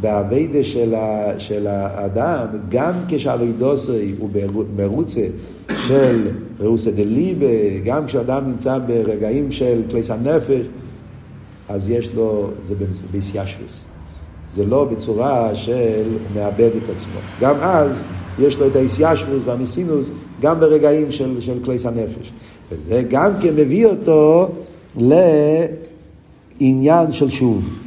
באביידה 0.00 0.64
של, 0.64 0.94
ה, 0.94 1.40
של 1.40 1.66
האדם, 1.66 2.46
גם 2.68 2.92
כשאביידוסי 3.08 4.14
הוא 4.18 4.30
מרוצה 4.76 5.26
של 5.68 6.28
רוסה 6.60 6.90
דליבה, 6.90 7.46
גם 7.84 8.06
כשאדם 8.06 8.46
נמצא 8.46 8.78
ברגעים 8.86 9.52
של 9.52 9.82
כליס 9.90 10.10
הנפש, 10.10 10.66
אז 11.68 11.88
יש 11.88 12.14
לו, 12.14 12.50
זה 12.68 12.74
ביסיישוס. 13.10 13.84
זה 14.50 14.66
לא 14.66 14.84
בצורה 14.84 15.54
של 15.54 16.08
מאבד 16.34 16.70
את 16.84 16.96
עצמו. 16.96 17.20
גם 17.40 17.54
אז 17.60 18.02
יש 18.38 18.56
לו 18.56 18.66
את 18.66 18.76
האיסיישוס 18.76 19.44
והמיסינוס, 19.44 20.10
גם 20.40 20.60
ברגעים 20.60 21.12
של, 21.12 21.40
של 21.40 21.58
כליס 21.64 21.86
הנפש. 21.86 22.32
וזה 22.72 23.02
גם 23.10 23.32
כן 23.42 23.54
מביא 23.56 23.86
אותו 23.86 24.48
לעניין 26.60 27.12
של 27.12 27.30
שוב. 27.30 27.78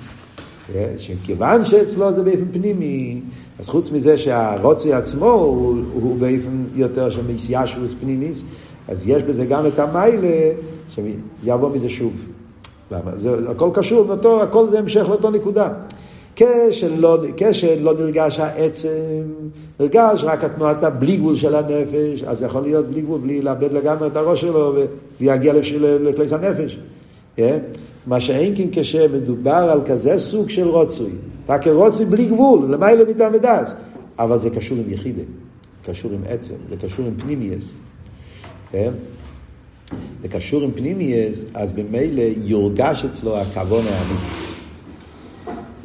שכיוון 0.97 1.65
שאצלו 1.65 2.13
זה 2.13 2.23
באופן 2.23 2.45
פנימי, 2.51 3.21
אז 3.59 3.69
חוץ 3.69 3.91
מזה 3.91 4.17
שהרוצי 4.17 4.93
עצמו 4.93 5.31
הוא, 5.31 5.75
הוא 5.93 6.15
באופן 6.15 6.63
יותר 6.75 7.09
של 7.09 7.21
מסיאשוס 7.35 7.91
פנימיס, 8.01 8.43
אז 8.87 9.07
יש 9.07 9.23
בזה 9.23 9.45
גם 9.45 9.65
את 9.65 9.79
המיילה, 9.79 10.51
שיבוא 10.95 11.69
מזה 11.69 11.89
שוב. 11.89 12.25
למה? 12.91 13.17
זה 13.17 13.49
הכל 13.49 13.69
קשור, 13.73 14.05
אותו, 14.09 14.43
הכל 14.43 14.69
זה 14.69 14.79
המשך 14.79 15.05
לאותו 15.09 15.31
נקודה. 15.31 15.69
כשלא, 16.35 17.17
כשלא 17.37 17.93
נרגש 17.93 18.39
העצם, 18.39 19.21
נרגש 19.79 20.23
רק 20.23 20.43
התנועת 20.43 20.83
הבלי 20.83 21.17
גבול 21.17 21.35
של 21.35 21.55
הנפש, 21.55 22.23
אז 22.23 22.41
יכול 22.41 22.61
להיות 22.61 22.85
בלי 22.85 23.01
גבול, 23.01 23.19
בלי 23.21 23.41
לאבד 23.41 23.73
לגמרי 23.73 24.07
את 24.07 24.15
הראש 24.15 24.41
שלו 24.41 24.75
ויגיע 25.21 25.53
לכליס 25.79 26.33
הנפש. 26.33 26.73
Yeah? 26.73 26.79
כן? 27.35 27.59
מה 28.07 28.21
שאין 28.21 28.53
כן 28.57 28.67
כשמדובר 28.71 29.51
על 29.71 29.81
כזה 29.85 30.19
סוג 30.19 30.49
של 30.49 30.67
רוצוי, 30.67 31.11
רק 31.49 31.67
רוצוי 31.67 32.05
בלי 32.05 32.25
גבול, 32.25 32.71
למעלה 32.71 33.05
מיתה 33.05 33.29
מדס, 33.29 33.73
אבל 34.19 34.39
זה 34.39 34.49
קשור 34.49 34.77
עם 34.77 34.93
יחידה, 34.93 35.21
זה 35.21 35.91
קשור 35.91 36.11
עם 36.11 36.21
עצם, 36.27 36.55
זה 36.69 36.75
קשור 36.87 37.05
עם 37.05 37.13
פנימייס. 37.17 37.71
כן? 38.71 38.91
זה 40.21 40.27
קשור 40.27 40.63
עם 40.63 40.71
פנימייס, 40.71 41.45
אז 41.53 41.71
במילא 41.71 42.23
יורגש 42.43 43.05
אצלו 43.05 43.37
הכבון 43.37 43.83
האמיתי. 43.87 44.60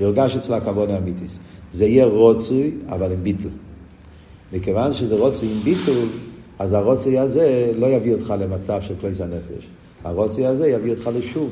יורגש 0.01 0.37
אצלו 0.37 0.55
הכבוד 0.55 0.91
האמיתיס. 0.91 1.39
זה 1.73 1.85
יהיה 1.85 2.07
רוצוי, 2.07 2.71
אבל 2.89 3.13
עם 3.13 3.23
ביטול. 3.23 3.51
מכיוון 4.53 4.95
שזה 4.95 5.15
רוצוי 5.15 5.49
עם 5.49 5.59
ביטול, 5.59 6.09
אז 6.59 6.73
הרוצוי 6.73 7.19
הזה 7.19 7.73
לא 7.79 7.87
יביא 7.87 8.15
אותך 8.15 8.35
למצב 8.41 8.81
של 8.81 8.95
כלי 9.01 9.11
הנפש. 9.11 9.67
הרוצוי 10.05 10.47
הזה 10.47 10.69
יביא 10.69 10.91
אותך 10.93 11.11
לשוב. 11.19 11.51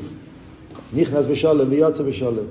נכנס 0.95 1.27
בשולם 1.27 1.67
ויוצא 1.71 2.03
בשולם. 2.03 2.45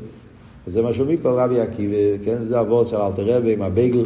וזה 0.68 0.82
מה 0.82 0.94
שאומרים 0.94 1.18
פה 1.18 1.44
רבי 1.44 1.60
עקיבא, 1.60 2.26
כן? 2.26 2.46
זה 2.46 2.60
הוורד 2.60 2.88
של 2.88 2.96
אלתר 2.96 3.38
רבי 3.38 3.54
עם 3.54 3.62
הבייגל 3.62 4.06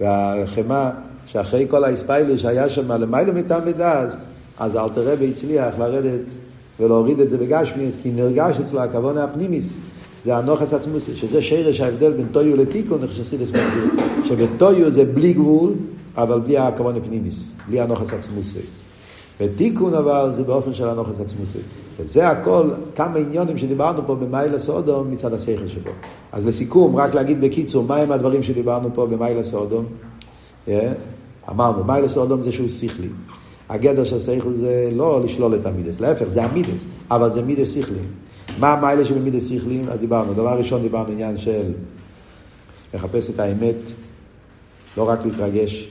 והחמאה, 0.00 0.90
שאחרי 1.26 1.66
כל 1.70 1.84
האספיילר 1.84 2.36
שהיה 2.36 2.68
שם 2.68 2.92
למעלה 2.92 3.32
מטעם 3.32 3.62
ודאז, 3.66 4.16
אז 4.58 4.76
אלתר 4.76 5.12
רבי 5.12 5.30
הצליח 5.30 5.78
לרדת 5.78 6.20
ולהוריד 6.80 7.20
את 7.20 7.30
זה 7.30 7.38
בגשמיאס, 7.38 7.96
כי 8.02 8.10
נרגש 8.10 8.56
אצלו 8.56 8.80
הכוון 8.80 9.18
הפנימיס. 9.18 9.72
זה 10.28 10.36
הנוחס 10.36 10.74
עצמוסי, 10.74 11.14
שזה 11.14 11.42
שרש 11.42 11.80
ההבדל 11.80 12.12
בין 12.12 12.26
טויו 12.32 12.56
לתיקון, 12.56 13.02
איך 13.02 13.12
שחסידס 13.12 13.48
מסביר, 13.48 14.04
שבטויו 14.24 14.90
זה 14.90 15.04
בלי 15.04 15.32
גבול, 15.32 15.72
אבל 16.16 16.40
בלי 16.40 16.58
הכוון 16.58 16.96
הפנימיס, 16.96 17.52
בלי 17.68 17.80
הנוחס 17.80 18.12
עצמוסי. 18.12 18.58
ותיקון 19.40 19.94
אבל 19.94 20.30
זה 20.32 20.42
באופן 20.42 20.74
של 20.74 20.88
הנוחס 20.88 21.20
עצמוסי. 21.20 21.58
וזה 22.00 22.28
הכל, 22.28 22.70
כמה 22.96 23.18
עניונים 23.18 23.58
שדיברנו 23.58 24.06
פה 24.06 24.14
במיילס 24.14 24.68
אודום 24.68 25.10
מצד 25.10 25.34
השכל 25.34 25.68
שבו. 25.68 25.90
אז 26.32 26.46
לסיכום, 26.46 26.96
רק 26.96 27.14
להגיד 27.14 27.40
בקיצור, 27.40 27.84
מהם 27.84 28.12
הדברים 28.12 28.42
שדיברנו 28.42 28.88
פה 28.94 29.06
במיילס 29.06 29.54
אודום? 29.54 29.84
Yeah. 30.66 30.70
אמרנו, 31.50 31.84
מיילס 31.84 32.16
אודום 32.16 32.42
זה 32.42 32.52
שהוא 32.52 32.68
שכלי. 32.68 33.08
הגדר 33.68 34.04
של 34.04 34.18
שכל 34.18 34.52
זה 34.52 34.88
לא 34.92 35.20
לשלול 35.24 35.54
את 35.54 35.66
המידס, 35.66 36.00
להפך, 36.00 36.24
זה 36.28 36.44
המידס, 36.44 36.84
אבל 37.10 37.30
זה 37.30 37.42
מידס 37.42 37.74
שכלי. 37.74 37.98
מה 38.58 38.72
המיילה 38.72 39.04
שבמידס 39.04 39.48
שכלים? 39.48 39.88
אז 39.88 40.00
דיברנו. 40.00 40.34
דבר 40.34 40.58
ראשון 40.58 40.82
דיברנו 40.82 41.12
עניין 41.12 41.36
של 41.36 41.72
לחפש 42.94 43.30
את 43.30 43.38
האמת, 43.38 43.74
לא 44.96 45.08
רק 45.08 45.18
להתרגש. 45.24 45.88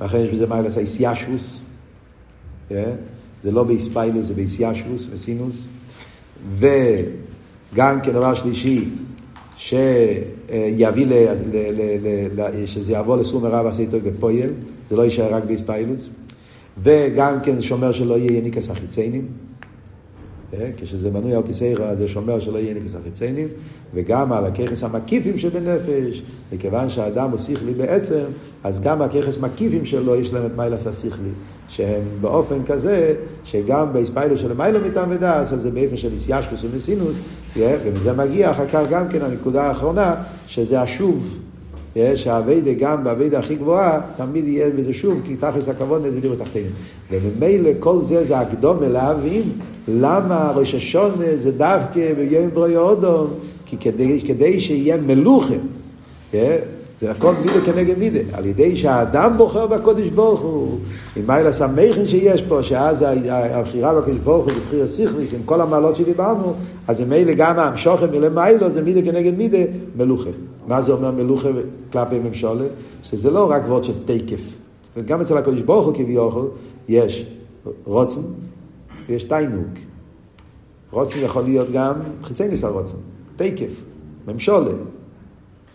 לכן 0.00 0.18
יש 0.18 0.30
בזה 0.30 0.46
מיילה 0.46 0.68
איסיישבוס. 0.78 1.60
אה? 2.70 2.92
זה 3.42 3.52
לא 3.52 3.64
באיספיילוס, 3.64 4.26
זה 4.26 4.34
באיסיישבוס 4.34 5.08
וסינוס. 5.10 5.66
וגם 6.58 8.00
כדבר 8.00 8.34
שלישי, 8.34 8.88
שיביא, 9.56 11.06
ל, 11.06 11.12
ל, 11.12 11.56
ל, 12.02 12.40
ל, 12.40 12.66
שזה 12.66 12.92
יעבור 12.92 13.16
לסור 13.16 13.40
מרע 13.40 13.62
ועשה 13.64 13.82
איתו 13.82 13.96
בפויל, 14.00 14.50
זה 14.88 14.96
לא 14.96 15.02
יישאר 15.02 15.34
רק 15.34 15.44
באיספיילוס. 15.44 16.08
וגם 16.82 17.40
כן 17.42 17.62
שומר 17.62 17.92
שלא 17.92 18.18
יהיה 18.18 18.38
יניקס 18.38 18.70
החיציינים. 18.70 19.43
אה? 20.60 20.70
כשזה 20.76 21.10
מנוי 21.10 21.34
על 21.34 21.42
כיסא 21.46 21.94
זה 21.98 22.08
שומר 22.08 22.40
שלא 22.40 22.58
יהיה 22.58 22.74
נקס 22.74 22.94
החיציינים, 23.00 23.48
וגם 23.94 24.32
על 24.32 24.46
הככס 24.46 24.82
המקיפים 24.82 25.38
שבנפש, 25.38 26.22
וכיוון 26.52 26.88
שהאדם 26.88 27.30
הוא 27.30 27.38
שכלי 27.38 27.74
בעצם, 27.74 28.24
אז 28.64 28.80
גם 28.80 29.02
הככס 29.02 29.38
מקיפים 29.38 29.84
שלו 29.84 30.16
יש 30.16 30.32
להם 30.32 30.46
את 30.46 30.56
מיילס 30.56 30.86
השכלי, 30.86 31.30
שהם 31.68 32.02
באופן 32.20 32.64
כזה, 32.66 33.14
שגם 33.44 33.92
באספיילוס 33.92 34.40
של 34.40 34.52
מיילו 34.52 34.80
מטעם 34.80 35.10
ודס, 35.10 35.52
אז 35.52 35.62
זה 35.62 35.70
באופן 35.70 35.96
של 35.96 36.12
איסיאשפוס 36.12 36.64
ומסינוס, 36.64 37.16
אה? 37.56 37.76
ומזה 37.84 38.12
מגיע 38.12 38.50
אחר 38.50 38.66
כך 38.66 38.82
גם 38.90 39.08
כן 39.08 39.22
הנקודה 39.22 39.62
האחרונה, 39.62 40.14
שזה 40.46 40.80
השוב. 40.80 41.43
שהאביידה 42.14 42.72
גם 42.72 43.04
באביידה 43.04 43.38
הכי 43.38 43.54
גבוהה, 43.54 44.00
תמיד 44.16 44.48
יהיה 44.48 44.70
בזה 44.70 44.92
שוב, 44.92 45.20
כי 45.24 45.36
תכלס 45.36 45.68
הכבוד 45.68 46.02
זה 46.02 46.20
דירו 46.20 46.36
תחתינו. 46.36 46.68
וממילא 47.10 47.70
כל 47.80 48.02
זה 48.02 48.24
זה 48.24 48.38
הקדומה 48.38 48.88
להבין 48.88 49.42
למה 49.88 50.52
ראש 50.54 50.74
השונה 50.74 51.36
זה 51.36 51.52
דווקא 51.52 52.14
ביום 52.14 52.50
ברוי 52.54 52.76
אודום, 52.76 53.26
כי 53.66 53.76
כדי, 53.76 54.20
כדי 54.26 54.60
שיהיה 54.60 54.96
מלוכה, 54.96 55.54
זה 57.04 57.10
הכל 57.10 57.34
מידה 57.44 57.60
כנגד 57.64 57.98
מידה. 57.98 58.20
על 58.32 58.46
ידי 58.46 58.76
שהאדם 58.76 59.32
בוחר 59.36 59.66
בקודש 59.66 60.08
ברוך 60.08 60.40
הוא, 60.40 60.78
עם 61.16 61.26
מיילה 61.26 61.52
סמכן 61.52 62.06
שיש 62.06 62.42
פה, 62.42 62.62
שאז 62.62 63.04
הבחירה 63.30 64.00
בקודש 64.00 64.16
ברוך 64.16 64.44
הוא 64.44 64.52
בבחיר 64.52 64.84
הסיכליס, 64.84 65.34
עם 65.34 65.40
כל 65.44 65.60
המעלות 65.60 65.96
שדיברנו, 65.96 66.54
אז 66.88 67.00
ממילא 67.00 67.32
גם 67.36 67.58
המשוכן 67.58 68.10
מלמיילו 68.10 68.70
זה 68.70 68.82
מידה 68.82 69.02
כנגד 69.02 69.38
מידה 69.38 69.58
מלוכה. 69.96 70.30
מה 70.66 70.82
זה 70.82 70.92
אומר 70.92 71.10
מלוכה 71.10 71.48
כלפי 71.92 72.18
ממשולה? 72.18 72.64
שזה 73.02 73.30
לא 73.30 73.50
רק 73.50 73.62
וורד 73.66 73.84
של 73.84 73.92
תקף. 74.04 74.40
גם 75.06 75.20
אצל 75.20 75.36
הקודש 75.36 75.60
ברוך 75.60 75.86
הוא 75.86 75.94
כביכול, 75.94 76.48
יש 76.88 77.26
רוצן 77.84 78.20
ויש 79.08 79.24
תיינוק. 79.24 79.68
רוצן 80.90 81.18
יכול 81.22 81.42
להיות 81.42 81.70
גם 81.72 81.94
חיצי 82.22 82.48
ניסה 82.48 82.68
רוצן, 82.68 82.98
תקף, 83.36 83.70
ממשולה, 84.28 84.70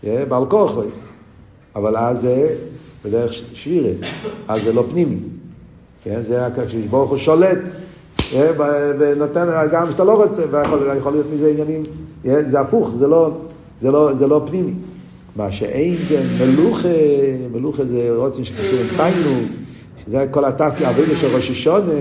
בעל 0.02 0.46
כוחו. 0.48 0.82
אבל 1.76 1.96
אז 1.96 2.20
זה 2.20 2.54
בדרך 3.04 3.32
שבירה, 3.54 3.92
אז 4.48 4.62
זה 4.64 4.72
לא 4.72 4.84
פנימי. 4.90 5.16
כן? 6.04 6.20
זה 6.22 6.40
כשברוך 6.66 7.10
הוא 7.10 7.18
שולט 7.18 7.58
אה, 8.34 8.50
ונותן, 8.98 9.48
גם 9.72 9.88
כשאתה 9.88 10.04
לא 10.04 10.24
רוצה, 10.24 10.42
ויכול 10.50 11.12
להיות 11.12 11.26
מזה 11.34 11.50
עניינים, 11.50 11.82
אה, 12.26 12.42
זה 12.42 12.60
הפוך, 12.60 12.90
זה 12.98 13.06
לא, 13.06 13.30
זה 13.80 13.90
לא, 13.90 14.10
זה 14.18 14.26
לא 14.26 14.42
פנימי. 14.46 14.72
מה 15.36 15.52
שאין 15.52 15.96
כן 16.08 16.22
מלוכה, 16.40 16.88
מלוכה 17.52 17.84
זה 17.84 18.10
רוצים 18.16 18.44
שקשור 18.44 18.80
עם 18.80 18.96
שזה 20.10 20.26
כל 20.30 20.44
התפקיד, 20.44 20.86
אבינו 20.86 21.14
של 21.14 21.36
ראש 21.36 21.50
השונה, 21.50 21.92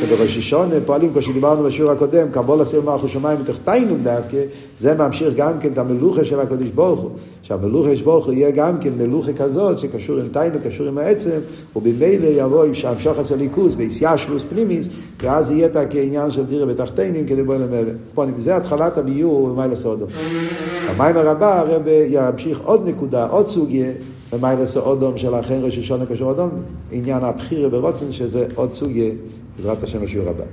שבראש 0.00 0.38
השונה 0.38 0.74
פועלים, 0.86 1.12
כמו 1.12 1.22
שדיברנו 1.22 1.64
בשיעור 1.64 1.90
הקודם, 1.90 2.30
קבול 2.30 2.60
עשה 2.60 2.80
מלכו 2.80 3.08
שמיים 3.08 3.40
מתוך 3.40 3.56
תיינום 3.64 3.98
דווקא, 4.02 4.38
זה 4.80 4.94
ממשיך 4.94 5.34
גם 5.34 5.52
כן 5.60 5.72
את 5.72 5.78
המלוכה 5.78 6.24
של 6.24 6.40
הקדוש 6.40 6.68
ברוך 6.68 7.00
הוא. 7.00 7.10
שהמלוכה 7.42 7.96
של 7.96 8.04
ברוך 8.04 8.26
הוא 8.26 8.34
יהיה 8.34 8.50
גם 8.50 8.78
כן 8.78 8.90
מלוכה 8.98 9.32
כזאת, 9.32 9.78
שקשור 9.78 10.18
עם 10.18 10.28
תיינום, 10.32 10.58
קשור 10.64 10.86
עם 10.86 10.98
העצם, 10.98 11.38
ובמילא 11.76 12.26
יבוא 12.26 12.64
עם 12.64 12.74
שהמשוך 12.74 13.18
עשה 13.18 13.36
ליכוס, 13.36 13.74
ביסיאשלוס 13.74 14.42
פנימיס, 14.48 14.88
ואז 15.22 15.50
יהיה 15.50 15.66
את 15.66 15.76
כעניין 15.90 16.30
של 16.30 16.44
דירה 16.44 16.66
בתחתינים 16.66 17.26
כדי 17.26 17.42
בוא 17.42 17.54
למעלה. 17.54 17.90
זה 18.38 18.56
התחלת 18.56 18.98
הביור 18.98 19.48
במיילה 19.48 19.76
סודו. 19.76 20.06
המים 20.88 21.16
הרבה, 21.16 21.60
הרב 21.60 21.82
ימשיך 22.08 22.60
עוד 22.64 22.88
נקודה, 22.88 23.26
עוד 23.26 23.48
סוגיה. 23.48 23.90
ומיילס 24.32 24.76
האודום 24.76 25.18
של 25.18 25.34
האחר 25.34 25.64
ראש 25.64 25.78
השונה 25.78 26.06
קשור 26.06 26.30
אדום, 26.30 26.50
עניין 26.92 27.24
הבחירה 27.24 27.68
ברוצן 27.68 28.12
שזה 28.12 28.46
עוד 28.54 28.72
סוגיה, 28.72 29.10
בעזרת 29.56 29.82
השם 29.82 30.04
בשיעור 30.04 30.28
הבא. 30.28 30.44